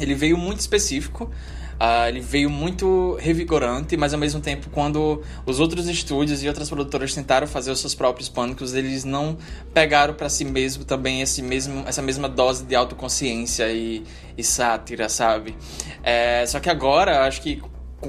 [0.00, 1.30] ele veio muito específico.
[1.80, 6.68] Ah, ele veio muito revigorante, mas ao mesmo tempo, quando os outros estúdios e outras
[6.68, 9.38] produtoras tentaram fazer os seus próprios pânicos, eles não
[9.72, 14.02] pegaram para si mesmo também esse mesmo, essa mesma dose de autoconsciência e,
[14.36, 15.56] e sátira, sabe?
[16.02, 17.62] É, só que agora, acho que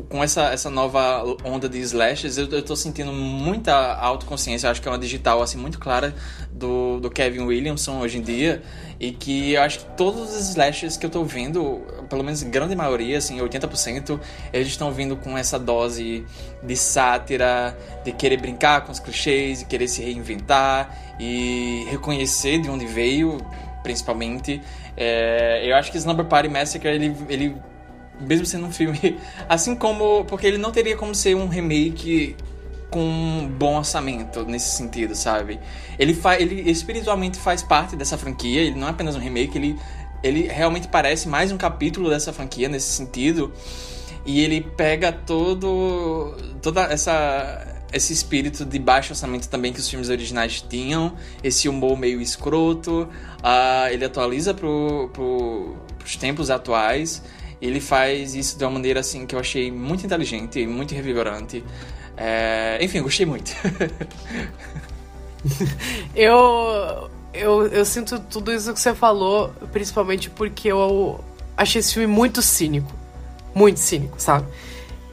[0.07, 4.69] com- essa, essa nova onda de slashes, eu, eu tô sentindo muita autoconsciência.
[4.69, 6.13] Acho que é uma digital assim muito clara
[6.51, 8.61] do, do Kevin Williamson hoje em dia.
[8.99, 12.75] E que eu acho que todos os slashes que eu tô vendo, pelo menos grande
[12.75, 14.19] maioria, assim, 80%,
[14.51, 16.25] eles estão vindo com essa dose
[16.61, 22.69] de sátira, de querer brincar com os clichês, de querer se reinventar e reconhecer de
[22.69, 23.37] onde veio,
[23.83, 24.61] principalmente.
[24.97, 27.55] É, eu acho que Slumber Party Massacre, ele, ele
[28.19, 29.17] mesmo sendo um filme,
[29.47, 30.25] assim como.
[30.25, 32.35] Porque ele não teria como ser um remake
[32.89, 35.59] com um bom orçamento nesse sentido, sabe?
[35.97, 39.79] Ele, fa ele espiritualmente faz parte dessa franquia, ele não é apenas um remake, ele,
[40.23, 43.51] ele realmente parece mais um capítulo dessa franquia nesse sentido.
[44.25, 46.35] E ele pega todo.
[46.61, 47.65] toda essa.
[47.91, 53.09] Esse espírito de baixo orçamento também que os filmes originais tinham, esse humor meio escroto,
[53.41, 57.23] ah, ele atualiza pro, pro, pros tempos atuais.
[57.59, 61.63] Ele faz isso de uma maneira assim que eu achei muito inteligente, muito revigorante.
[62.19, 63.51] É, enfim, gostei muito.
[66.13, 71.23] Eu, eu, eu sinto tudo isso que você falou, principalmente porque eu
[71.55, 72.91] achei esse filme muito cínico.
[73.55, 74.45] Muito cínico, sabe?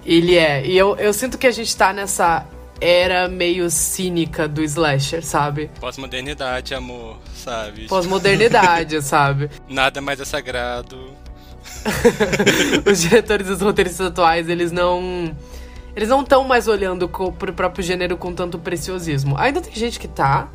[0.05, 0.67] Ele é.
[0.67, 2.45] E eu, eu sinto que a gente tá nessa
[2.81, 5.71] era meio cínica do slasher, sabe?
[5.81, 7.87] Pós-modernidade, amor, sabe?
[7.87, 9.51] Pós-modernidade, sabe?
[9.69, 11.15] Nada mais é sagrado.
[12.85, 15.35] Os diretores dos roteiristas atuais, eles não.
[15.97, 19.35] Eles não estão mais olhando co- pro próprio gênero com tanto preciosismo.
[19.39, 20.49] Ainda tem gente que tá.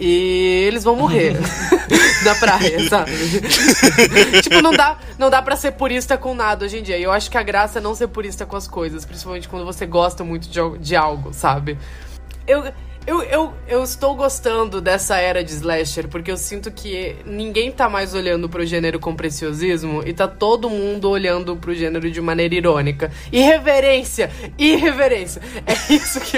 [0.00, 1.36] E eles vão morrer
[2.24, 3.12] na praia, sabe?
[4.42, 6.96] tipo, não dá, não dá pra ser purista com nada hoje em dia.
[6.96, 9.64] E eu acho que a graça é não ser purista com as coisas, principalmente quando
[9.66, 11.78] você gosta muito de, de algo, sabe?
[12.46, 12.64] Eu,
[13.06, 17.88] eu, eu, eu estou gostando dessa era de slasher, porque eu sinto que ninguém tá
[17.88, 22.54] mais olhando pro gênero com preciosismo e tá todo mundo olhando pro gênero de maneira
[22.54, 23.10] irônica.
[23.32, 24.30] Irreverência!
[24.56, 25.42] Irreverência!
[25.66, 26.36] É isso que.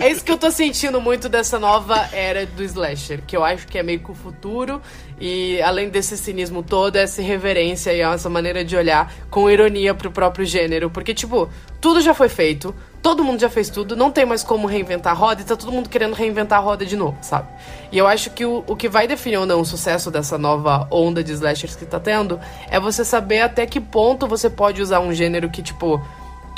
[0.00, 3.66] é isso que eu tô sentindo muito dessa nova era do slasher, que eu acho
[3.66, 4.80] que é meio que o futuro.
[5.20, 10.10] E além desse cinismo todo, essa irreverência e essa maneira de olhar com ironia pro
[10.10, 10.88] próprio gênero.
[10.90, 11.50] Porque, tipo,
[11.80, 15.16] tudo já foi feito, todo mundo já fez tudo, não tem mais como reinventar a
[15.16, 17.48] roda e tá todo mundo querendo reinventar a roda de novo, sabe?
[17.90, 20.86] E eu acho que o, o que vai definir ou não o sucesso dessa nova
[20.90, 25.00] onda de slashers que tá tendo é você saber até que ponto você pode usar
[25.00, 26.00] um gênero que, tipo,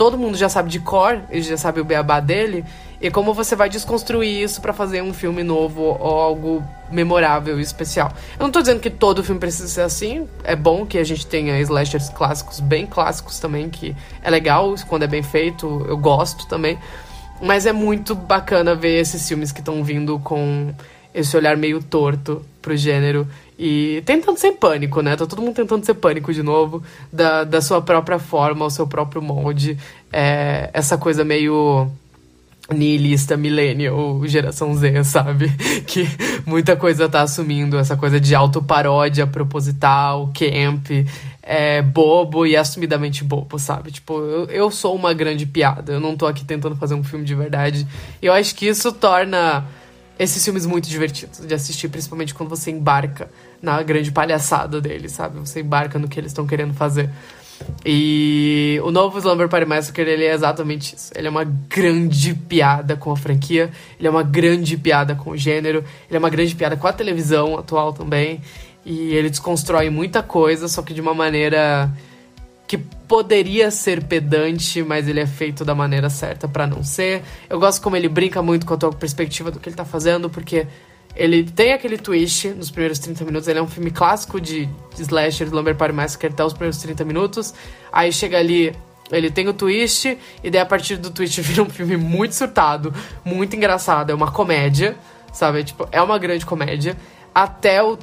[0.01, 2.64] todo mundo já sabe de cor, e já sabe o beabá dele,
[3.02, 7.62] e como você vai desconstruir isso pra fazer um filme novo ou algo memorável e
[7.62, 8.10] especial.
[8.39, 11.27] Eu não tô dizendo que todo filme precisa ser assim, é bom que a gente
[11.27, 16.47] tenha slashers clássicos, bem clássicos também, que é legal quando é bem feito, eu gosto
[16.47, 16.78] também.
[17.39, 20.72] Mas é muito bacana ver esses filmes que estão vindo com
[21.15, 23.27] esse olhar meio torto pro gênero
[23.59, 25.16] e tentando ser pânico, né?
[25.16, 26.82] Tá todo mundo tentando ser pânico de novo,
[27.12, 29.77] da, da sua própria forma, o seu próprio molde.
[30.12, 31.91] É, essa coisa meio
[32.73, 35.53] nihilista, millennial, geração Z, sabe?
[35.87, 36.09] Que
[36.47, 41.07] muita coisa tá assumindo, essa coisa de autoparódia proposital, camp,
[41.43, 43.91] é, bobo e assumidamente bobo, sabe?
[43.91, 47.24] Tipo, eu, eu sou uma grande piada, eu não tô aqui tentando fazer um filme
[47.24, 47.87] de verdade.
[48.23, 49.65] Eu acho que isso torna
[50.20, 53.30] esses filmes muito divertidos de assistir, principalmente quando você embarca
[53.62, 55.38] na grande palhaçada deles, sabe?
[55.38, 57.09] Você embarca no que eles estão querendo fazer.
[57.84, 61.10] E o novo Slumber Party Massacre, ele é exatamente isso.
[61.14, 65.36] Ele é uma grande piada com a franquia, ele é uma grande piada com o
[65.38, 68.42] gênero, ele é uma grande piada com a televisão atual também.
[68.84, 71.90] E ele desconstrói muita coisa, só que de uma maneira
[72.70, 77.20] que poderia ser pedante, mas ele é feito da maneira certa pra não ser.
[77.48, 80.30] Eu gosto como ele brinca muito com a tua perspectiva do que ele tá fazendo,
[80.30, 80.68] porque
[81.16, 83.48] Ele tem aquele twist nos primeiros 30 minutos.
[83.48, 87.05] Ele é um filme clássico de, de slasher, Lumber Party Massacre, até os primeiros 30
[87.05, 87.52] minutos.
[87.92, 88.72] Aí chega ali,
[89.10, 92.94] ele tem o twist, e daí a partir do twist vira um filme muito surtado,
[93.24, 94.10] muito engraçado.
[94.10, 94.97] É uma comédia,
[95.32, 95.64] sabe?
[95.64, 96.97] Tipo, é uma grande comédia.
[97.34, 97.98] Até o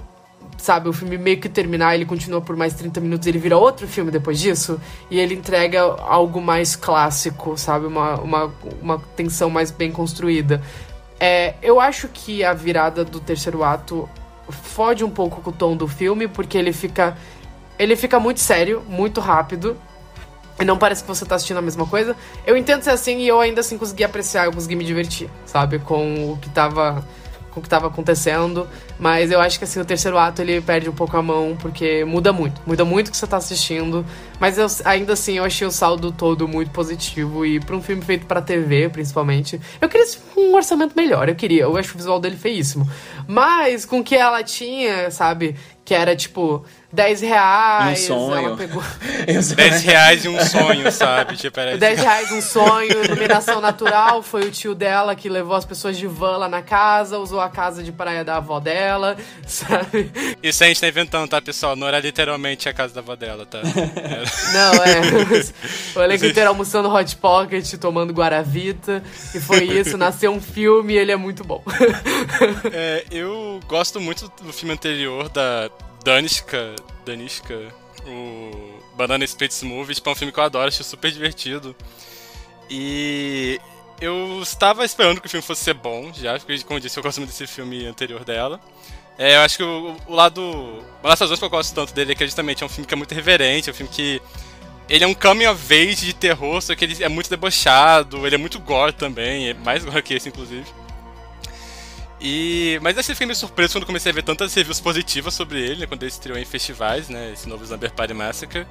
[0.57, 3.87] sabe, o filme meio que terminar, ele continua por mais 30 minutos, ele vira outro
[3.87, 4.79] filme depois disso,
[5.09, 10.61] e ele entrega algo mais clássico, sabe, uma, uma, uma tensão mais bem construída.
[11.19, 14.07] É, eu acho que a virada do terceiro ato
[14.49, 17.17] fode um pouco com o tom do filme, porque ele fica.
[17.77, 19.77] Ele fica muito sério, muito rápido.
[20.59, 22.15] E não parece que você tá assistindo a mesma coisa.
[22.45, 25.77] Eu entendo ser assim e eu ainda assim consegui apreciar, eu consegui me divertir, sabe?
[25.77, 27.05] Com o que tava
[27.57, 28.67] com o que estava acontecendo.
[28.99, 32.05] Mas eu acho que assim, o terceiro ato ele perde um pouco a mão, porque
[32.05, 32.61] muda muito.
[32.65, 34.05] Muda muito o que você está assistindo.
[34.39, 37.45] Mas eu, ainda assim, eu achei o saldo todo muito positivo.
[37.45, 40.05] E para um filme feito para TV, principalmente, eu queria
[40.37, 41.27] um orçamento melhor.
[41.27, 41.63] Eu queria.
[41.63, 42.87] Eu acho o visual dele feíssimo.
[43.27, 45.55] Mas com o que ela tinha, sabe?
[45.83, 48.03] Que era tipo 10 reais.
[48.03, 48.47] Um sonho.
[48.47, 48.83] Ela pegou.
[49.27, 51.35] 10 reais e um sonho, sabe?
[51.35, 54.23] Tipo, era 10 reais um sonho, iluminação natural.
[54.23, 57.49] Foi o tio dela que levou as pessoas de van lá na casa, usou a
[57.49, 60.11] casa de praia da avó dela, sabe?
[60.41, 61.75] Isso a gente tá inventando, tá, pessoal?
[61.75, 63.61] Não era literalmente a casa da avó dela, tá?
[64.53, 65.99] Não, é.
[65.99, 69.03] O elenco inteiro almoçando Hot Pocket, tomando Guaravita.
[69.35, 71.61] E foi isso, nasceu um filme e ele é muito bom.
[72.71, 75.69] É, eu gosto muito do filme anterior da
[76.07, 76.73] Danishka,
[77.05, 77.73] Danishka,
[78.05, 81.75] o Banana Splits Movies, tipo, é um filme que eu adoro, acho super divertido.
[82.69, 83.59] E
[83.99, 87.03] eu estava esperando que o filme fosse ser bom, já, porque, como eu disse, eu
[87.03, 88.57] gosto muito desse filme anterior dela.
[89.17, 90.41] É, eu acho que o, o lado.
[91.03, 92.93] Uma das razões que eu gosto tanto dele é que justamente é um filme que
[92.93, 94.21] é muito reverente, é um filme que.
[94.87, 98.35] Ele é um coming of age de terror, só que ele é muito debochado, ele
[98.35, 100.63] é muito gore também, é mais gore que esse, inclusive.
[102.19, 105.81] E, mas assim, fiquei meio surpreso quando comecei a ver tantas reviews positivas sobre ele,
[105.81, 108.65] né, quando ele estreou em festivais, né, esse novo Slumber Party Massacre.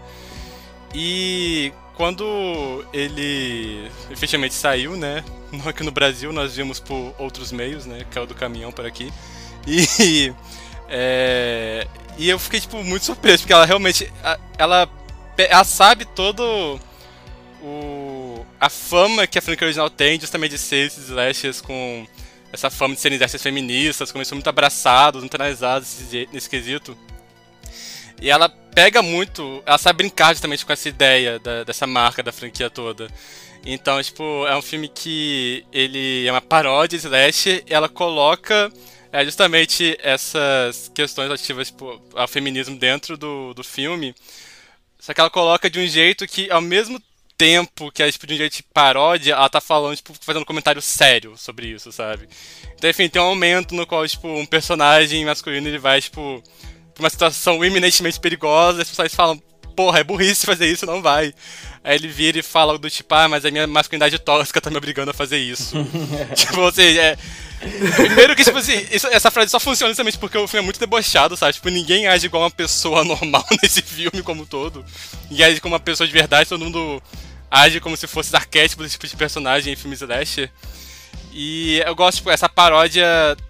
[0.92, 5.24] E quando ele efetivamente saiu, né,
[5.64, 9.12] aqui no Brasil nós vimos por outros meios, né, o do caminhão por aqui.
[9.66, 10.32] E,
[10.88, 11.86] é,
[12.18, 14.12] e eu fiquei, tipo, muito surpreso, porque ela realmente,
[14.58, 14.88] ela,
[15.38, 16.80] ela sabe todo
[17.62, 22.06] o, a fama que a franquia original tem justamente de ser esses slashes com
[22.56, 25.96] essa fama de serem exércitos feministas, começou muito abraçados, muito analisados
[26.32, 26.96] nesse quesito.
[28.20, 32.32] E ela pega muito, ela sabe brincar justamente com essa ideia da, dessa marca da
[32.32, 33.08] franquia toda.
[33.64, 38.72] Então, tipo, é um filme que ele é uma paródia de slash ela coloca
[39.12, 44.14] é, justamente essas questões relativas tipo, ao feminismo dentro do, do filme.
[44.98, 47.15] Só que ela coloca de um jeito que, ao mesmo tempo
[47.92, 51.36] que tipo, de um jeito de paródia, ela tá falando, tipo, fazendo um comentário sério
[51.36, 52.28] sobre isso, sabe?
[52.74, 56.42] Então, enfim, tem um momento no qual, tipo, um personagem masculino ele vai, tipo,
[56.94, 59.40] pra uma situação eminentemente perigosa, e as pessoas falam,
[59.76, 61.34] porra, é burrice fazer isso, não vai.
[61.84, 64.76] Aí ele vira e fala do tipo, ah, mas a minha masculinidade tóxica tá me
[64.76, 65.76] obrigando a fazer isso.
[66.34, 67.18] tipo, ou seja, é.
[67.94, 70.80] Primeiro que, tipo assim, isso, essa frase só funciona justamente porque o filme é muito
[70.80, 71.52] debochado, sabe?
[71.52, 74.84] Tipo, ninguém age igual uma pessoa normal nesse filme como um todo.
[75.30, 77.00] Ninguém age como uma pessoa de verdade, todo mundo
[77.50, 80.50] age como se fosse arquétipo desse tipo de personagem em filmes slasher.
[81.32, 83.04] E eu gosto, tipo, essa paródia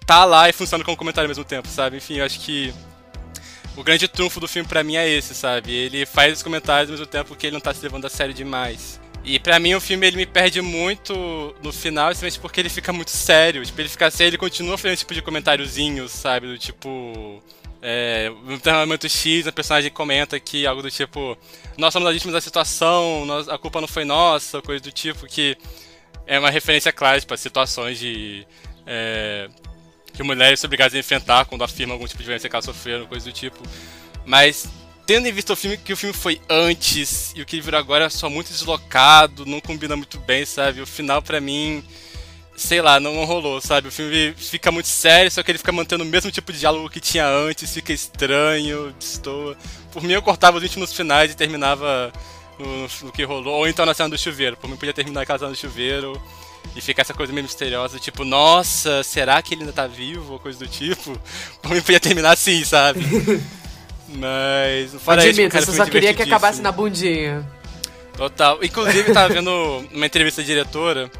[0.05, 1.97] tá lá e funciona como comentário ao mesmo tempo, sabe?
[1.97, 2.73] Enfim, eu acho que
[3.77, 5.71] o grande trunfo do filme para mim é esse, sabe?
[5.71, 8.33] Ele faz os comentários ao mesmo tempo que ele não tá se levando a sério
[8.33, 8.99] demais.
[9.23, 12.91] E para mim o filme ele me perde muito no final, simplesmente porque ele fica
[12.91, 13.63] muito sério.
[13.63, 16.47] Tipo, ele fica sério, ele continua fazendo tipo de comentáriozinhos, sabe?
[16.47, 17.43] Do tipo.
[17.81, 21.37] É, no momento X, a personagem comenta que algo do tipo:
[21.77, 25.27] Nós somos as vítimas da situação, nós, a culpa não foi nossa, coisa do tipo,
[25.27, 25.57] que
[26.25, 28.45] é uma referência clara para tipo, situações de.
[28.85, 29.49] É,
[30.13, 33.05] que mulheres são obrigadas a enfrentar quando afirmam algum tipo de violência que elas sofreram,
[33.05, 33.61] coisa do tipo.
[34.25, 34.67] Mas,
[35.05, 38.05] tendo em vista o filme, que o filme foi antes e o que virou agora
[38.05, 40.81] é só muito deslocado, não combina muito bem, sabe?
[40.81, 41.83] O final, para mim,
[42.57, 43.87] sei lá, não, rolou, sabe?
[43.87, 46.89] O filme fica muito sério, só que ele fica mantendo o mesmo tipo de diálogo
[46.89, 49.55] que tinha antes, fica estranho, destoa.
[49.91, 52.11] Por mim, eu cortava os 20 minutos finais e terminava
[52.57, 54.57] no, no, que rolou, ou então na cena do chuveiro.
[54.57, 56.19] Por mim, podia terminar aquela cena do chuveiro
[56.75, 60.33] e ficar essa coisa meio misteriosa, tipo, nossa, será que ele ainda tá vivo?
[60.33, 61.15] Ou coisa do tipo.
[61.61, 63.01] Por mim podia terminar assim, sabe?
[64.09, 64.93] Mas.
[65.03, 67.47] Fora Admito, isso, você só queria que acabasse na bundinha.
[68.17, 68.57] Total.
[68.63, 69.51] Inclusive, tava vendo
[69.93, 71.11] uma entrevista da diretora.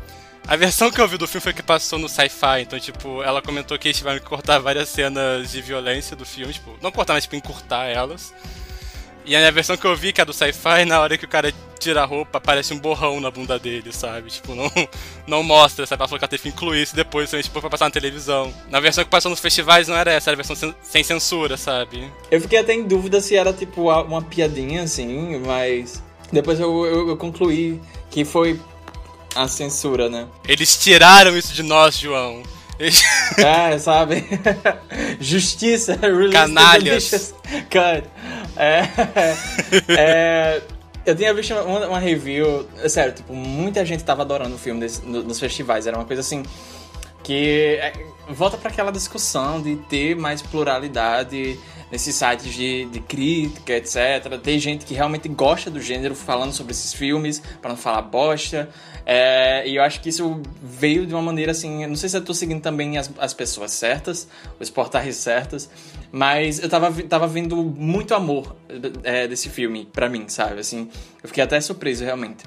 [0.47, 3.41] A versão que eu vi do filme foi que passou no sci-fi, então, tipo, ela
[3.41, 7.13] comentou que eles tiveram que cortar várias cenas de violência do filme, tipo, não cortar,
[7.13, 8.33] mas, tipo, encurtar elas.
[9.25, 11.53] E a versão que eu vi, que é do sci-fi, na hora que o cara
[11.77, 14.29] tira a roupa, aparece um borrão na bunda dele, sabe?
[14.29, 14.71] Tipo, não,
[15.27, 16.01] não mostra, sabe?
[16.01, 18.53] Ela falou que ela teve que incluir isso depois, tipo, pra passar na televisão.
[18.69, 22.09] Na versão que passou nos festivais não era essa, era a versão sem censura, sabe?
[22.31, 26.01] Eu fiquei até em dúvida se era, tipo, uma piadinha, assim, mas...
[26.31, 28.57] Depois eu, eu, eu concluí que foi
[29.37, 30.27] a censura, né?
[30.47, 32.43] Eles tiraram isso de nós, João.
[33.37, 34.25] é, sabe?
[35.19, 35.97] Justiça,
[36.31, 37.33] Canalhas.
[37.69, 38.09] Cut.
[38.55, 38.83] É,
[39.89, 40.61] é,
[41.05, 45.05] eu tinha visto uma, uma, review, sério, tipo, muita gente tava adorando o filme desse,
[45.05, 45.87] no, nos festivais.
[45.87, 46.43] Era uma coisa assim
[47.23, 47.93] que é,
[48.29, 51.59] volta para aquela discussão de ter mais pluralidade
[51.91, 54.39] nesses sites de, de crítica, etc.
[54.41, 58.69] Tem gente que realmente gosta do gênero falando sobre esses filmes, para não falar bosta.
[59.09, 61.87] É, e eu acho que isso veio de uma maneira assim.
[61.87, 64.27] Não sei se eu tô seguindo também as, as pessoas certas,
[64.59, 65.69] os portais certos,
[66.11, 68.53] mas eu tava, tava vendo muito amor
[69.05, 70.59] é, desse filme para mim, sabe?
[70.59, 70.89] Assim,
[71.23, 72.43] eu fiquei até surpreso realmente.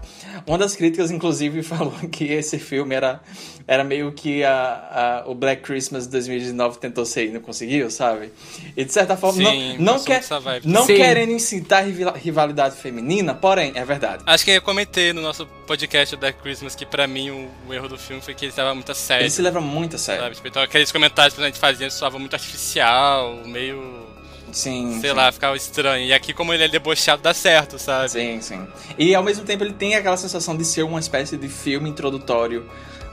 [0.46, 3.22] Uma das críticas, inclusive, falou que esse filme era,
[3.70, 8.32] era meio que a, a, o Black Christmas 2019 tentou ser e não conseguiu, sabe?
[8.76, 10.24] E de certa forma, Sim, não, não, quer,
[10.64, 11.84] não querendo incitar
[12.16, 14.24] rivalidade feminina, porém, é verdade.
[14.26, 17.86] Acho que eu comentei no nosso podcast Black Christmas que pra mim o, o, erro
[17.86, 19.22] do filme foi que ele estava muito a sério.
[19.22, 20.24] Ele se leva muito a sério.
[20.24, 20.34] Sabe?
[20.34, 24.04] Tipo, então aqueles comentários que a gente fazia soava muito artificial, meio.
[24.50, 24.98] Sim.
[25.00, 25.16] Sei sim.
[25.16, 26.06] lá, ficava estranho.
[26.06, 28.08] E aqui, como ele é debochado, dá certo, sabe?
[28.08, 28.66] Sim, sim.
[28.98, 32.68] E ao mesmo tempo ele tem aquela sensação de ser uma espécie de filme introdutório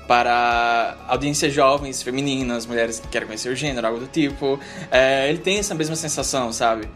[0.08, 4.60] para audiências jovens, femininas, mulheres que querem conhecer o gênero, algo do tipo.
[4.90, 6.88] É, ele tem essa mesma sensação, sabe?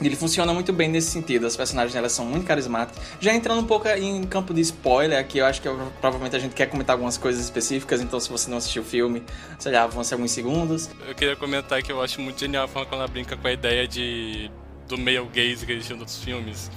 [0.00, 3.00] Ele funciona muito bem nesse sentido, as personagens elas são muito carismáticas.
[3.20, 5.68] Já entrando um pouco em campo de spoiler, aqui eu acho que
[6.00, 9.22] provavelmente a gente quer comentar algumas coisas específicas, então se você não assistiu o filme,
[9.58, 10.90] sei lá, ser alguns segundos.
[11.06, 13.52] Eu queria comentar que eu acho muito genial a forma quando ela brinca com a
[13.52, 14.50] ideia de
[14.88, 16.70] do male gaze que existe nos filmes.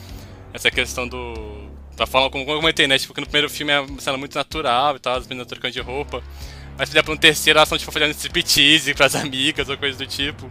[0.53, 1.74] Essa questão do.
[1.95, 2.97] Da forma como eu comentei, né?
[2.97, 5.73] Tipo, que no primeiro filme é uma cena muito natural e tal, as meninas trocando
[5.73, 6.21] de roupa.
[6.77, 10.05] Mas, por exemplo, no terceiro elas estão, tipo, fazendo striptease pras amigas ou coisa do
[10.05, 10.49] tipo.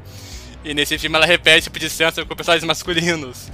[0.64, 3.50] E nesse filme ela repete tipo de cena com personagens masculinos.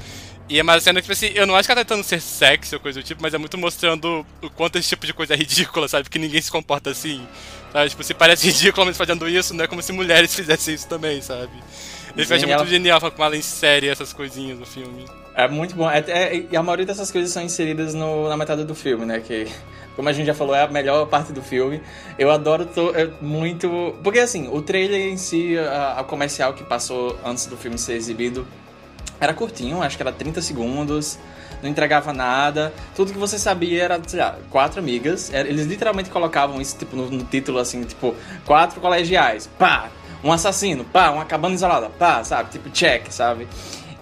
[0.48, 2.20] E é uma cena que, tipo assim, eu não acho que ela tá tentando ser
[2.20, 5.34] sexy ou coisa do tipo, mas é muito mostrando o quanto esse tipo de coisa
[5.34, 6.04] é ridícula, sabe?
[6.04, 7.24] Porque ninguém se comporta assim.
[7.72, 7.90] Sabe?
[7.90, 11.20] Tipo, se parece ridículo homens fazendo isso, não é como se mulheres fizessem isso também,
[11.22, 11.52] sabe?
[12.16, 15.04] Ele fecha muito genial como ela insere essas coisinhas no filme.
[15.34, 15.88] É muito bom.
[15.88, 19.20] É, é, e a maioria dessas coisas são inseridas no, na metade do filme, né?
[19.20, 19.46] Que
[19.96, 21.82] como a gente já falou, é a melhor parte do filme.
[22.18, 23.94] Eu adoro é muito.
[24.02, 27.94] Porque assim, o trailer em si, a, a, comercial que passou antes do filme ser
[27.94, 28.46] exibido,
[29.20, 31.18] era curtinho, acho que era 30 segundos.
[31.62, 32.72] Não entregava nada.
[32.96, 35.30] Tudo que você sabia era, sei lá, quatro amigas.
[35.34, 38.14] Eles literalmente colocavam isso tipo, no, no título, assim, tipo,
[38.46, 39.46] quatro colegiais.
[39.58, 39.90] Pá!
[40.22, 42.50] Um assassino, pá, uma cabana isolada, pá, sabe?
[42.50, 43.48] Tipo, check, sabe?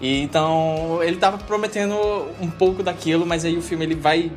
[0.01, 1.95] E então ele tava prometendo
[2.39, 4.31] um pouco daquilo, mas aí o filme ele vai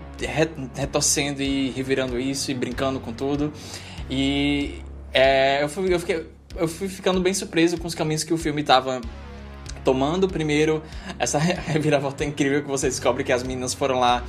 [0.74, 3.52] retorcendo e revirando isso e brincando com tudo.
[4.10, 4.82] E
[5.12, 6.26] é, eu, fui, eu, fiquei,
[6.56, 9.00] eu fui ficando bem surpreso com os caminhos que o filme tava
[9.84, 10.28] tomando.
[10.28, 10.82] Primeiro,
[11.18, 14.24] essa reviravolta incrível que você descobre que as meninas foram lá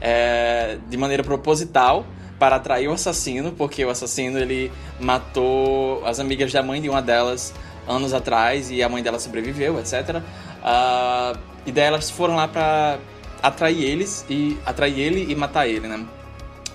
[0.00, 2.06] é, de maneira proposital
[2.38, 4.70] para atrair o assassino, porque o assassino ele
[5.00, 7.52] matou as amigas da mãe de uma delas
[7.86, 10.22] anos atrás e a mãe dela sobreviveu, etc.
[10.62, 12.98] Uh, e daí elas foram lá pra
[13.42, 16.04] atrair eles e atrair ele e matar ele, né?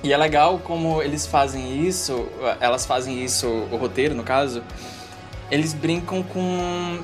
[0.03, 2.27] E é legal como eles fazem isso,
[2.59, 4.61] elas fazem isso, o roteiro no caso,
[5.49, 6.99] eles brincam com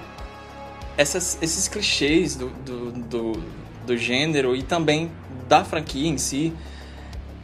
[0.97, 3.43] essas, esses clichês do, do, do,
[3.85, 5.09] do gênero e também
[5.47, 6.53] da franquia em si,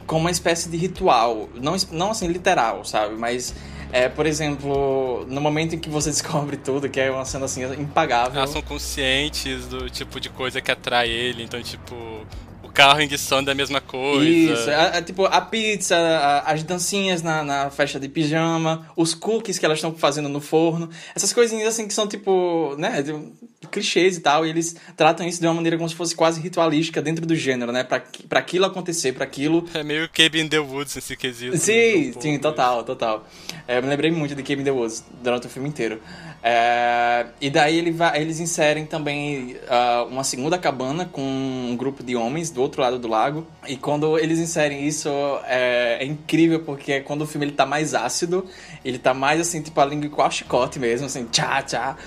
[0.06, 1.50] como uma espécie de ritual.
[1.56, 3.16] Não, não assim literal, sabe?
[3.16, 3.56] Mas
[3.92, 7.64] é, por exemplo, no momento em que você descobre tudo, que é uma cena assim
[7.80, 8.38] impagável.
[8.38, 11.96] Elas são conscientes do tipo de coisa que atrai ele, então, tipo,
[12.76, 14.30] carro em som da mesma coisa.
[14.30, 19.16] Isso, é, é, tipo a pizza, a, as dancinhas na, na festa de pijama, os
[19.16, 23.04] cookies que elas estão fazendo no forno, essas coisinhas assim que são tipo, né,
[23.72, 27.02] clichês e tal, e eles tratam isso de uma maneira como se fosse quase ritualística
[27.02, 29.68] dentro do gênero, né, pra, pra aquilo acontecer, para aquilo...
[29.74, 31.58] É meio Cabin in the Woods esse quesito.
[31.58, 33.26] Sim, né, sim, total, total.
[33.68, 36.02] É, eu me lembrei muito de Cabin in the Woods durante o filme inteiro.
[36.48, 42.04] É, e daí ele vai, eles inserem também uh, uma segunda cabana com um grupo
[42.04, 43.48] de homens do outro lado do lago.
[43.68, 45.10] E quando eles inserem isso,
[45.48, 48.46] é, é incrível, porque é quando o filme ele tá mais ácido,
[48.84, 51.98] ele tá mais assim, tipo a língua igual chicote mesmo, assim, tchá, tchá.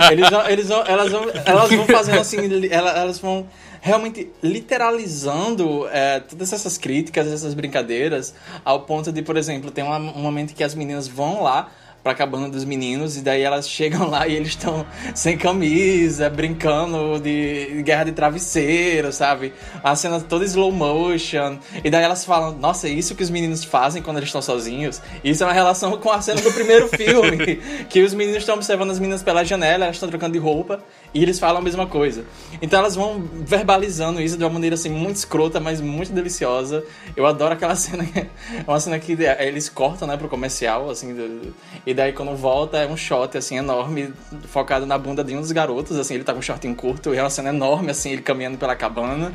[0.00, 2.38] É, eles vão, eles vão, elas, vão, elas vão fazendo assim,
[2.70, 3.48] elas vão
[3.80, 8.34] realmente literalizando é, todas essas críticas, essas brincadeiras,
[8.64, 11.70] ao ponto de, por exemplo, tem um momento que as meninas vão lá
[12.02, 17.20] pra cabana dos meninos, e daí elas chegam lá e eles estão sem camisa, brincando
[17.20, 19.52] de guerra de travesseiro, sabe?
[19.82, 21.58] A cena toda slow motion.
[21.84, 25.00] E daí elas falam, nossa, é isso que os meninos fazem quando eles estão sozinhos?
[25.22, 27.56] Isso é uma relação com a cena do primeiro filme,
[27.88, 31.22] que os meninos estão observando as meninas pela janela, elas estão trocando de roupa, e
[31.22, 32.24] eles falam a mesma coisa.
[32.62, 36.84] Então elas vão verbalizando isso de uma maneira assim muito escrota, mas muito deliciosa.
[37.16, 38.26] Eu adoro aquela cena, é
[38.66, 41.16] uma cena que eles cortam, né, pro comercial, assim,
[41.84, 44.12] e daí quando volta é um shot, assim, enorme,
[44.48, 47.18] focado na bunda de um dos garotos, assim, ele tá com um shortinho curto, e
[47.18, 49.32] é uma cena enorme, assim, ele caminhando pela cabana.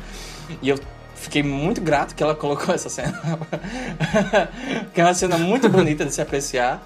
[0.62, 0.78] E eu
[1.16, 3.20] fiquei muito grato que ela colocou essa cena.
[4.94, 6.82] que é uma cena muito bonita de se apreciar.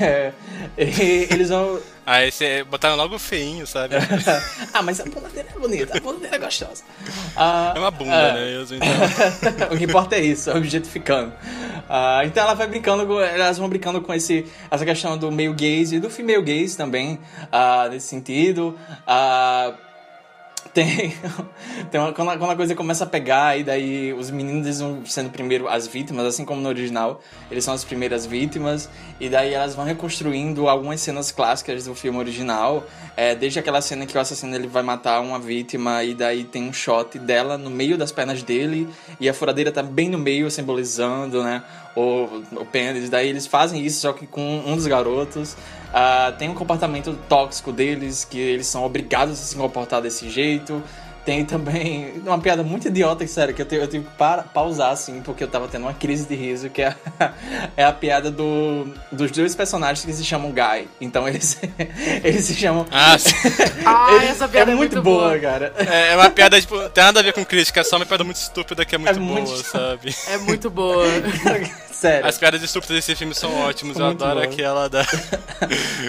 [0.00, 0.32] É,
[0.76, 1.80] eles vão.
[2.06, 3.94] Aí você botaram logo feinho, sabe?
[4.74, 6.82] ah, mas a bunda dele é bonita, a bunda dele é gostosa.
[7.34, 8.66] Ah, é uma bunda, ah, né?
[8.70, 9.68] Então...
[9.72, 11.32] o que importa é isso, é objetificando.
[11.88, 15.52] Uh, então ela vai brincando, com, elas vão brincando com esse, essa questão do meio
[15.52, 18.78] gaze e do female gaze também, uh, nesse sentido.
[19.06, 19.83] Uh,
[20.74, 21.14] tem,
[21.90, 24.80] tem uma, quando, a, quando, a, coisa começa a pegar, e daí os meninos eles
[24.80, 27.20] vão sendo primeiro as vítimas, assim como no original,
[27.50, 28.90] eles são as primeiras vítimas,
[29.20, 32.84] e daí elas vão reconstruindo algumas cenas clássicas do filme original,
[33.16, 36.68] é, desde aquela cena que o assassino ele vai matar uma vítima, e daí tem
[36.68, 38.88] um shot dela no meio das pernas dele,
[39.20, 41.62] e a furadeira tá bem no meio, simbolizando, né,
[41.96, 45.56] o, o pênis, daí eles fazem isso, só que com um dos garotos,
[45.94, 50.82] Uh, tem um comportamento tóxico deles, que eles são obrigados a se comportar desse jeito.
[51.24, 54.90] Tem também uma piada muito idiota, sério, que eu, tive, eu tive que para, pausar,
[54.90, 56.88] assim, porque eu tava tendo uma crise de riso, que é
[57.18, 57.32] a,
[57.78, 60.86] é a piada do, dos dois personagens que se chamam Guy.
[61.00, 61.58] Então eles,
[62.22, 62.86] eles se chamam.
[62.90, 63.16] Ah,
[63.86, 65.72] ah essa piada é, é muito, muito boa, boa, cara.
[65.76, 68.22] É, é, uma piada, tipo, tem nada a ver com crítica, é só uma piada
[68.22, 69.64] muito estúpida que é muito é boa, muito...
[69.64, 70.14] sabe?
[70.28, 71.06] É muito boa.
[72.04, 72.26] Sério.
[72.26, 73.96] As piadas estúpidas desse filme são ótimas.
[73.96, 74.44] Eu adoro bom.
[74.44, 75.06] aquela da.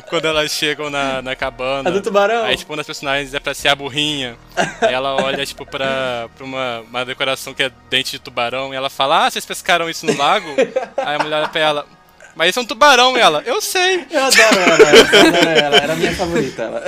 [0.10, 1.90] Quando elas chegam na, na cabana.
[1.90, 2.44] A do tubarão.
[2.44, 4.36] Aí, tipo, uma das personagens é pra ser a burrinha.
[4.82, 8.74] aí ela olha, tipo, pra, pra uma, uma decoração que é dente de tubarão.
[8.74, 10.48] E ela fala: Ah, vocês pescaram isso no lago?
[10.98, 11.88] aí a mulher olha pra ela:
[12.36, 13.42] mas isso é um tubarão, ela.
[13.46, 14.06] Eu sei.
[14.12, 14.84] Eu adoro ela.
[14.84, 15.78] Eu adoro ela.
[15.78, 16.64] Era a minha favorita.
[16.64, 16.84] Ela.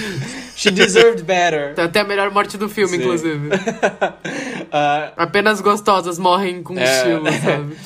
[0.56, 1.74] She deserved better.
[1.74, 3.02] Tem até a melhor morte do filme, Sim.
[3.02, 3.48] inclusive.
[3.48, 6.84] Uh, Apenas gostosas morrem com é...
[6.84, 7.76] estilo, sabe?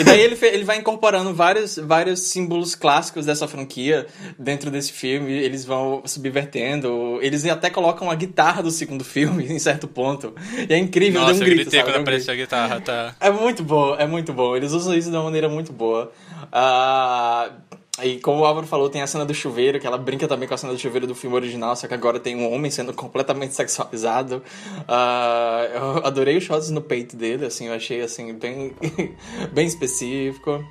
[0.00, 5.32] e daí ele, ele vai incorporando vários, vários símbolos clássicos dessa franquia dentro desse filme.
[5.32, 7.20] Eles vão subvertendo.
[7.22, 10.34] Eles até colocam a guitarra do segundo filme em certo ponto.
[10.68, 11.92] E é incrível, Nossa, deu um eu grito, gritei sabe?
[11.92, 13.14] quando apareceu a guitarra, tá?
[13.20, 14.56] É muito bom, é muito bom.
[14.56, 16.10] Eles usam isso de uma maneira muito boa.
[16.52, 20.48] Uh, e como o Álvaro falou, tem a cena do chuveiro, que ela brinca também
[20.48, 22.92] com a cena do chuveiro do filme original, só que agora tem um homem sendo
[22.92, 24.42] completamente sexualizado.
[24.80, 28.74] Uh, eu adorei os shots no peito dele, assim, eu achei assim, bem,
[29.52, 30.64] bem específico.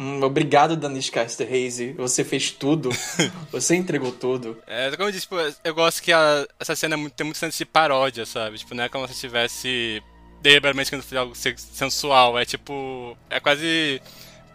[0.00, 1.92] Hum, obrigado, Danish Caster Haze.
[1.92, 2.90] Você fez tudo.
[3.52, 4.56] Você entregou tudo.
[4.66, 7.56] É, como eu disse, tipo, eu gosto que a, essa cena é tem muito senso
[7.56, 8.58] de paródia, sabe?
[8.58, 10.02] Tipo, não é como se estivesse
[10.40, 12.36] deliberadamente querendo fazer algo sensual.
[12.36, 13.16] É tipo.
[13.30, 14.02] É quase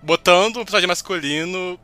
[0.03, 1.79] botando um personagem masculino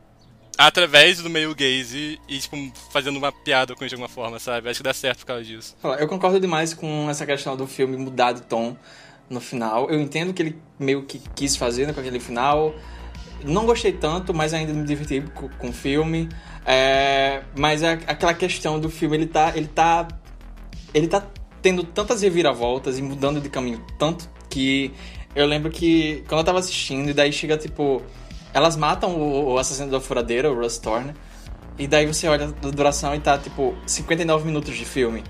[0.58, 2.56] através do meio gaze e, tipo,
[2.90, 4.68] fazendo uma piada com isso de alguma forma, sabe?
[4.68, 5.76] Acho que dá certo por causa disso.
[5.98, 8.76] Eu concordo demais com essa questão do filme mudar de tom
[9.28, 9.90] no final.
[9.90, 12.74] Eu entendo que ele meio que quis fazer né, com aquele final.
[13.44, 16.28] Não gostei tanto, mas ainda me diverti com, com o filme.
[16.64, 20.08] É, mas é aquela questão do filme, ele tá, ele tá.
[20.92, 21.26] Ele tá
[21.60, 24.92] tendo tantas reviravoltas e mudando de caminho tanto que
[25.34, 28.02] eu lembro que quando eu tava assistindo, e daí chega tipo.
[28.54, 31.12] Elas matam o, o assassino da furadeira, o Russ Thorne.
[31.76, 35.24] E daí você olha a duração e tá tipo 59 minutos de filme.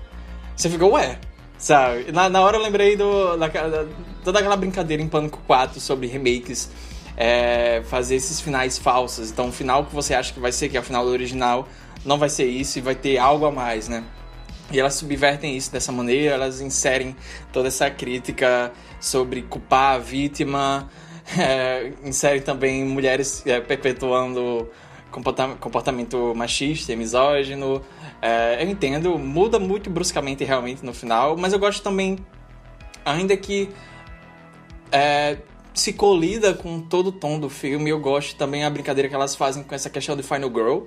[0.55, 1.19] Você fica, ué,
[1.57, 2.11] sabe?
[2.11, 3.85] Na, na hora eu lembrei do, da, da,
[4.23, 6.69] toda aquela brincadeira em Pânico 4 sobre remakes.
[7.17, 9.31] É, fazer esses finais falsos.
[9.31, 11.65] Então, o final que você acha que vai ser, que é o final do original,
[12.03, 14.03] não vai ser isso e vai ter algo a mais, né?
[14.71, 17.15] E elas subvertem isso dessa maneira, elas inserem
[17.53, 20.89] toda essa crítica sobre culpar a vítima,
[21.37, 24.69] é, inserem também mulheres é, perpetuando
[25.59, 27.81] comportamento machista e misógino.
[28.21, 32.17] É, eu entendo, muda muito bruscamente realmente no final, mas eu gosto também,
[33.05, 33.69] ainda que
[34.91, 35.37] é,
[35.73, 39.35] se colida com todo o tom do filme, eu gosto também a brincadeira que elas
[39.35, 40.79] fazem com essa questão de Final Girl,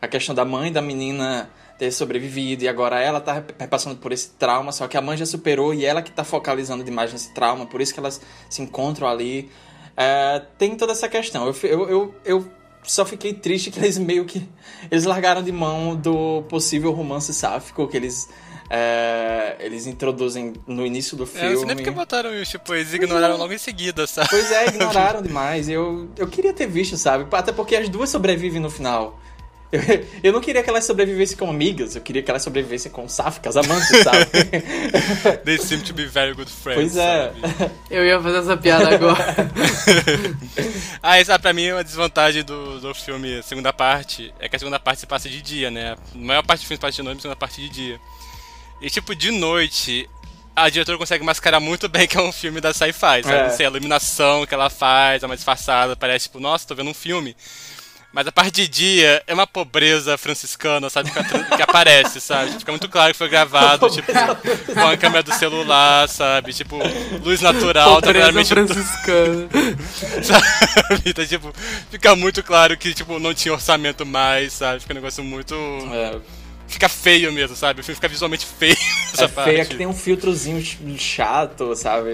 [0.00, 4.30] a questão da mãe da menina ter sobrevivido e agora ela tá passando por esse
[4.30, 7.66] trauma, só que a mãe já superou e ela que tá focalizando demais nesse trauma,
[7.66, 9.50] por isso que elas se encontram ali.
[9.96, 11.46] É, tem toda essa questão.
[11.46, 12.48] Eu, eu, eu, eu,
[12.82, 14.48] só fiquei triste que eles meio que.
[14.90, 18.28] Eles largaram de mão do possível romance sáfico que eles
[18.68, 21.48] é, eles introduzem no início do É, filme.
[21.50, 24.28] não sei nem porque botaram isso, tipo, eles ignoraram logo em seguida, sabe?
[24.30, 25.68] Pois é, ignoraram demais.
[25.68, 27.26] Eu, eu queria ter visto, sabe?
[27.30, 29.18] Até porque as duas sobrevivem no final.
[29.74, 29.80] Eu,
[30.22, 33.56] eu não queria que elas sobrevivessem como amigas, eu queria que elas sobrevivessem como sáficas,
[33.56, 34.26] amantes, sabe?
[35.44, 36.92] They seem to be very good friends.
[36.92, 37.32] pois é.
[37.32, 37.72] sabe?
[37.90, 39.34] Eu ia fazer essa piada agora.
[41.02, 44.54] ah, essa pra mim é uma desvantagem do, do filme, a segunda parte, é que
[44.54, 45.96] a segunda parte se passa de dia, né?
[46.14, 48.00] A maior parte do filme se passa de noite, a segunda parte de dia.
[48.80, 50.08] E tipo, de noite,
[50.54, 53.62] a diretora consegue mascarar muito bem que é um filme da sci-fi, sabe?
[53.62, 53.66] É.
[53.66, 57.34] A iluminação que ela faz, é uma disfarçada, parece tipo, nossa, tô vendo um filme.
[58.14, 61.10] Mas a parte de dia é uma pobreza franciscana, sabe?
[61.10, 62.52] Que, aparece, sabe?
[62.52, 64.12] Fica muito claro que foi gravado, tipo,
[64.72, 66.52] com a câmera do celular, sabe?
[66.52, 66.78] Tipo,
[67.24, 69.48] luz natural, Pobreza trabalhamente franciscana.
[70.22, 71.02] sabe?
[71.04, 71.52] Então, tipo,
[71.90, 74.78] fica muito claro que, tipo, não tinha orçamento mais, sabe?
[74.78, 75.52] Fica um negócio muito.
[75.92, 76.16] É,
[76.68, 77.80] Fica feio mesmo, sabe?
[77.80, 78.76] O filme fica visualmente feio
[79.12, 79.50] essa é parte.
[79.50, 82.10] feio, é que tem um filtrozinho ch- chato, sabe?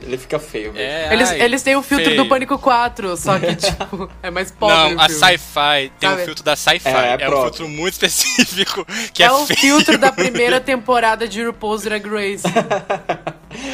[0.00, 0.78] Ele fica feio mesmo.
[0.88, 2.22] É, Eles, ai, eles têm o filtro feio.
[2.22, 6.22] do Pânico 4, só que, tipo, é mais pobre Não, o a sci-fi tem Sabe?
[6.22, 6.88] um filtro da sci-fi.
[6.88, 9.58] É, é É, um filtro muito específico que é, É o feio.
[9.58, 12.44] filtro da primeira temporada de RuPaul's Drag Race.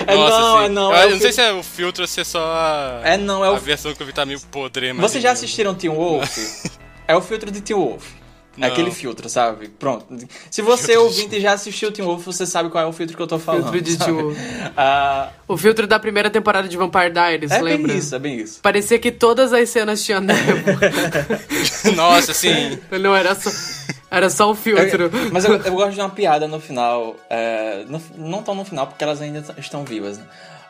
[0.07, 0.91] É Nossa, não, é não.
[0.93, 3.01] Eu, é eu o não sei se é o filtro ou se é só a,
[3.05, 4.93] É não, é o a versão que eu vi tá meio podre.
[4.93, 6.27] mas- Vocês já assistiram Teen Wolf?
[7.07, 8.05] é o filtro de Teen Wolf.
[8.57, 8.69] É Não.
[8.69, 9.69] aquele filtro, sabe?
[9.69, 10.07] Pronto.
[10.51, 13.27] Se você ouvinte já assistiu Teen Wolf, você sabe qual é o filtro que eu
[13.27, 13.65] tô falando.
[13.73, 13.97] Filtro de?
[13.99, 14.37] Teen Wolf.
[14.77, 17.89] Ah, O filtro da primeira temporada de Vampire Diaries, é lembra?
[17.89, 18.61] bem isso, é bem isso.
[18.63, 20.79] Parecia que todas as cenas tinham névoa.
[21.97, 22.79] Nossa, assim.
[23.01, 23.51] Não era só,
[24.11, 25.05] era só o filtro.
[25.13, 27.17] Eu- mas eu, eu gosto de uma piada no final.
[27.29, 30.25] é, no- não tão no final, porque elas ainda estão vivas, né?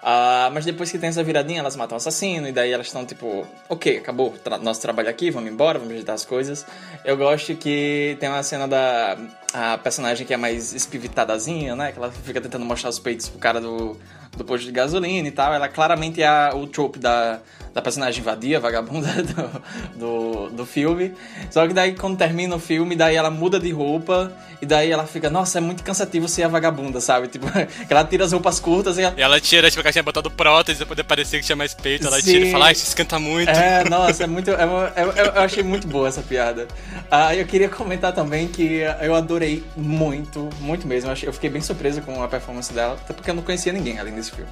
[0.07, 3.07] Ah, mas depois que tem essa viradinha, elas matam o assassino, e daí elas estão
[3.07, 6.67] tipo, ok, acabou tra- nosso trabalho aqui, vamos embora, vamos ajeitar as coisas.
[7.07, 9.17] Eu gosto que tem uma cena da
[9.55, 11.91] a personagem que é mais espivitadazinha, né?
[11.93, 13.97] Que ela fica tentando mostrar os peitos pro cara do,
[14.37, 15.53] do posto de gasolina e tal.
[15.55, 17.41] Ela claramente é a- o trope da,
[17.73, 21.13] da personagem vadia, vagabunda do, do, do filme.
[21.51, 24.33] Só que daí quando termina o filme, daí ela muda de roupa
[24.63, 27.29] e daí ela fica, nossa, é muito cansativo ser a vagabunda, sabe?
[27.35, 27.47] Tipo,
[27.89, 30.31] ela tira as roupas curtas e ela, E ela tira, tipo, que ela tinha botado
[30.31, 32.07] prótese pra poder parecer que tinha mais peito.
[32.07, 32.33] Ela Sim.
[32.33, 33.51] tira e fala, ai, isso esquenta muito.
[33.51, 34.51] É, nossa, é muito.
[34.51, 35.03] é uma- é-
[35.37, 36.67] eu, achei muito boa essa piada.
[37.11, 41.11] Ah, eu queria comentar também que eu adorei muito, muito mesmo.
[41.23, 44.15] Eu, fiquei bem surpreso com a performance dela, até porque eu não conhecia ninguém além
[44.15, 44.51] desse filme.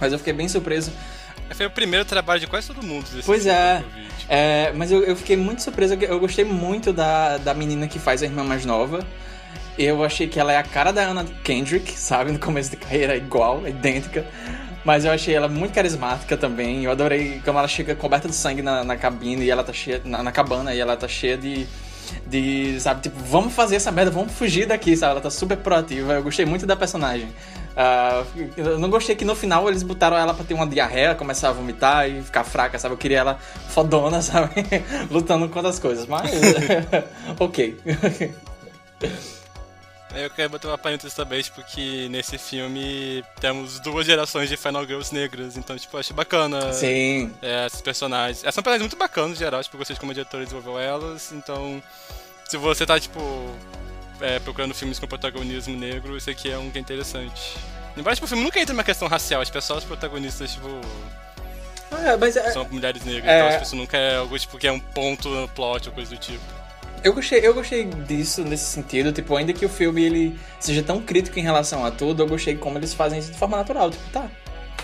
[0.00, 0.90] Mas eu fiquei bem surpreso.
[1.54, 3.78] Foi o primeiro trabalho de quase todo mundo desse Pois é.
[3.78, 4.10] tipo.
[4.28, 5.94] É, mas eu, eu fiquei muito surpreso.
[5.94, 9.04] Eu gostei muito da, da menina que faz a irmã mais nova.
[9.76, 12.30] Eu achei que ela é a cara da Anna Kendrick, sabe?
[12.30, 14.24] No começo de carreira, igual, idêntica.
[14.84, 16.84] Mas eu achei ela muito carismática também.
[16.84, 20.00] Eu adorei como ela chega coberta de sangue na, na cabine e ela tá cheia.
[20.04, 21.66] Na, na cabana e ela tá cheia de.
[22.26, 25.12] De, sabe, tipo, vamos fazer essa merda, vamos fugir daqui, sabe?
[25.12, 26.14] Ela tá super proativa.
[26.14, 27.28] Eu gostei muito da personagem.
[27.76, 28.24] Ah,
[28.56, 31.52] eu não gostei que no final eles botaram ela pra ter uma diarreia, começar a
[31.52, 32.94] vomitar e ficar fraca, sabe?
[32.94, 33.38] Eu queria ela
[33.68, 34.50] fodona, sabe?
[35.10, 36.30] Lutando contra as coisas, mas.
[37.38, 37.78] ok.
[40.14, 44.84] Eu quero botar uma parênteses também, tipo, que nesse filme temos duas gerações de Final
[44.84, 47.32] Girls negras, então, tipo, achei bacana Sim.
[47.40, 48.42] é, esses personagens.
[48.42, 51.80] Essas são personagens muito bacanas, em geral, tipo, vocês como diretor desenvolveu elas, então,
[52.48, 53.20] se você tá, tipo,
[54.20, 57.56] é, procurando filmes com protagonismo negro, esse aqui é um que é interessante.
[57.96, 60.68] Embora, tipo, o filme nunca entra numa questão racial, tipo, é só os protagonistas, tipo,
[62.04, 63.38] É, mas é- são mulheres negras, É.
[63.38, 66.10] então, tipo, isso nunca é algo, tipo, que é um ponto no plot ou coisa
[66.10, 66.42] do tipo.
[67.02, 71.00] Eu gostei, eu gostei disso nesse sentido, tipo, ainda que o filme ele seja tão
[71.00, 74.04] crítico em relação a tudo, eu gostei como eles fazem isso de forma natural, tipo,
[74.10, 74.30] tá.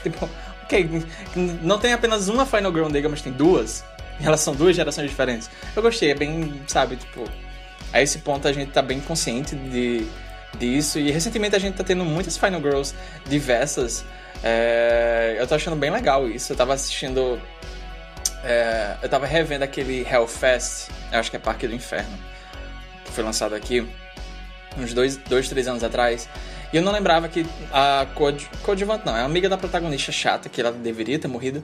[0.03, 0.29] Tipo,
[0.65, 0.89] ok,
[1.63, 3.85] não tem apenas uma Final Girl negra, mas tem duas.
[4.21, 5.49] Elas são duas gerações diferentes.
[5.77, 7.25] Eu gostei, é bem, sabe, tipo,
[7.93, 10.07] a esse ponto a gente tá bem consciente de,
[10.59, 10.99] disso.
[10.99, 12.95] E recentemente a gente tá tendo muitas Final Girls
[13.27, 14.05] diversas.
[14.43, 16.53] É, eu tô achando bem legal isso.
[16.53, 17.41] Eu tava assistindo.
[18.45, 22.19] é, eu tava revendo aquele Hellfest, eu acho que é Parque do Inferno,
[23.05, 23.87] que foi lançado aqui
[24.79, 26.29] uns dois, dois três anos atrás.
[26.73, 28.07] E eu não lembrava que a
[28.63, 31.63] coadjuvante, não, é amiga da protagonista chata, que ela deveria ter morrido.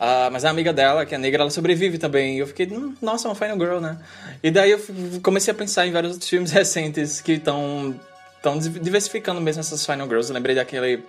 [0.00, 2.36] Ah, mas a amiga dela, que é negra, ela sobrevive também.
[2.36, 3.96] E eu fiquei, "Hum, nossa, uma Final Girl, né?
[4.42, 4.80] E daí eu
[5.22, 7.94] comecei a pensar em vários outros filmes recentes que estão
[8.36, 10.28] estão diversificando mesmo essas Final Girls.
[10.30, 10.94] Eu lembrei daquele.
[10.94, 11.02] Eu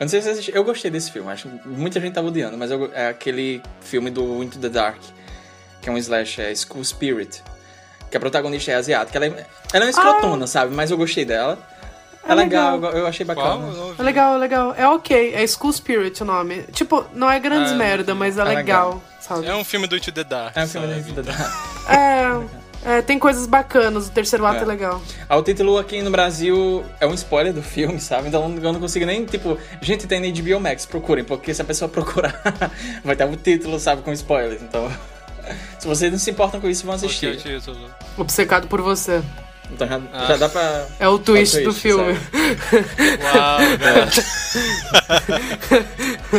[0.00, 0.50] não sei se.
[0.54, 4.10] Eu gostei desse filme, acho que muita gente tá odiando, mas eu- é aquele filme
[4.10, 4.98] do Into the Dark,
[5.82, 7.42] que é um slash, é School Spirit.
[8.10, 9.18] Que a protagonista é asiática.
[9.18, 10.74] Ela é, ela é uma escrotona, sabe?
[10.74, 11.58] Mas eu gostei dela.
[12.26, 12.92] É, É legal, legal.
[12.92, 13.66] eu achei bacana.
[13.98, 14.74] É legal, é legal.
[14.76, 15.34] É ok.
[15.34, 16.62] É School Spirit o nome.
[16.72, 19.02] Tipo, não é grandes Ah, merda, mas é, é legal, legal.
[19.20, 19.46] sabe?
[19.46, 20.56] É um filme do Into the Dark.
[20.56, 21.00] É um filme sabe?
[21.00, 21.52] Into the Dark.
[21.88, 22.68] É.
[22.84, 24.64] É, tem coisas bacanas, o terceiro ato é, É.
[24.64, 25.02] legal.
[25.28, 28.28] Ah, o título aqui no Brasil é um spoiler do filme, sabe?
[28.28, 31.64] Então eu não consigo nem, tipo, gente, tem na HBO Max, procurem, porque se a
[31.64, 32.40] pessoa procurar,
[33.04, 34.62] vai ter o título, sabe, com spoilers.
[34.62, 34.88] Então,
[35.78, 37.36] se vocês não se importam com isso, vão é assistir.
[38.16, 39.22] Obcecado por você.
[39.70, 40.26] Então já, Ah.
[40.26, 40.86] já dá pra.
[40.98, 42.12] É o twist o do twist, filme.
[43.22, 43.58] Uau.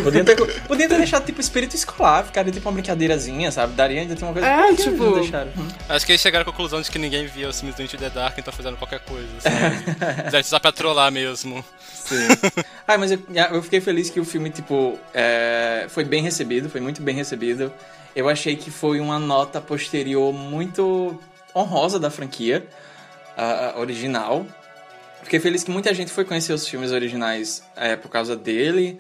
[0.04, 0.36] Podiam ter,
[0.68, 3.74] podiam ter deixado, tipo, espírito escolar, ficaria tipo uma brincadeirazinha, sabe?
[3.74, 4.48] Daria ainda ter uma coisa.
[4.48, 5.52] É, tipo- não deixaram?
[5.88, 8.10] Acho que eles chegaram à conclusão de que ninguém via os filmes do Into the
[8.10, 9.28] Dark, então fizeram qualquer coisa?
[10.26, 11.64] Fizeram só pra trollar mesmo.
[11.94, 12.28] Sim.
[12.88, 13.20] ah, mas eu,
[13.52, 17.72] eu fiquei feliz que o filme, tipo, é, foi bem recebido, foi muito bem recebido.
[18.16, 21.20] Eu achei que foi uma nota posterior muito
[21.56, 22.66] honrosa da franquia
[23.40, 24.46] a- a original.
[25.24, 28.98] Fiquei feliz que muita gente foi conhecer os filmes originais é, por causa dele.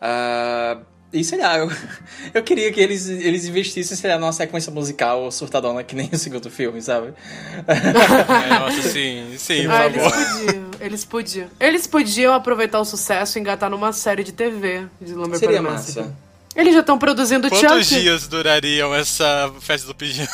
[0.00, 0.78] Ah,
[1.12, 1.70] e sei lá, eu,
[2.34, 6.18] eu queria que eles, eles investissem, sei lá, numa sequência musical surtadona que nem o
[6.18, 7.12] segundo filme, sabe?
[7.66, 10.12] É, nossa, sim, sim, por Ah, eles favor.
[10.26, 11.48] podiam, eles podiam.
[11.58, 16.14] Eles podiam aproveitar o sucesso e engatar numa série de TV de Lumber Seria massa.
[16.54, 20.28] Eles já estão produzindo Quantos Chuck, dias durariam essa festa do pijama?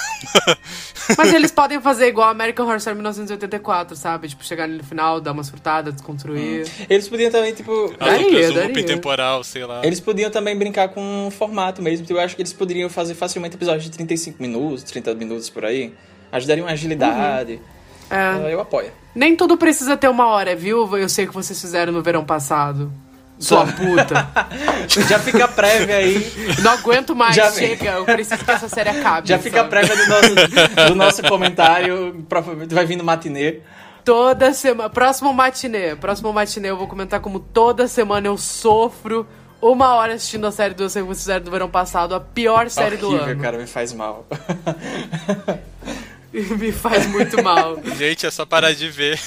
[1.17, 4.29] mas eles podem fazer igual American Horror Story 1984, sabe?
[4.29, 6.67] Tipo, chegar no final, dar uma surtada, desconstruir.
[6.89, 7.95] Eles podiam também, tipo.
[7.99, 8.69] Daria, outras, um daria.
[8.69, 9.83] looping temporal, sei lá.
[9.85, 12.07] Eles podiam também brincar com o formato mesmo.
[12.09, 15.93] Eu acho que eles poderiam fazer facilmente episódios de 35 minutos, 30 minutos por aí.
[16.33, 17.61] Ajudaria uma agilidade.
[18.09, 18.17] É.
[18.17, 18.91] Ah, Eu apoio.
[19.15, 20.97] Nem tudo precisa ter uma hora, viu?
[20.97, 22.91] Eu sei que vocês fizeram no verão passado.
[23.39, 24.29] Sua puta.
[24.89, 26.33] Já fica prévia aí.
[26.63, 27.91] Não aguento mais, Já- chega.
[27.91, 29.29] Eu preciso que essa série acabe.
[29.29, 29.71] Já fica a sabe?
[29.71, 32.25] prévia do nosso, do nosso comentário.
[32.29, 33.61] Provavelmente vai vir no matinê.
[34.05, 34.89] Toda semana.
[34.89, 35.97] Próximo matinê.
[35.97, 39.27] Próximo matinê eu vou comentar como toda semana eu sofro
[39.61, 43.09] uma hora assistindo a série do Vocês Fizeram do verão passado, a pior série do
[43.09, 43.43] Horrível, ano.
[43.43, 44.27] cara, me faz mal.
[46.33, 47.79] Me faz muito mal.
[47.97, 49.19] Gente, é só parar de ver.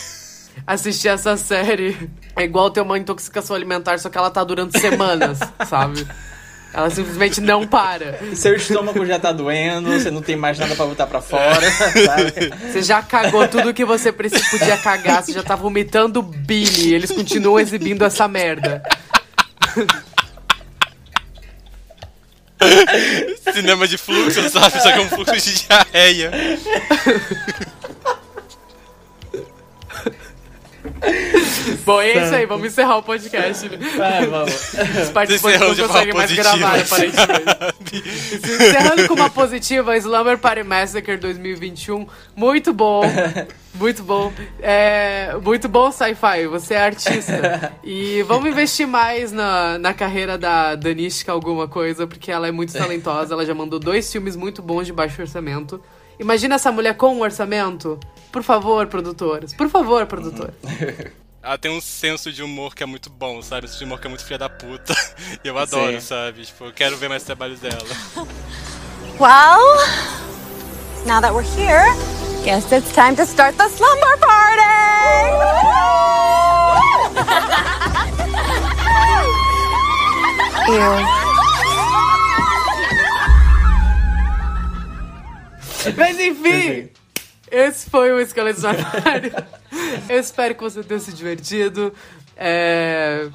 [0.65, 5.39] Assistir essa série é igual ter uma intoxicação alimentar, só que ela tá durando semanas,
[5.67, 6.05] sabe?
[6.71, 8.19] Ela simplesmente não para.
[8.35, 12.53] Seu estômago já tá doendo, você não tem mais nada pra botar pra fora, sabe?
[12.71, 16.93] Você já cagou tudo que você precisa, podia cagar, você já tá vomitando Billy.
[16.93, 18.83] Eles continuam exibindo essa merda.
[23.51, 24.79] Cinema de fluxo, sabe?
[24.81, 26.31] Só que é um fluxo de diarreia.
[31.85, 33.67] Bom, é isso aí, vamos encerrar o podcast.
[33.97, 34.73] Vai, vamos.
[35.03, 36.57] Os participantes não conseguem mais positiva.
[36.57, 38.03] gravar, aparentemente.
[38.35, 42.07] Encerrando com uma positiva, Slumber Party Massacre 2021.
[42.35, 43.03] Muito bom.
[43.73, 44.33] Muito bom.
[44.61, 46.47] É, muito bom, sci-fi.
[46.47, 47.71] Você é artista.
[47.83, 52.73] E vamos investir mais na, na carreira da Danishka alguma coisa, porque ela é muito
[52.73, 53.33] talentosa.
[53.33, 55.81] Ela já mandou dois filmes muito bons de baixo orçamento.
[56.19, 57.97] Imagina essa mulher com um orçamento.
[58.31, 59.53] Por favor, produtoras.
[59.53, 60.53] Por favor, produtora.
[61.41, 63.65] Ela tem um senso de humor que é muito bom, sabe?
[63.65, 64.93] Um senso de humor que é muito filha da puta.
[65.43, 66.07] E eu adoro, Sim.
[66.07, 66.43] sabe?
[66.45, 67.77] Tipo, eu quero ver mais trabalhos dela.
[69.19, 69.59] Well,
[71.05, 71.83] now that we're here,
[72.45, 75.79] guess it's time to start the slumber party!
[80.69, 81.19] Ew.
[85.97, 86.89] Mas enfim,
[87.51, 89.33] esse foi o Esqueleto Armário.
[90.09, 91.93] Eu espero que você tenha se divertido.
[92.35, 93.27] É,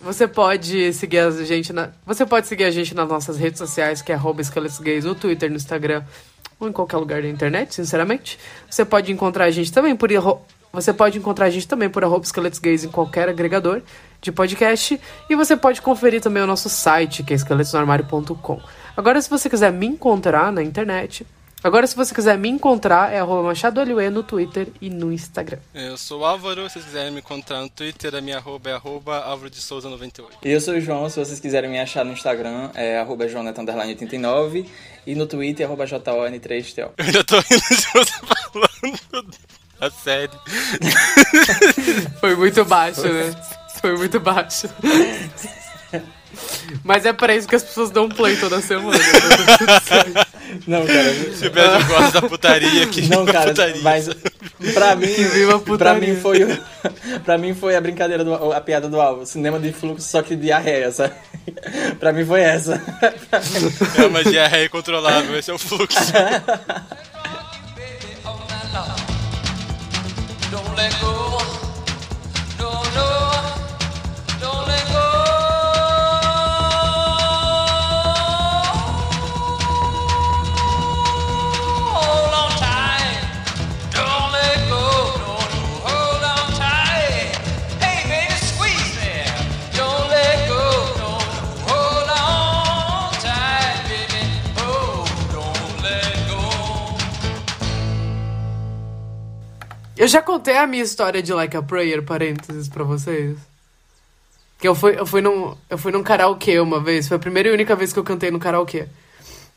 [0.00, 1.90] Você pode seguir a gente na.
[2.04, 5.14] Você pode seguir a gente nas nossas redes sociais, que é arroba esqueletos gays no
[5.14, 6.02] Twitter, no Instagram,
[6.58, 8.38] ou em qualquer lugar da internet, sinceramente.
[8.68, 10.10] Você pode encontrar a gente também por.
[10.72, 12.24] Você pode encontrar a gente também por arroba
[12.60, 13.82] gays em qualquer agregador
[14.20, 15.00] de podcast.
[15.30, 18.60] E você pode conferir também o nosso site, que é esqueletosnoarmário.com.
[18.96, 21.26] Agora, se você quiser me encontrar na internet,
[21.64, 23.52] Agora, se você quiser me encontrar, é arroba
[24.10, 25.58] no Twitter e no Instagram.
[25.72, 28.72] Eu sou o Álvaro, se vocês quiserem me encontrar no Twitter, a minha arroba é
[28.72, 30.38] arroba Álvaro de Souza 98.
[30.44, 34.66] E eu sou o João, se vocês quiserem me achar no Instagram, é arroba joneto_89
[35.06, 36.90] e no Twitter, arroba JON3TO.
[36.98, 38.12] Eu ainda tô rindo de você
[38.52, 39.36] falando
[39.80, 40.32] a série.
[42.20, 43.34] Foi muito baixo, né?
[43.80, 44.68] Foi muito baixo.
[46.84, 48.98] Mas é pra isso que as pessoas dão play toda semana.
[50.66, 51.14] Não, cara.
[51.34, 53.80] Se o Brasil gosta da putaria, que Não, cara, putaria.
[53.82, 54.08] mas
[54.74, 55.08] pra mim,
[55.78, 56.58] pra mim foi o-
[57.24, 60.36] pra mim foi a brincadeira do, a piada do Alvo, cinema de fluxo só que
[60.36, 61.14] diarreia, sabe?
[61.98, 62.80] pra mim foi essa.
[63.98, 65.98] É uma diarreia controlável, esse é o fluxo.
[70.50, 71.21] Don't let go.
[100.02, 103.38] Eu já contei a minha história de Like a Prayer, parênteses, pra vocês.
[104.58, 107.06] Que eu fui, eu fui num, eu fui num karaokê uma vez.
[107.06, 108.88] Foi a primeira e única vez que eu cantei no karaokê.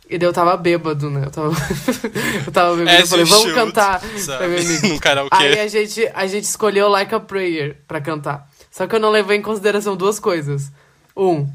[0.07, 1.23] E daí eu tava bêbado, né?
[1.26, 1.47] Eu tava,
[2.45, 2.95] eu tava bêbado.
[2.95, 4.01] eu falei, vamos should, cantar.
[4.88, 5.35] Num karaokê.
[5.35, 8.47] Aí a gente, a gente escolheu Like a Prayer pra cantar.
[8.69, 10.72] Só que eu não levei em consideração duas coisas.
[11.17, 11.49] Um,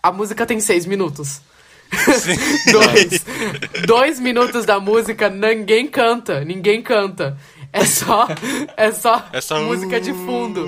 [0.00, 1.40] a música tem seis minutos.
[2.70, 3.24] dois,
[3.86, 7.36] dois minutos da música ninguém canta, ninguém canta.
[7.76, 8.26] É só,
[8.76, 10.66] é só, É só música de fundo.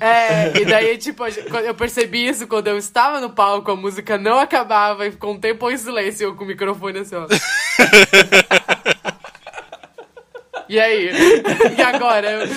[0.00, 4.38] É, e daí, tipo, eu percebi isso quando eu estava no palco, a música não
[4.38, 7.26] acabava e ficou um tempo em silêncio, eu com o microfone assim, ó.
[10.68, 11.10] E aí?
[11.78, 12.30] E agora?
[12.30, 12.48] Eu,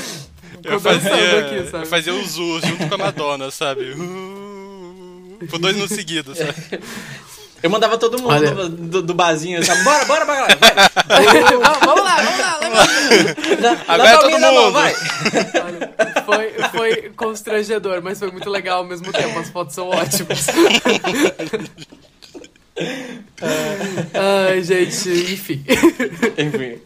[0.74, 1.86] Eu fazia, aqui, eu sabe?
[1.86, 3.92] fazia o Zu junto com a Madonna, sabe?
[3.92, 6.54] Uh, Por dois minutos seguidos, sabe?
[7.64, 8.52] Eu mandava todo mundo Olha.
[8.52, 9.84] do, do, do barzinho, sabe?
[9.84, 10.72] Bora, bora, bora, vai.
[11.58, 12.16] vamos, vamos lá,
[12.62, 12.88] vamos lá.
[13.62, 14.74] Dá, Agora dá é todo na mão, mundo.
[14.74, 14.94] vai.
[16.26, 19.40] Foi, foi constrangedor, mas foi muito legal ao mesmo tempo.
[19.40, 20.48] As fotos são ótimas.
[24.14, 25.64] Ai, gente, enfim.
[26.38, 26.80] Enfim.